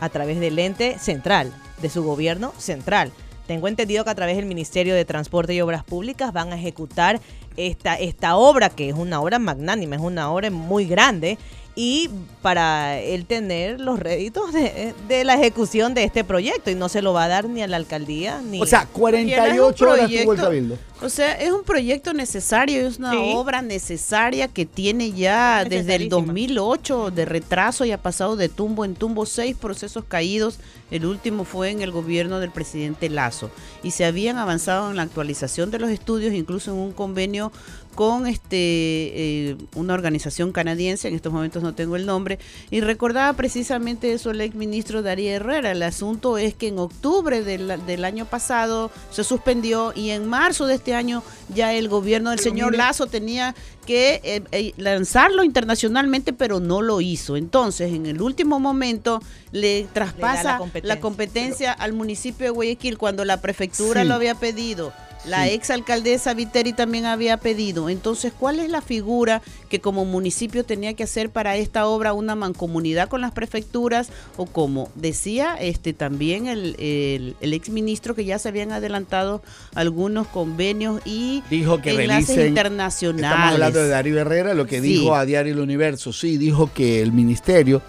a 0.00 0.08
través 0.10 0.40
del 0.40 0.58
ente 0.58 0.98
central, 0.98 1.52
de 1.80 1.88
su 1.88 2.04
gobierno 2.04 2.52
central. 2.58 3.12
Tengo 3.46 3.68
entendido 3.68 4.04
que 4.04 4.10
a 4.10 4.14
través 4.14 4.36
del 4.36 4.46
Ministerio 4.46 4.94
de 4.94 5.04
Transporte 5.04 5.54
y 5.54 5.60
Obras 5.60 5.84
Públicas 5.84 6.32
van 6.32 6.52
a 6.52 6.56
ejecutar 6.56 7.20
esta, 7.56 7.94
esta 7.94 8.36
obra, 8.36 8.70
que 8.70 8.88
es 8.88 8.94
una 8.94 9.20
obra 9.20 9.38
magnánima, 9.38 9.96
es 9.96 10.02
una 10.02 10.30
obra 10.32 10.50
muy 10.50 10.86
grande, 10.86 11.38
y 11.76 12.08
para 12.40 13.00
él 13.00 13.26
tener 13.26 13.80
los 13.80 13.98
réditos 13.98 14.52
de, 14.52 14.94
de 15.08 15.24
la 15.24 15.34
ejecución 15.34 15.92
de 15.94 16.04
este 16.04 16.22
proyecto, 16.24 16.70
y 16.70 16.74
no 16.74 16.88
se 16.88 17.02
lo 17.02 17.12
va 17.12 17.24
a 17.24 17.28
dar 17.28 17.48
ni 17.48 17.62
a 17.62 17.66
la 17.66 17.76
alcaldía 17.76 18.40
ni... 18.42 18.60
o 18.60 18.66
sea, 18.66 18.86
48 18.92 19.84
horas 19.90 20.10
tuvo 20.10 20.32
el 20.34 20.40
cabildo. 20.40 20.78
O 21.02 21.08
sea, 21.08 21.32
es 21.34 21.50
un 21.50 21.64
proyecto 21.64 22.14
necesario, 22.14 22.86
es 22.86 22.98
una 22.98 23.10
Sí. 23.10 23.18
obra 23.34 23.60
necesaria 23.60 24.48
que 24.48 24.64
tiene 24.64 25.12
ya 25.12 25.64
desde 25.64 25.96
el 25.96 26.08
Necesarísima. 26.08 26.16
2008 26.16 27.10
de 27.10 27.24
retraso 27.24 27.84
y 27.84 27.92
ha 27.92 27.98
pasado 27.98 28.36
de 28.36 28.48
tumbo 28.48 28.84
en 28.84 28.94
tumbo 28.94 29.26
seis 29.26 29.56
procesos 29.56 30.04
caídos. 30.06 30.58
El 30.90 31.04
último 31.06 31.44
fue 31.44 31.70
en 31.70 31.82
el 31.82 31.90
gobierno 31.90 32.38
del 32.40 32.50
presidente 32.52 33.08
Lazo 33.10 33.50
y 33.82 33.90
se 33.90 34.04
habían 34.04 34.38
avanzado 34.38 34.88
en 34.90 34.96
la 34.96 35.02
actualización 35.02 35.70
de 35.70 35.78
los 35.80 35.90
estudios, 35.90 36.32
incluso 36.32 36.70
en 36.70 36.78
un 36.78 36.92
convenio 36.92 37.52
con 37.94 38.26
este 38.26 38.56
eh, 38.56 39.56
una 39.74 39.94
organización 39.94 40.52
canadiense, 40.52 41.08
en 41.08 41.14
estos 41.14 41.32
momentos 41.32 41.62
no 41.62 41.74
tengo 41.74 41.96
el 41.96 42.06
nombre, 42.06 42.38
y 42.70 42.80
recordaba 42.80 43.32
precisamente 43.34 44.12
eso 44.12 44.30
el 44.30 44.40
ex 44.40 44.54
ministro 44.54 45.02
Darío 45.02 45.30
Herrera. 45.32 45.70
El 45.72 45.82
asunto 45.82 46.38
es 46.38 46.54
que 46.54 46.68
en 46.68 46.78
octubre 46.78 47.42
del, 47.42 47.72
del 47.86 48.04
año 48.04 48.26
pasado 48.26 48.90
se 49.10 49.24
suspendió 49.24 49.92
y 49.94 50.10
en 50.10 50.26
marzo 50.26 50.66
de 50.66 50.74
este 50.74 50.94
año 50.94 51.22
ya 51.54 51.72
el 51.74 51.88
gobierno 51.88 52.30
del 52.30 52.38
Pero 52.38 52.50
señor 52.50 52.70
mire- 52.72 52.78
Lazo 52.84 53.06
tenía 53.06 53.54
que 53.86 54.20
eh, 54.24 54.42
eh, 54.52 54.72
lanzarlo 54.78 55.44
internacionalmente, 55.44 56.32
pero 56.32 56.58
no 56.58 56.80
lo 56.80 57.00
hizo. 57.02 57.36
Entonces, 57.36 57.92
en 57.92 58.06
el 58.06 58.22
último 58.22 58.58
momento 58.58 59.20
le 59.52 59.86
traspasa 59.92 60.58
la 60.58 60.80
la 60.82 61.00
competencia. 61.00 61.72
al 61.72 61.92
municipio 61.92 62.46
de 62.46 62.50
Guayaquil 62.50 62.96
cuando 62.98 63.24
la 63.26 63.40
prefectura 63.42 64.02
Sí. 64.02 64.08
lo 64.08 64.14
había 64.14 64.34
pedido. 64.34 64.92
La 65.26 65.48
ex 65.48 65.70
alcaldesa 65.70 66.34
Viteri 66.34 66.72
también 66.72 67.06
había 67.06 67.36
pedido. 67.38 67.88
Entonces, 67.88 68.32
¿cuál 68.38 68.60
es 68.60 68.70
la 68.70 68.82
figura 68.82 69.40
que 69.68 69.80
como 69.80 70.04
municipio 70.04 70.64
tenía 70.64 70.94
que 70.94 71.04
hacer 71.04 71.30
para 71.30 71.56
esta 71.56 71.86
obra 71.86 72.12
una 72.12 72.34
mancomunidad 72.34 73.08
con 73.08 73.20
las 73.20 73.32
prefecturas? 73.32 74.08
O 74.36 74.46
como 74.46 74.90
decía 74.94 75.56
este 75.58 75.92
también 75.94 76.46
el, 76.46 76.76
el, 76.78 77.36
el 77.40 77.52
ex 77.54 77.70
ministro 77.70 78.14
que 78.14 78.24
ya 78.24 78.38
se 78.38 78.48
habían 78.48 78.72
adelantado 78.72 79.42
algunos 79.74 80.26
convenios 80.26 81.00
y 81.04 81.42
Dijo 81.50 81.80
que 81.80 81.90
enlaces 82.02 82.46
internacionales. 82.48 83.30
Estamos 83.30 83.52
hablando 83.54 83.78
de 83.82 83.88
Darío 83.88 84.18
Herrera, 84.18 84.54
lo 84.54 84.66
que 84.66 84.80
Sí. 84.80 84.88
dijo 84.88 85.14
a 85.14 85.24
Diario 85.24 85.54
El 85.54 85.60
Universo. 85.60 86.12
Sí, 86.12 86.36
dijo 86.36 86.70
que 86.74 87.00
el 87.00 87.12
ministerio 87.12 87.80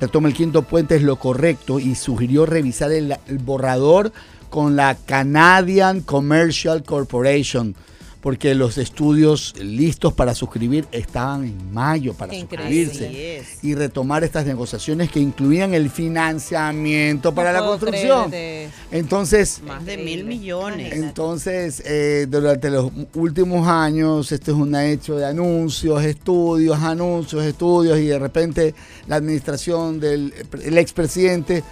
retoma 0.00 0.28
el 0.28 0.34
quinto 0.34 0.62
puente 0.62 0.96
es 0.96 1.02
lo 1.02 1.16
correcto 1.16 1.78
y 1.78 1.94
sugirió 1.94 2.44
revisar 2.46 2.90
el, 2.92 3.16
el 3.28 3.38
borrador 3.38 4.12
con 4.50 4.76
la 4.76 4.96
Canadian 5.06 6.00
Commercial 6.00 6.82
Corporation, 6.84 7.74
porque 8.20 8.54
los 8.54 8.78
estudios 8.78 9.54
listos 9.60 10.14
para 10.14 10.34
suscribir 10.34 10.86
estaban 10.92 11.44
en 11.44 11.74
mayo 11.74 12.14
para 12.14 12.34
Increíble. 12.34 12.86
suscribirse 12.86 13.44
y 13.62 13.74
retomar 13.74 14.24
estas 14.24 14.46
negociaciones 14.46 15.10
que 15.10 15.20
incluían 15.20 15.74
el 15.74 15.90
financiamiento 15.90 17.34
para 17.34 17.52
No 17.52 17.60
la 17.60 17.66
construcción. 17.66 18.30
creerte. 18.30 18.70
Entonces, 18.90 19.60
Más 19.66 19.84
de 19.84 19.98
mil 19.98 20.24
millones. 20.24 20.92
entonces, 20.94 21.82
eh, 21.84 22.26
durante 22.28 22.70
los 22.70 22.90
últimos 23.14 23.68
años, 23.68 24.32
este 24.32 24.52
es 24.52 24.56
un 24.56 24.74
hecho 24.74 25.16
de 25.16 25.26
anuncios, 25.26 26.02
estudios, 26.02 26.78
anuncios, 26.80 27.44
estudios, 27.44 27.98
y 27.98 28.06
de 28.06 28.18
repente 28.18 28.74
la 29.06 29.16
administración 29.16 30.00
del 30.00 30.32
el 30.64 30.78
expresidente 30.78 31.62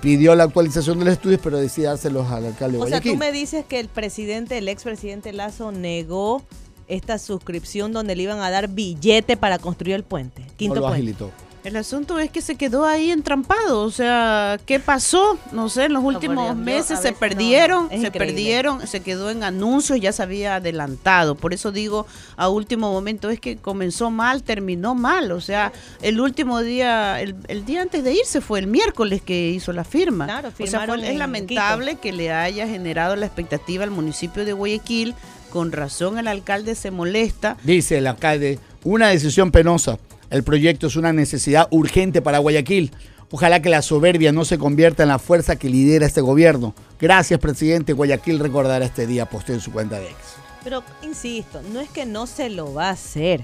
pidió 0.00 0.34
la 0.34 0.44
actualización 0.44 0.98
de 0.98 1.06
los 1.06 1.14
estudios, 1.14 1.40
pero 1.42 1.58
decide 1.58 1.86
dárselos 1.86 2.30
al 2.30 2.46
alcalde 2.46 2.78
de 2.78 2.84
O 2.84 2.86
sea, 2.86 3.00
tú 3.00 3.16
me 3.16 3.32
dices 3.32 3.64
que 3.64 3.80
el 3.80 3.88
presidente, 3.88 4.58
el 4.58 4.68
expresidente 4.68 5.32
Lazo 5.32 5.72
negó 5.72 6.42
esta 6.86 7.18
suscripción 7.18 7.92
donde 7.92 8.16
le 8.16 8.22
iban 8.22 8.40
a 8.40 8.50
dar 8.50 8.68
billete 8.68 9.36
para 9.36 9.58
construir 9.58 9.94
el 9.96 10.04
puente. 10.04 10.42
No 10.42 10.56
Quinto 10.56 10.74
lo 10.76 10.80
puente. 10.82 10.96
agilitó. 10.96 11.30
El 11.64 11.76
asunto 11.76 12.18
es 12.18 12.30
que 12.30 12.40
se 12.40 12.54
quedó 12.54 12.86
ahí 12.86 13.10
entrampado, 13.10 13.82
o 13.82 13.90
sea, 13.90 14.58
¿qué 14.64 14.80
pasó? 14.80 15.38
No 15.52 15.68
sé, 15.68 15.84
en 15.84 15.92
los 15.92 16.02
últimos 16.04 16.56
meses 16.56 17.00
se 17.00 17.10
no, 17.12 17.18
perdieron, 17.18 17.88
se 17.90 17.96
increíble. 17.96 18.18
perdieron, 18.18 18.86
se 18.86 19.00
quedó 19.00 19.28
en 19.30 19.42
anuncios, 19.42 20.00
ya 20.00 20.12
se 20.12 20.22
había 20.22 20.54
adelantado. 20.56 21.34
Por 21.34 21.52
eso 21.52 21.70
digo, 21.72 22.06
a 22.36 22.48
último 22.48 22.90
momento 22.92 23.28
es 23.28 23.38
que 23.40 23.56
comenzó 23.56 24.10
mal, 24.10 24.42
terminó 24.44 24.94
mal, 24.94 25.32
o 25.32 25.40
sea, 25.40 25.72
el 26.00 26.20
último 26.20 26.60
día, 26.62 27.20
el, 27.20 27.34
el 27.48 27.64
día 27.66 27.82
antes 27.82 28.02
de 28.04 28.14
irse 28.14 28.40
fue 28.40 28.60
el 28.60 28.66
miércoles 28.66 29.20
que 29.20 29.50
hizo 29.50 29.72
la 29.72 29.84
firma. 29.84 30.24
Claro, 30.24 30.48
o 30.48 30.52
sea, 30.52 30.66
firmaron 30.66 30.98
fue- 31.00 31.06
es 31.06 31.12
en 31.12 31.18
lamentable 31.18 31.96
que 31.96 32.12
le 32.12 32.32
haya 32.32 32.66
generado 32.66 33.16
la 33.16 33.26
expectativa 33.26 33.84
al 33.84 33.90
municipio 33.90 34.44
de 34.44 34.52
Guayaquil. 34.52 35.14
Con 35.50 35.72
razón 35.72 36.18
el 36.18 36.28
alcalde 36.28 36.74
se 36.74 36.90
molesta. 36.90 37.56
Dice 37.64 37.96
el 37.98 38.06
alcalde, 38.06 38.58
una 38.84 39.08
decisión 39.08 39.50
penosa. 39.50 39.98
El 40.30 40.42
proyecto 40.42 40.88
es 40.88 40.96
una 40.96 41.12
necesidad 41.12 41.68
urgente 41.70 42.20
para 42.20 42.38
Guayaquil. 42.38 42.92
Ojalá 43.30 43.60
que 43.62 43.68
la 43.68 43.82
soberbia 43.82 44.32
no 44.32 44.44
se 44.44 44.58
convierta 44.58 45.02
en 45.02 45.08
la 45.08 45.18
fuerza 45.18 45.56
que 45.56 45.68
lidera 45.68 46.06
este 46.06 46.20
gobierno. 46.20 46.74
Gracias, 47.00 47.40
presidente. 47.40 47.92
Guayaquil 47.92 48.38
recordará 48.38 48.84
este 48.84 49.06
día, 49.06 49.26
posteó 49.26 49.54
en 49.54 49.60
su 49.60 49.72
cuenta 49.72 49.98
de 49.98 50.06
ex. 50.06 50.16
Pero, 50.64 50.82
insisto, 51.02 51.60
no 51.72 51.80
es 51.80 51.88
que 51.88 52.04
no 52.04 52.26
se 52.26 52.50
lo 52.50 52.74
va 52.74 52.88
a 52.88 52.92
hacer. 52.92 53.42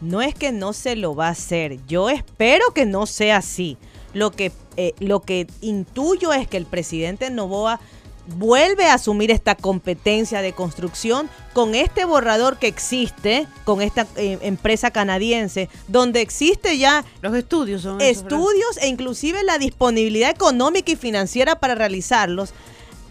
No 0.00 0.22
es 0.22 0.34
que 0.34 0.50
no 0.50 0.72
se 0.72 0.96
lo 0.96 1.14
va 1.14 1.28
a 1.28 1.32
hacer. 1.32 1.78
Yo 1.86 2.10
espero 2.10 2.72
que 2.74 2.86
no 2.86 3.06
sea 3.06 3.38
así. 3.38 3.76
Lo 4.14 4.30
que, 4.30 4.52
eh, 4.76 4.94
lo 4.98 5.20
que 5.20 5.46
intuyo 5.60 6.32
es 6.32 6.48
que 6.48 6.56
el 6.56 6.66
presidente 6.66 7.30
Novoa 7.30 7.80
vuelve 8.26 8.86
a 8.86 8.94
asumir 8.94 9.30
esta 9.30 9.54
competencia 9.54 10.42
de 10.42 10.52
construcción 10.52 11.28
con 11.52 11.74
este 11.74 12.04
borrador 12.04 12.58
que 12.58 12.68
existe, 12.68 13.46
con 13.64 13.82
esta 13.82 14.06
eh, 14.16 14.38
empresa 14.42 14.90
canadiense, 14.90 15.68
donde 15.88 16.20
existe 16.20 16.78
ya 16.78 17.04
Los 17.20 17.34
estudios 17.34 17.82
son 17.82 18.00
estudios 18.00 18.76
e 18.80 18.88
inclusive 18.88 19.42
la 19.42 19.58
disponibilidad 19.58 20.30
económica 20.30 20.92
y 20.92 20.96
financiera 20.96 21.56
para 21.56 21.74
realizarlos. 21.74 22.54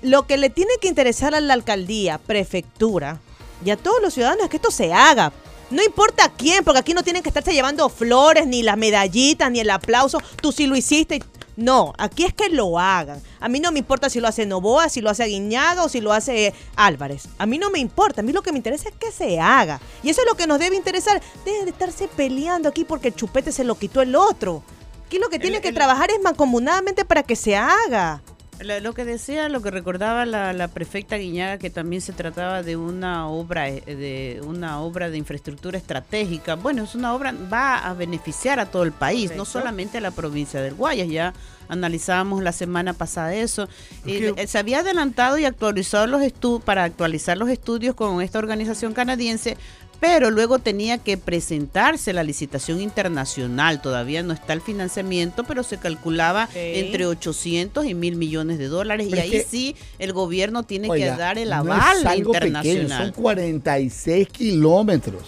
Lo 0.02 0.26
que 0.26 0.38
le 0.38 0.50
tiene 0.50 0.72
que 0.82 0.88
interesar 0.88 1.36
a 1.36 1.42
la 1.42 1.54
alcaldía, 1.54 2.18
prefectura 2.18 3.20
y 3.64 3.70
a 3.70 3.78
todos 3.78 4.02
los 4.02 4.14
ciudadanos 4.14 4.46
es 4.46 4.50
que 4.50 4.58
esto 4.58 4.72
se 4.72 4.94
haga. 4.94 5.32
No 5.72 5.82
importa 5.84 6.32
quién, 6.38 6.64
porque 6.64 6.80
aquí 6.80 6.94
no 6.94 7.04
tienen 7.04 7.24
que 7.24 7.30
estarse 7.30 7.54
llevando 7.54 7.90
flores, 7.90 8.46
ni 8.46 8.62
las 8.62 8.78
medallitas, 8.78 9.50
ni 9.50 9.60
el 9.62 9.70
aplauso. 9.70 10.20
Tú 10.42 10.52
sí 10.52 10.68
lo 10.68 10.76
hiciste. 10.76 11.16
y- 11.18 11.24
No, 11.58 11.94
aquí 11.98 12.24
es 12.24 12.34
que 12.34 12.50
lo 12.50 12.80
hagan. 12.80 13.22
A 13.40 13.48
mí 13.50 13.60
no 13.60 13.72
me 13.72 13.80
importa 13.80 14.10
si 14.10 14.20
lo 14.20 14.28
hace 14.28 14.46
Novoa, 14.46 14.90
si 14.90 15.02
lo 15.02 15.10
hace 15.10 15.24
Aguiñaga 15.24 15.84
o 15.84 15.90
si 15.90 16.00
lo 16.02 16.14
hace 16.14 16.54
Álvarez. 16.76 17.28
A 17.38 17.46
mí 17.46 17.58
no 17.58 17.70
me 17.70 17.80
importa. 17.80 18.22
A 18.22 18.24
mí 18.24 18.32
lo 18.34 18.42
que 18.42 18.52
me 18.52 18.58
interesa 18.58 18.90
es 18.90 18.96
que 18.96 19.12
se 19.12 19.40
haga. 19.40 19.80
Y 20.02 20.10
eso 20.10 20.22
es 20.22 20.28
lo 20.28 20.36
que 20.36 20.48
nos 20.48 20.60
debe 20.60 20.76
interesar. 20.76 21.22
Dejen 21.46 21.66
de 21.66 21.72
estarse 21.72 22.08
peleando 22.08 22.70
aquí 22.70 22.84
porque 22.86 23.10
el 23.10 23.16
chupete 23.16 23.52
se 23.52 23.64
lo 23.64 23.76
quitó 23.76 24.02
el 24.02 24.16
otro. 24.16 24.64
Aquí 25.06 25.20
lo 25.20 25.30
que 25.30 25.40
tiene 25.40 25.60
que 25.62 25.74
trabajar 25.74 26.10
es 26.10 26.22
mancomunadamente 26.22 27.04
para 27.06 27.22
que 27.24 27.36
se 27.36 27.56
haga. 27.56 28.22
Lo, 28.64 28.80
lo 28.80 28.94
que 28.94 29.06
decía, 29.06 29.50
lo 29.50 29.62
que 29.62 29.72
recordaba 29.72 30.26
la, 30.26 30.54
la 30.54 30.68
prefecta 30.68 31.18
Guiñaga, 31.18 31.58
que 31.58 31.70
también 31.70 32.02
se 32.02 32.14
trataba 32.14 32.64
de 32.64 32.76
una 32.76 33.28
obra 33.28 33.70
eh, 33.70 33.82
de 33.86 34.42
una 34.46 34.80
obra 34.82 35.10
de 35.10 35.18
infraestructura 35.18 35.78
estratégica. 35.78 36.56
Bueno, 36.56 36.84
es 36.84 36.96
una 36.96 37.14
obra 37.14 37.34
va 37.52 37.78
a 37.78 37.94
beneficiar 37.94 38.60
a 38.60 38.66
todo 38.68 38.84
el 38.84 38.92
país, 38.92 39.32
no 39.36 39.46
solamente 39.46 39.98
a 39.98 40.02
la 40.02 40.12
provincia 40.12 40.62
del 40.62 40.76
Guayas. 40.76 41.10
Ya 41.10 41.34
analizábamos 41.70 42.44
la 42.44 42.52
semana 42.52 42.94
pasada 42.94 43.34
eso. 43.34 43.68
Eh, 44.06 44.34
eh, 44.36 44.48
se 44.48 44.58
había 44.58 44.80
adelantado 44.80 45.38
y 45.38 45.46
actualizado 45.46 46.06
los 46.08 46.22
estudios 46.22 46.64
para 46.64 46.84
actualizar 46.84 47.38
los 47.38 47.50
estudios 47.50 47.96
con 47.96 48.22
esta 48.22 48.40
organización 48.40 48.94
canadiense. 48.94 49.58
Pero 50.02 50.32
luego 50.32 50.58
tenía 50.60 50.98
que 50.98 51.16
presentarse 51.16 52.12
la 52.12 52.24
licitación 52.24 52.82
internacional. 52.82 53.82
Todavía 53.84 54.24
no 54.24 54.34
está 54.34 54.52
el 54.54 54.60
financiamiento, 54.62 55.44
pero 55.44 55.62
se 55.64 55.78
calculaba 55.78 56.50
entre 56.56 57.06
800 57.06 57.86
y 57.86 57.94
1000 57.94 58.16
millones 58.16 58.58
de 58.58 58.68
dólares. 58.68 59.08
Pero 59.10 59.22
y 59.22 59.26
ahí 59.26 59.30
que- 59.32 59.44
sí 59.44 59.76
el 60.00 60.12
gobierno 60.12 60.64
tiene 60.64 60.90
Oiga, 60.90 61.14
que 61.14 61.18
dar 61.20 61.38
el 61.38 61.50
no 61.52 61.56
aval 61.58 62.00
es 62.00 62.06
algo 62.06 62.32
pequeño, 62.34 62.48
internacional. 62.48 63.04
son 63.14 63.24
46 63.24 64.28
kilómetros. 64.30 65.22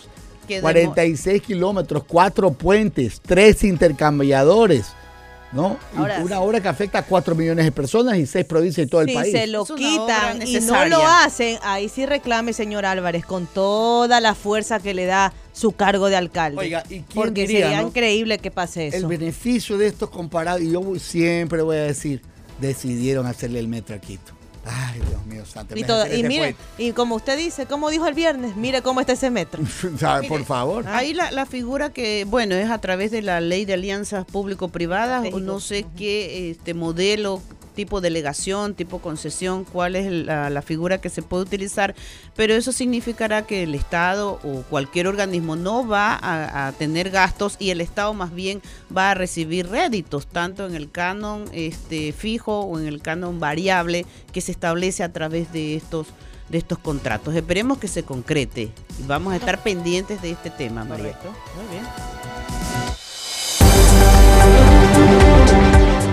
Que 0.47 0.55
demo- 0.55 0.63
46 0.63 1.41
kilómetros, 1.41 2.03
cuatro 2.05 2.51
puentes, 2.51 3.21
tres 3.21 3.63
intercambiadores. 3.63 4.87
¿No? 5.53 5.77
Ahora 5.95 6.19
una 6.19 6.39
obra 6.41 6.61
que 6.61 6.67
afecta 6.67 6.97
a 6.99 7.05
4 7.05 7.35
millones 7.35 7.63
de 7.65 7.71
personas 7.71 8.17
y 8.17 8.25
6 8.25 8.43
provincias 8.45 8.87
y 8.87 8.89
todo 8.89 9.01
el 9.01 9.09
si 9.09 9.13
país. 9.13 9.31
se 9.31 9.45
lo 9.47 9.65
quitan 9.65 10.45
y 10.47 10.59
no 10.61 10.85
lo 10.85 11.05
hacen, 11.05 11.59
ahí 11.61 11.89
sí 11.89 12.07
reclame, 12.07 12.53
señor 12.53 12.85
Álvarez, 12.85 13.23
con 13.23 13.45
toda 13.45 14.19
la 14.19 14.33
fuerza 14.33 14.79
que 14.79 14.95
le 14.95 15.05
da 15.05 15.31
su 15.51 15.71
cargo 15.73 16.09
de 16.09 16.15
alcalde. 16.15 16.59
Oiga, 16.59 16.83
¿y 16.85 17.01
quién 17.01 17.05
Porque 17.13 17.41
diría, 17.41 17.67
sería 17.67 17.81
no? 17.83 17.89
increíble 17.89 18.39
que 18.39 18.49
pase 18.49 18.87
eso. 18.87 18.97
El 18.97 19.05
beneficio 19.05 19.77
de 19.77 19.85
estos 19.87 20.09
comparados, 20.09 20.61
y 20.61 20.71
yo 20.71 20.81
siempre 20.97 21.61
voy 21.61 21.77
a 21.77 21.83
decir, 21.83 22.21
decidieron 22.59 23.27
hacerle 23.27 23.59
el 23.59 23.67
metro 23.67 23.95
a 23.95 23.99
Quito. 23.99 24.33
Ay, 24.65 25.01
Dios 25.09 25.25
mío, 25.25 25.45
santo. 25.45 25.77
Y, 25.77 25.83
todo- 25.83 26.05
y 26.13 26.23
mire, 26.23 26.55
y 26.77 26.91
como 26.93 27.15
usted 27.15 27.37
dice, 27.37 27.65
como 27.65 27.89
dijo 27.89 28.07
el 28.07 28.13
viernes, 28.13 28.55
mire 28.55 28.81
cómo 28.81 29.01
está 29.01 29.13
ese 29.13 29.29
metro. 29.29 29.61
por 30.29 30.45
favor. 30.45 30.87
Ahí 30.87 31.13
la, 31.13 31.31
la 31.31 31.45
figura 31.45 31.91
que, 31.91 32.25
bueno, 32.25 32.55
es 32.55 32.69
a 32.69 32.77
través 32.79 33.11
de 33.11 33.21
la 33.21 33.41
ley 33.41 33.65
de 33.65 33.73
alianzas 33.73 34.25
público-privadas, 34.25 35.25
o 35.33 35.39
no 35.39 35.59
sé 35.59 35.85
qué 35.97 36.49
este 36.51 36.73
modelo, 36.73 37.41
tipo 37.73 38.01
delegación, 38.01 38.73
tipo 38.73 38.99
concesión, 38.99 39.65
cuál 39.65 39.95
es 39.95 40.11
la, 40.11 40.49
la 40.49 40.61
figura 40.61 40.99
que 40.99 41.09
se 41.09 41.21
puede 41.21 41.43
utilizar, 41.43 41.95
pero 42.35 42.53
eso 42.53 42.71
significará 42.71 43.45
que 43.45 43.63
el 43.63 43.75
Estado 43.75 44.39
o 44.43 44.63
cualquier 44.69 45.07
organismo 45.07 45.55
no 45.55 45.87
va 45.87 46.13
a, 46.15 46.67
a 46.67 46.71
tener 46.73 47.09
gastos 47.09 47.55
y 47.59 47.71
el 47.71 47.81
Estado 47.81 48.13
más 48.13 48.33
bien 48.33 48.61
va 48.95 49.11
a 49.11 49.13
recibir 49.13 49.67
réditos, 49.67 50.27
tanto 50.27 50.65
en 50.65 50.75
el 50.75 50.89
canon 50.91 51.45
este, 51.51 52.13
fijo 52.13 52.61
o 52.61 52.79
en 52.79 52.87
el 52.87 53.01
canon 53.01 53.39
variable 53.39 54.05
que 54.31 54.41
se 54.41 54.51
establece 54.51 55.03
a 55.03 55.11
través 55.11 55.51
de 55.51 55.75
estos 55.75 56.07
de 56.49 56.57
estos 56.57 56.77
contratos. 56.77 57.33
Esperemos 57.35 57.77
que 57.77 57.87
se 57.87 58.03
concrete 58.03 58.71
y 58.99 59.07
vamos 59.07 59.33
a 59.33 59.37
estar 59.37 59.63
pendientes 59.63 60.21
de 60.21 60.31
este 60.31 60.49
tema, 60.49 60.83
María. 60.83 61.17
Muy 61.55 61.65
bien. 61.71 61.83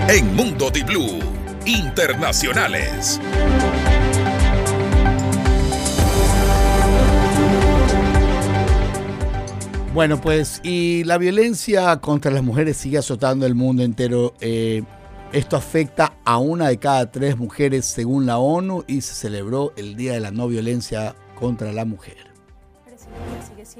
En 0.09 0.35
Mundo 0.35 0.69
Di 0.71 0.83
Blue, 0.83 1.19
internacionales. 1.65 3.19
Bueno, 9.93 10.21
pues, 10.21 10.61
y 10.63 11.03
la 11.03 11.17
violencia 11.17 11.97
contra 11.97 12.31
las 12.31 12.43
mujeres 12.43 12.77
sigue 12.77 12.97
azotando 12.97 13.45
el 13.45 13.55
mundo 13.55 13.83
entero. 13.83 14.33
Eh, 14.39 14.83
esto 15.33 15.57
afecta 15.57 16.13
a 16.23 16.37
una 16.37 16.69
de 16.69 16.77
cada 16.77 17.11
tres 17.11 17.37
mujeres 17.37 17.85
según 17.85 18.25
la 18.25 18.37
ONU 18.37 18.85
y 18.87 19.01
se 19.01 19.13
celebró 19.13 19.73
el 19.75 19.97
Día 19.97 20.13
de 20.13 20.21
la 20.21 20.31
No 20.31 20.47
Violencia 20.47 21.13
contra 21.35 21.73
la 21.73 21.83
mujer. 21.83 22.31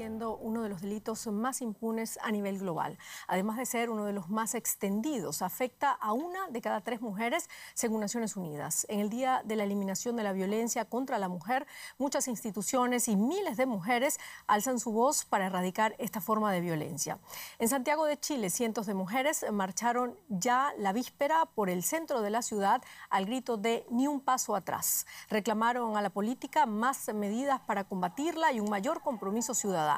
Siendo 0.02 0.36
uno 0.36 0.64
de 0.64 0.68
los 0.68 0.82
delitos 0.82 1.28
más 1.28 1.62
impunes 1.62 2.18
a 2.24 2.32
nivel 2.32 2.58
global. 2.58 2.98
Además 3.28 3.56
de 3.56 3.66
ser 3.66 3.88
uno 3.88 4.04
de 4.04 4.12
los 4.12 4.30
más 4.30 4.56
extendidos, 4.56 5.42
afecta 5.42 5.92
a 5.92 6.12
una 6.12 6.48
de 6.48 6.60
cada 6.60 6.80
tres 6.80 7.00
mujeres, 7.00 7.48
según 7.74 8.00
Naciones 8.00 8.34
Unidas. 8.34 8.84
En 8.88 8.98
el 8.98 9.10
Día 9.10 9.42
de 9.44 9.54
la 9.54 9.62
Eliminación 9.62 10.16
de 10.16 10.24
la 10.24 10.32
Violencia 10.32 10.86
contra 10.86 11.20
la 11.20 11.28
Mujer, 11.28 11.68
muchas 11.98 12.26
instituciones 12.26 13.06
y 13.06 13.14
miles 13.14 13.56
de 13.56 13.66
mujeres 13.66 14.18
alzan 14.48 14.80
su 14.80 14.90
voz 14.90 15.24
para 15.24 15.46
erradicar 15.46 15.94
esta 15.98 16.20
forma 16.20 16.50
de 16.50 16.62
violencia. 16.62 17.20
En 17.60 17.68
Santiago 17.68 18.04
de 18.04 18.18
Chile, 18.18 18.50
cientos 18.50 18.86
de 18.86 18.94
mujeres 18.94 19.46
marcharon 19.52 20.18
ya 20.28 20.72
la 20.78 20.92
víspera 20.92 21.46
por 21.46 21.70
el 21.70 21.84
centro 21.84 22.22
de 22.22 22.30
la 22.30 22.42
ciudad 22.42 22.82
al 23.08 23.26
grito 23.26 23.56
de 23.56 23.86
ni 23.88 24.08
un 24.08 24.20
paso 24.20 24.56
atrás. 24.56 25.06
Reclamaron 25.30 25.96
a 25.96 26.02
la 26.02 26.10
política 26.10 26.66
más 26.66 27.06
medidas 27.14 27.60
para 27.60 27.84
combatirla 27.84 28.50
y 28.50 28.58
un 28.58 28.68
mayor 28.68 29.00
compromiso 29.00 29.54
ciudadano. 29.54 29.91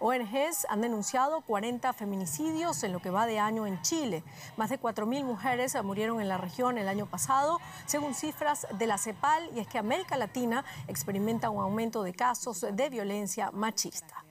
ONGs 0.00 0.66
han 0.68 0.80
denunciado 0.80 1.40
40 1.42 1.92
feminicidios 1.92 2.82
en 2.82 2.92
lo 2.92 3.00
que 3.00 3.10
va 3.10 3.26
de 3.26 3.38
año 3.38 3.66
en 3.66 3.80
Chile. 3.82 4.24
Más 4.56 4.70
de 4.70 4.80
4.000 4.80 5.24
mujeres 5.24 5.76
murieron 5.82 6.20
en 6.20 6.28
la 6.28 6.38
región 6.38 6.78
el 6.78 6.88
año 6.88 7.06
pasado, 7.06 7.60
según 7.86 8.14
cifras 8.14 8.66
de 8.78 8.86
la 8.86 8.98
CEPAL, 8.98 9.50
y 9.54 9.60
es 9.60 9.66
que 9.66 9.78
América 9.78 10.16
Latina 10.16 10.64
experimenta 10.88 11.50
un 11.50 11.62
aumento 11.62 12.02
de 12.02 12.12
casos 12.12 12.66
de 12.72 12.90
violencia 12.90 13.50
machista. 13.52 14.21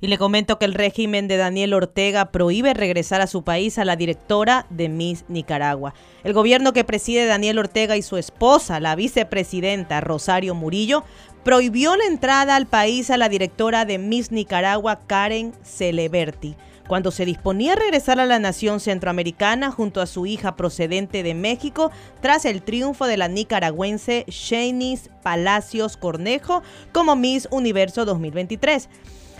Y 0.00 0.08
le 0.08 0.18
comento 0.18 0.58
que 0.58 0.64
el 0.64 0.74
régimen 0.74 1.28
de 1.28 1.36
Daniel 1.36 1.72
Ortega 1.72 2.30
prohíbe 2.32 2.74
regresar 2.74 3.20
a 3.20 3.26
su 3.26 3.42
país 3.42 3.78
a 3.78 3.84
la 3.84 3.96
directora 3.96 4.66
de 4.68 4.88
Miss 4.88 5.24
Nicaragua. 5.28 5.94
El 6.24 6.32
gobierno 6.32 6.72
que 6.72 6.84
preside 6.84 7.26
Daniel 7.26 7.58
Ortega 7.58 7.96
y 7.96 8.02
su 8.02 8.16
esposa, 8.16 8.80
la 8.80 8.96
vicepresidenta 8.96 10.00
Rosario 10.00 10.54
Murillo, 10.54 11.04
prohibió 11.44 11.94
la 11.96 12.06
entrada 12.06 12.56
al 12.56 12.66
país 12.66 13.10
a 13.10 13.16
la 13.16 13.28
directora 13.28 13.84
de 13.84 13.98
Miss 13.98 14.32
Nicaragua, 14.32 15.00
Karen 15.06 15.52
Celeberti, 15.62 16.56
cuando 16.88 17.10
se 17.10 17.24
disponía 17.24 17.74
a 17.74 17.76
regresar 17.76 18.18
a 18.18 18.26
la 18.26 18.38
nación 18.38 18.80
centroamericana 18.80 19.70
junto 19.70 20.00
a 20.00 20.06
su 20.06 20.26
hija 20.26 20.56
procedente 20.56 21.22
de 21.22 21.34
México 21.34 21.90
tras 22.20 22.44
el 22.46 22.62
triunfo 22.62 23.06
de 23.06 23.16
la 23.16 23.28
nicaragüense 23.28 24.24
Shanice 24.28 25.10
Palacios 25.22 25.96
Cornejo 25.96 26.62
como 26.92 27.14
Miss 27.14 27.46
Universo 27.50 28.04
2023. 28.04 28.88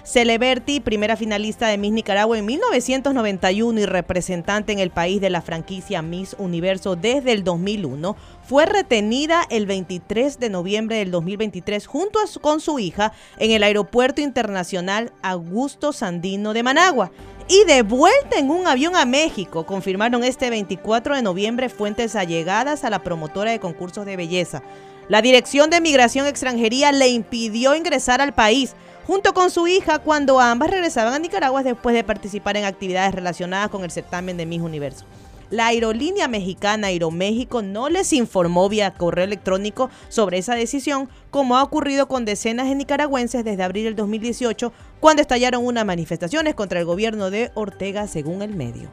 Celeberti, 0.05 0.81
primera 0.81 1.16
finalista 1.16 1.66
de 1.68 1.78
Miss 1.78 1.90
Nicaragua 1.93 2.36
en 2.39 2.44
1991 2.44 3.81
y 3.81 3.86
representante 3.86 4.72
en 4.72 4.78
el 4.78 4.90
país 4.90 5.18
de 5.18 5.31
la 5.31 5.40
franquicia 5.40 6.02
Miss 6.02 6.36
Universo 6.39 6.94
desde 6.94 7.32
el 7.32 7.43
2001, 7.43 8.14
fue 8.47 8.66
retenida 8.66 9.47
el 9.48 9.64
23 9.64 10.39
de 10.39 10.51
noviembre 10.51 10.97
del 10.97 11.10
2023 11.10 11.86
junto 11.86 12.18
a 12.20 12.26
su- 12.26 12.40
con 12.40 12.60
su 12.60 12.78
hija 12.78 13.12
en 13.39 13.51
el 13.52 13.62
Aeropuerto 13.62 14.20
Internacional 14.20 15.10
Augusto 15.22 15.94
Sandino 15.94 16.52
de 16.52 16.62
Managua 16.62 17.10
y 17.48 17.64
de 17.64 17.81
vuelta 17.81 18.39
en 18.39 18.51
un 18.51 18.66
avión 18.66 18.97
a 18.97 19.06
México, 19.06 19.64
confirmaron 19.64 20.22
este 20.22 20.51
24 20.51 21.16
de 21.16 21.22
noviembre 21.22 21.70
fuentes 21.70 22.14
allegadas 22.14 22.85
a 22.85 22.90
la 22.90 23.02
promotora 23.02 23.52
de 23.52 23.59
concursos 23.60 24.05
de 24.05 24.16
belleza. 24.16 24.62
La 25.09 25.20
Dirección 25.22 25.68
de 25.68 25.82
Migración 25.82 26.26
Extranjería 26.26 26.93
le 26.93 27.09
impidió 27.09 27.74
ingresar 27.74 28.22
al 28.22 28.35
país 28.35 28.74
junto 29.06 29.35
con 29.35 29.51
su 29.51 29.66
hija 29.66 29.98
cuando 29.98 30.40
ambas 30.40 30.70
regresaban 30.70 31.14
a 31.14 31.18
Nicaragua 31.18 31.62
después 31.62 31.94
de 31.94 32.05
participar 32.05 32.56
en 32.56 32.64
actividades 32.64 33.14
relacionadas 33.14 33.68
con 33.68 33.85
el 33.85 33.90
certamen 33.90 34.36
de 34.36 34.47
Miss 34.47 34.62
Universo. 34.62 35.05
La 35.51 35.66
aerolínea 35.68 36.26
mexicana 36.26 36.89
Aeroméxico 36.89 37.62
no 37.62 37.89
les 37.89 38.12
informó 38.12 38.68
vía 38.68 38.94
correo 38.94 39.24
electrónico 39.24 39.90
sobre 40.09 40.39
esa 40.39 40.55
decisión, 40.55 41.09
como 41.31 41.56
ha 41.56 41.62
ocurrido 41.62 42.09
con 42.09 42.24
decenas 42.24 42.68
de 42.68 42.74
nicaragüenses 42.74 43.44
desde 43.44 43.62
abril 43.62 43.85
del 43.85 43.94
2018, 43.94 44.72
cuando 45.01 45.22
estallaron 45.22 45.64
unas 45.64 45.85
manifestaciones 45.85 46.55
contra 46.55 46.81
el 46.81 46.86
gobierno 46.86 47.31
de 47.31 47.52
Ortega, 47.55 48.09
según 48.09 48.43
el 48.43 48.55
medio. 48.56 48.89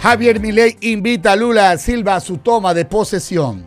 Javier 0.00 0.40
Milei 0.40 0.76
invita 0.80 1.32
a 1.32 1.36
Lula 1.36 1.78
Silva 1.78 2.16
a 2.16 2.20
su 2.20 2.38
toma 2.38 2.74
de 2.74 2.84
posesión. 2.84 3.66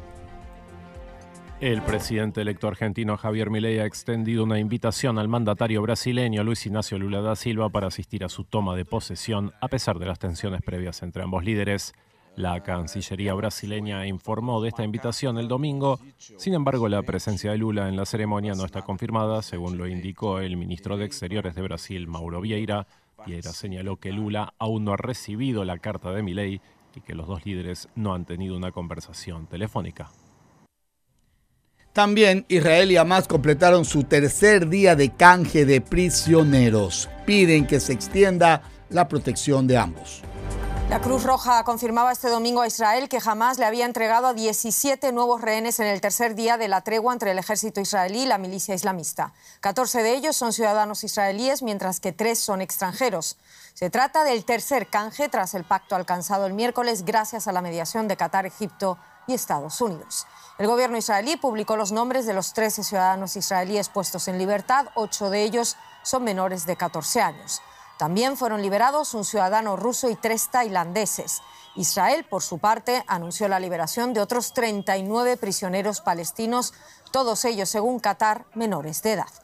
El 1.64 1.82
presidente 1.82 2.42
electo 2.42 2.68
argentino 2.68 3.16
Javier 3.16 3.50
Milei 3.50 3.80
ha 3.80 3.86
extendido 3.86 4.44
una 4.44 4.60
invitación 4.60 5.18
al 5.18 5.30
mandatario 5.30 5.82
brasileño 5.82 6.44
Luis 6.44 6.66
Ignacio 6.66 7.00
Lula 7.00 7.22
da 7.22 7.38
Silva 7.38 7.70
para 7.70 7.88
asistir 7.88 8.26
a 8.26 8.28
su 8.28 8.44
toma 8.44 8.76
de 8.76 8.84
posesión 8.84 9.54
a 9.62 9.70
pesar 9.70 9.98
de 9.98 10.06
las 10.06 10.20
tensiones 10.20 10.62
previas 10.62 11.02
entre 11.04 11.24
ambos 11.24 11.46
líderes. 11.46 11.94
La 12.36 12.62
Cancillería 12.64 13.34
brasileña 13.34 14.06
informó 14.08 14.62
de 14.62 14.68
esta 14.68 14.84
invitación 14.84 15.38
el 15.38 15.48
domingo, 15.48 16.02
sin 16.18 16.54
embargo 16.54 16.90
la 16.90 17.02
presencia 17.02 17.52
de 17.52 17.60
Lula 17.60 17.88
en 17.88 17.96
la 17.96 18.06
ceremonia 18.06 18.56
no 18.56 18.66
está 18.66 18.82
confirmada, 18.82 19.42
según 19.42 19.78
lo 19.78 19.88
indicó 19.88 20.40
el 20.40 20.58
ministro 20.58 20.98
de 20.98 21.06
Exteriores 21.06 21.56
de 21.56 21.62
Brasil, 21.62 22.10
Mauro 22.10 22.42
Vieira. 22.42 22.88
Vieira 23.26 23.54
señaló 23.54 23.96
que 24.02 24.12
Lula 24.12 24.54
aún 24.60 24.84
no 24.84 24.92
ha 24.92 24.98
recibido 24.98 25.64
la 25.64 25.78
carta 25.78 26.12
de 26.12 26.24
Milei 26.24 26.60
y 26.94 27.00
que 27.00 27.16
los 27.16 27.26
dos 27.26 27.46
líderes 27.46 27.88
no 27.96 28.14
han 28.14 28.26
tenido 28.26 28.58
una 28.58 28.74
conversación 28.74 29.48
telefónica. 29.48 30.12
También 31.94 32.44
Israel 32.48 32.92
y 32.92 32.98
Hamas 32.98 33.28
completaron 33.28 33.86
su 33.86 34.04
tercer 34.04 34.68
día 34.68 34.96
de 34.96 35.16
canje 35.16 35.64
de 35.64 35.80
prisioneros. 35.80 37.08
Piden 37.28 37.68
que 37.68 37.80
se 37.80 37.94
extienda 37.94 38.64
la 38.90 39.08
protección 39.08 39.68
de 39.68 39.78
ambos. 39.78 40.24
La 40.90 41.00
Cruz 41.02 41.24
Roja 41.24 41.64
confirmaba 41.64 42.12
este 42.12 42.30
domingo 42.30 42.62
a 42.62 42.68
Israel 42.68 43.10
que 43.10 43.22
jamás 43.22 43.60
le 43.60 43.66
había 43.66 43.86
entregado 43.86 44.28
a 44.28 44.34
17 44.34 45.12
nuevos 45.12 45.42
rehenes 45.42 45.80
en 45.80 45.86
el 45.86 46.02
tercer 46.02 46.34
día 46.34 46.58
de 46.58 46.68
la 46.68 46.82
tregua 46.82 47.14
entre 47.14 47.30
el 47.30 47.38
ejército 47.38 47.80
israelí 47.80 48.24
y 48.24 48.26
la 48.26 48.40
milicia 48.40 48.74
islamista. 48.74 49.34
14 49.62 50.02
de 50.02 50.16
ellos 50.16 50.36
son 50.36 50.52
ciudadanos 50.52 51.04
israelíes, 51.04 51.62
mientras 51.62 52.00
que 52.00 52.12
tres 52.12 52.40
son 52.40 52.62
extranjeros. 52.62 53.38
Se 53.76 53.92
trata 53.92 54.24
del 54.24 54.46
tercer 54.46 54.88
canje 54.88 55.30
tras 55.30 55.54
el 55.54 55.64
pacto 55.64 55.96
alcanzado 55.96 56.48
el 56.48 56.54
miércoles 56.54 57.06
gracias 57.06 57.48
a 57.48 57.52
la 57.52 57.62
mediación 57.62 58.08
de 58.08 58.18
Qatar, 58.18 58.48
Egipto 58.48 58.98
y 59.28 59.34
Estados 59.34 59.82
Unidos. 59.82 60.28
El 60.58 60.68
gobierno 60.68 60.98
israelí 60.98 61.36
publicó 61.36 61.76
los 61.76 61.92
nombres 61.92 62.26
de 62.26 62.34
los 62.34 62.54
13 62.54 62.84
ciudadanos 62.84 63.36
israelíes 63.36 63.90
puestos 63.90 64.28
en 64.28 64.38
libertad, 64.38 64.88
ocho 64.96 65.30
de 65.30 65.44
ellos 65.44 65.78
son 66.04 66.24
menores 66.24 66.66
de 66.66 66.76
14 66.76 67.22
años. 67.22 67.62
También 67.98 68.38
fueron 68.38 68.62
liberados 68.62 69.14
un 69.14 69.26
ciudadano 69.26 69.76
ruso 69.76 70.10
y 70.10 70.16
tres 70.16 70.50
tailandeses. 70.50 71.42
Israel, 71.76 72.26
por 72.30 72.44
su 72.44 72.60
parte, 72.60 73.04
anunció 73.08 73.48
la 73.48 73.60
liberación 73.60 74.14
de 74.14 74.22
otros 74.22 74.54
39 74.54 75.38
prisioneros 75.38 76.02
palestinos, 76.02 76.74
todos 77.12 77.46
ellos, 77.46 77.70
según 77.70 78.00
Qatar, 78.00 78.46
menores 78.54 79.02
de 79.04 79.14
edad. 79.14 79.43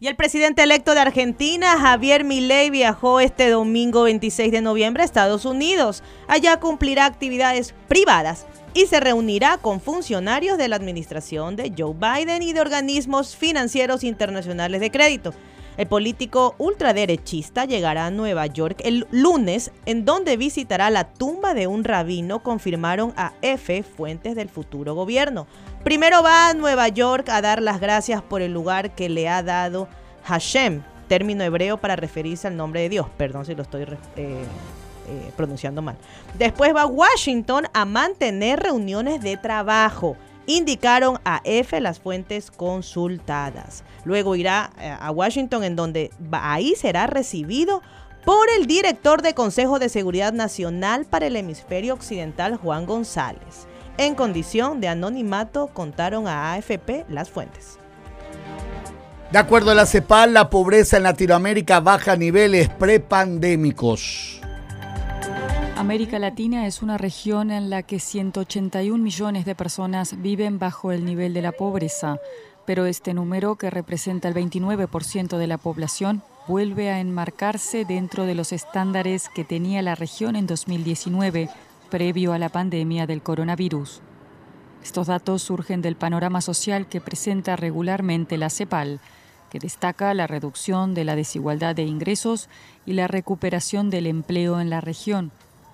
Y 0.00 0.06
el 0.06 0.14
presidente 0.14 0.62
electo 0.62 0.94
de 0.94 1.00
Argentina, 1.00 1.76
Javier 1.76 2.22
Milei, 2.22 2.70
viajó 2.70 3.18
este 3.18 3.50
domingo 3.50 4.04
26 4.04 4.52
de 4.52 4.60
noviembre 4.60 5.02
a 5.02 5.04
Estados 5.04 5.44
Unidos. 5.44 6.04
Allá 6.28 6.60
cumplirá 6.60 7.04
actividades 7.04 7.74
privadas 7.88 8.46
y 8.74 8.86
se 8.86 9.00
reunirá 9.00 9.58
con 9.58 9.80
funcionarios 9.80 10.56
de 10.56 10.68
la 10.68 10.76
administración 10.76 11.56
de 11.56 11.74
Joe 11.76 11.94
Biden 11.94 12.42
y 12.42 12.52
de 12.52 12.60
organismos 12.60 13.34
financieros 13.34 14.04
internacionales 14.04 14.80
de 14.80 14.92
crédito. 14.92 15.34
El 15.78 15.86
político 15.86 16.56
ultraderechista 16.58 17.64
llegará 17.64 18.06
a 18.06 18.10
Nueva 18.10 18.46
York 18.46 18.80
el 18.84 19.06
lunes, 19.12 19.70
en 19.86 20.04
donde 20.04 20.36
visitará 20.36 20.90
la 20.90 21.12
tumba 21.12 21.54
de 21.54 21.68
un 21.68 21.82
rabino, 21.84 22.42
confirmaron 22.42 23.12
a 23.16 23.32
F 23.42 23.84
fuentes 23.84 24.34
del 24.34 24.48
futuro 24.48 24.94
gobierno. 24.94 25.46
Primero 25.88 26.22
va 26.22 26.50
a 26.50 26.52
Nueva 26.52 26.88
York 26.88 27.30
a 27.30 27.40
dar 27.40 27.62
las 27.62 27.80
gracias 27.80 28.20
por 28.20 28.42
el 28.42 28.52
lugar 28.52 28.94
que 28.94 29.08
le 29.08 29.26
ha 29.26 29.42
dado 29.42 29.88
Hashem, 30.24 30.82
término 31.08 31.44
hebreo 31.44 31.78
para 31.78 31.96
referirse 31.96 32.46
al 32.46 32.58
nombre 32.58 32.82
de 32.82 32.90
Dios. 32.90 33.06
Perdón 33.16 33.46
si 33.46 33.54
lo 33.54 33.62
estoy 33.62 33.84
eh, 33.84 33.86
eh, 34.16 35.32
pronunciando 35.34 35.80
mal. 35.80 35.96
Después 36.36 36.76
va 36.76 36.82
a 36.82 36.86
Washington 36.86 37.68
a 37.72 37.86
mantener 37.86 38.60
reuniones 38.60 39.22
de 39.22 39.38
trabajo. 39.38 40.18
Indicaron 40.44 41.20
a 41.24 41.40
F 41.44 41.80
las 41.80 42.00
fuentes 42.00 42.50
consultadas. 42.50 43.82
Luego 44.04 44.36
irá 44.36 44.72
eh, 44.78 44.94
a 44.94 45.10
Washington 45.10 45.64
en 45.64 45.74
donde 45.74 46.10
ahí 46.32 46.74
será 46.76 47.06
recibido 47.06 47.80
por 48.26 48.46
el 48.58 48.66
director 48.66 49.22
de 49.22 49.32
Consejo 49.32 49.78
de 49.78 49.88
Seguridad 49.88 50.34
Nacional 50.34 51.06
para 51.06 51.28
el 51.28 51.36
Hemisferio 51.36 51.94
Occidental, 51.94 52.56
Juan 52.56 52.84
González. 52.84 53.66
En 53.98 54.14
condición 54.14 54.80
de 54.80 54.86
anonimato 54.86 55.66
contaron 55.74 56.28
a 56.28 56.52
AFP 56.52 57.04
las 57.08 57.30
fuentes. 57.30 57.80
De 59.32 59.38
acuerdo 59.38 59.72
a 59.72 59.74
la 59.74 59.86
CEPAL, 59.86 60.32
la 60.32 60.50
pobreza 60.50 60.98
en 60.98 61.02
Latinoamérica 61.02 61.80
baja 61.80 62.12
a 62.12 62.16
niveles 62.16 62.68
prepandémicos. 62.68 64.40
América 65.76 66.20
Latina 66.20 66.68
es 66.68 66.80
una 66.80 66.96
región 66.96 67.50
en 67.50 67.70
la 67.70 67.82
que 67.82 67.98
181 67.98 69.02
millones 69.02 69.44
de 69.44 69.56
personas 69.56 70.22
viven 70.22 70.60
bajo 70.60 70.92
el 70.92 71.04
nivel 71.04 71.34
de 71.34 71.42
la 71.42 71.50
pobreza, 71.52 72.18
pero 72.66 72.86
este 72.86 73.14
número, 73.14 73.56
que 73.56 73.68
representa 73.68 74.28
el 74.28 74.34
29% 74.34 75.38
de 75.38 75.46
la 75.48 75.58
población, 75.58 76.22
vuelve 76.46 76.90
a 76.90 77.00
enmarcarse 77.00 77.84
dentro 77.84 78.26
de 78.26 78.34
los 78.34 78.52
estándares 78.52 79.28
que 79.28 79.44
tenía 79.44 79.82
la 79.82 79.94
región 79.96 80.36
en 80.36 80.46
2019, 80.46 81.50
previo 81.88 82.32
a 82.32 82.38
la 82.38 82.48
pandemia 82.48 83.06
del 83.06 83.22
coronavirus. 83.22 84.00
Estos 84.82 85.08
datos 85.08 85.42
surgen 85.42 85.82
del 85.82 85.96
panorama 85.96 86.40
social 86.40 86.86
que 86.86 87.00
presenta 87.00 87.56
regularmente 87.56 88.38
la 88.38 88.50
CEPAL, 88.50 89.00
que 89.50 89.58
destaca 89.58 90.14
la 90.14 90.26
reducción 90.26 90.94
de 90.94 91.04
la 91.04 91.16
desigualdad 91.16 91.74
de 91.74 91.82
ingresos 91.84 92.48
y 92.86 92.92
la 92.92 93.08
recuperación 93.08 93.90
del 93.90 94.06
empleo 94.06 94.60
en 94.60 94.70
la 94.70 94.80
región. 94.80 95.32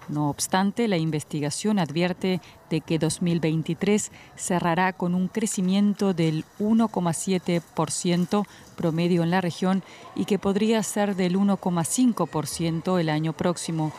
No 0.08 0.28
obstante, 0.28 0.86
la 0.86 0.98
investigación 0.98 1.78
advierte 1.78 2.40
de 2.68 2.80
que 2.82 2.98
2023 2.98 4.12
cerrará 4.36 4.92
con 4.92 5.14
un 5.14 5.28
crecimiento 5.28 6.12
del 6.12 6.44
1,7% 6.58 8.46
promedio 8.76 9.22
en 9.22 9.30
la 9.30 9.40
región 9.40 9.82
y 10.14 10.26
que 10.26 10.38
podría 10.38 10.82
ser 10.82 11.16
del 11.16 11.38
1,5% 11.38 13.00
el 13.00 13.08
año 13.08 13.32
próximo. 13.32 13.92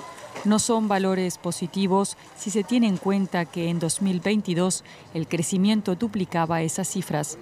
No 0.46 0.60
son 0.60 0.88
valores 0.88 1.38
positivos 1.40 2.16
si 2.38 2.52
se 2.52 2.64
tiene 2.64 2.88
en 2.88 2.98
cuenta 2.98 3.46
que 3.46 3.70
en 3.70 3.80
2022 3.80 4.84
el 5.16 5.28
crecimiento 5.28 5.96
duplicaba 5.96 6.62
esas 6.62 6.88
cifras. 6.88 7.40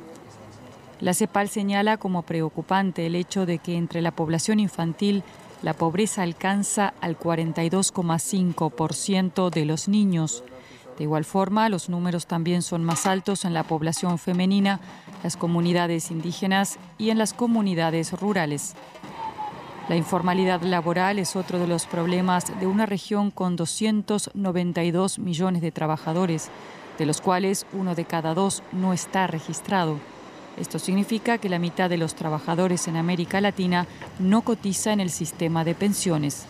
La 1.02 1.14
CEPAL 1.14 1.50
señala 1.50 1.98
como 1.98 2.22
preocupante 2.22 3.06
el 3.06 3.16
hecho 3.16 3.46
de 3.46 3.60
que 3.60 3.76
entre 3.76 4.02
la 4.02 4.12
población 4.12 4.62
infantil 4.62 5.24
la 5.62 5.74
pobreza 5.74 6.24
alcanza 6.24 6.94
al 7.02 7.20
42,5% 7.20 9.50
de 9.50 9.66
los 9.66 9.90
niños. 9.90 10.46
De 10.98 11.04
igual 11.04 11.26
forma, 11.26 11.68
los 11.68 11.90
números 11.90 12.26
también 12.28 12.62
son 12.62 12.86
más 12.86 13.06
altos 13.06 13.44
en 13.44 13.54
la 13.54 13.64
población 13.64 14.18
femenina, 14.18 14.80
las 15.24 15.36
comunidades 15.36 16.10
indígenas 16.10 16.78
y 16.98 17.10
en 17.10 17.18
las 17.18 17.34
comunidades 17.34 18.14
rurales. 18.14 18.76
La 19.90 19.98
informalidad 19.98 20.62
laboral 20.62 21.20
es 21.20 21.36
otro 21.36 21.60
de 21.60 21.68
los 21.68 21.88
problemas 21.88 22.58
de 22.60 22.68
una 22.68 22.86
región 22.86 23.32
con 23.32 23.58
292 23.58 25.20
millones 25.20 25.62
de 25.62 25.72
trabajadores, 25.74 26.50
de 26.98 27.06
los 27.06 27.20
cuales 27.20 27.66
uno 27.74 27.94
de 27.94 28.06
cada 28.06 28.34
dos 28.34 28.64
no 28.72 28.94
está 28.94 29.28
registrado. 29.28 30.00
Esto 30.58 30.80
significa 30.80 31.38
que 31.38 31.50
la 31.50 31.60
mitad 31.60 31.90
de 31.90 31.98
los 31.98 32.16
trabajadores 32.16 32.88
en 32.88 32.96
América 32.96 33.42
Latina 33.42 33.86
no 34.20 34.44
cotiza 34.44 34.94
en 34.94 35.02
el 35.02 35.10
sistema 35.10 35.66
de 35.66 35.76
pensiones. 35.76 36.46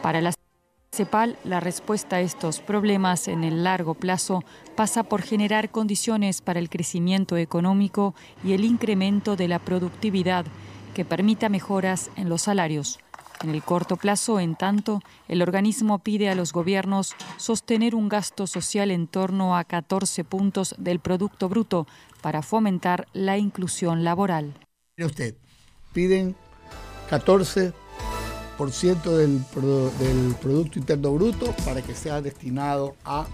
Para 0.00 0.22
la 0.22 0.32
CEPAL, 0.92 1.36
la 1.44 1.60
respuesta 1.60 2.16
a 2.16 2.20
estos 2.20 2.60
problemas 2.60 3.28
en 3.28 3.44
el 3.44 3.62
largo 3.62 3.92
plazo 3.92 4.42
pasa 4.74 5.02
por 5.02 5.20
generar 5.20 5.70
condiciones 5.70 6.40
para 6.40 6.60
el 6.60 6.70
crecimiento 6.70 7.36
económico 7.36 8.14
y 8.42 8.54
el 8.54 8.64
incremento 8.64 9.36
de 9.36 9.48
la 9.48 9.58
productividad 9.58 10.46
que 10.94 11.04
permita 11.04 11.48
mejoras 11.48 12.10
en 12.16 12.28
los 12.28 12.42
salarios. 12.42 12.98
En 13.42 13.50
el 13.50 13.62
corto 13.62 13.96
plazo, 13.96 14.38
en 14.38 14.54
tanto, 14.54 15.00
el 15.26 15.40
organismo 15.40 15.98
pide 15.98 16.28
a 16.28 16.34
los 16.34 16.52
gobiernos 16.52 17.14
sostener 17.38 17.94
un 17.94 18.10
gasto 18.10 18.46
social 18.46 18.90
en 18.90 19.06
torno 19.06 19.56
a 19.56 19.64
14 19.64 20.24
puntos 20.24 20.74
del 20.76 21.00
Producto 21.00 21.48
Bruto 21.48 21.86
para 22.20 22.42
fomentar 22.42 23.06
la 23.14 23.38
inclusión 23.38 24.04
laboral. 24.04 24.52
Mire 24.98 25.06
usted, 25.06 25.34
piden 25.94 26.36
14% 27.10 27.72
del, 29.16 29.42
del 29.98 30.34
Producto 30.34 30.78
Interno 30.78 31.12
Bruto 31.14 31.54
para 31.64 31.80
que 31.80 31.94
sea 31.94 32.20
destinado 32.20 32.94
a 33.06 33.26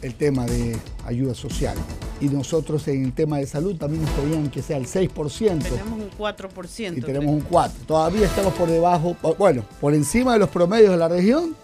el 0.00 0.16
tema 0.16 0.46
de 0.46 0.76
ayuda 1.06 1.34
social. 1.34 1.76
Y 2.22 2.28
nosotros 2.28 2.86
en 2.88 3.04
el 3.04 3.12
tema 3.12 3.38
de 3.38 3.46
salud 3.46 3.74
también 3.76 4.02
nos 4.04 4.10
pedían 4.12 4.48
que 4.48 4.62
sea 4.62 4.76
el 4.76 4.86
6%. 4.86 5.58
Tenemos 5.58 5.98
un 6.00 6.10
4%. 6.16 6.96
y 6.98 7.00
tenemos 7.02 7.34
un 7.34 7.40
4. 7.40 7.80
Todavía 7.86 8.26
estamos 8.26 8.54
por 8.54 8.68
debajo, 8.68 9.16
bueno, 9.38 9.64
por 9.80 9.92
encima 9.92 10.34
de 10.34 10.38
los 10.38 10.48
promedios 10.48 10.92
de 10.92 10.96
la 10.98 11.08
región. 11.08 11.56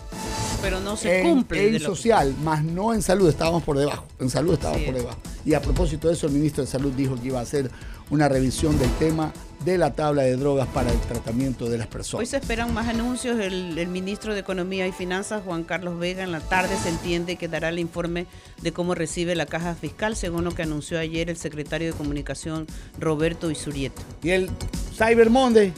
Pero 0.61 0.81
no 0.81 0.97
se 0.97 1.21
en, 1.21 1.29
cumple. 1.37 1.59
en 1.69 1.73
de 1.75 1.79
lo 1.79 1.91
que- 1.91 1.97
social, 1.97 2.35
más 2.43 2.65
no 2.65 2.93
en 2.93 3.01
salud, 3.03 3.29
estábamos 3.29 3.63
por 3.63 3.79
debajo. 3.79 4.05
En 4.19 4.29
salud 4.29 4.55
estábamos 4.55 4.81
Sí. 4.83 4.87
por 4.87 4.95
debajo. 4.97 5.19
Y 5.45 5.55
a 5.55 5.63
propósito 5.63 6.09
de 6.09 6.15
eso, 6.15 6.27
el 6.27 6.33
ministro 6.33 6.65
de 6.65 6.69
Salud 6.71 6.93
dijo 6.93 7.15
que 7.15 7.29
iba 7.29 7.39
a 7.39 7.43
hacer 7.43 7.71
una 8.11 8.29
revisión 8.29 8.79
del 8.79 8.91
tema 8.93 9.33
de 9.65 9.77
la 9.77 9.93
tabla 9.93 10.23
de 10.23 10.37
drogas 10.37 10.69
para 10.69 10.91
el 10.93 10.99
tratamiento 11.01 11.69
de 11.69 11.79
las 11.79 11.89
Hoy 11.89 11.93
personas. 11.93 12.29
se 12.29 12.37
esperan 12.37 12.73
más 12.73 12.87
anuncios. 12.89 13.39
El, 13.41 13.77
el 13.77 13.89
ministro 13.89 14.33
de 14.33 14.41
Economía 14.41 14.87
y 14.87 14.93
Finanzas, 14.93 15.43
Juan 15.45 15.65
Carlos 15.65 15.99
Vega, 15.99 16.23
en 16.23 16.31
la 16.31 16.41
tarde 16.41 16.77
se 16.81 16.89
entiende 16.91 17.37
que 17.37 17.49
dará 17.49 17.69
el 17.71 17.79
informe 17.81 18.27
de 18.63 18.73
cómo 18.73 18.95
recibe 18.95 19.35
la 19.35 19.47
caja 19.47 19.75
fiscal, 19.75 20.15
según 20.17 20.45
lo 20.45 20.53
que 20.55 20.63
anunció 20.63 20.99
ayer 20.99 21.29
el 21.29 21.37
secretario 21.37 21.91
de 21.91 21.99
Comunicación, 21.99 22.67
Roberto 22.99 23.51
Isurieta. 23.51 24.01
Y 24.23 24.31
el 24.31 24.49
Cyber 24.97 25.29
Monday, 25.29 25.73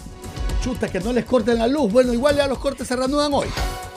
chuta, 0.62 0.88
que 0.88 1.00
no 1.00 1.12
les 1.14 1.24
corten 1.24 1.58
la 1.58 1.66
luz. 1.66 1.90
Bueno, 1.90 2.12
igual 2.12 2.36
ya 2.36 2.46
los 2.46 2.58
cortes 2.58 2.86
se 2.86 2.96
reanudan 2.96 3.32
hoy. 3.32 3.48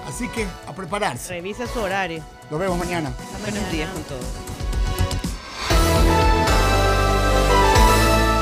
Así 0.07 0.27
que 0.30 0.45
a 0.65 0.73
prepararse. 0.73 1.34
Revisa 1.34 1.68
su 1.68 1.80
horario. 1.80 2.23
Nos 2.49 2.60
vemos 2.60 2.77
mañana. 2.77 3.14
Buenos 3.41 3.72
días 3.72 3.89
con 3.91 4.03
todos. 4.03 4.53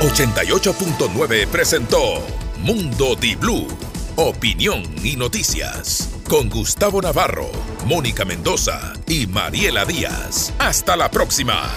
88.9 0.01 1.45
presentó 1.45 2.25
Mundo 2.57 3.15
Di 3.15 3.35
Blue. 3.35 3.67
Opinión 4.15 4.81
y 5.03 5.15
noticias. 5.15 6.09
Con 6.27 6.49
Gustavo 6.49 7.03
Navarro, 7.03 7.51
Mónica 7.85 8.25
Mendoza 8.25 8.93
y 9.05 9.27
Mariela 9.27 9.85
Díaz. 9.85 10.53
Hasta 10.57 10.95
la 10.95 11.11
próxima. 11.11 11.69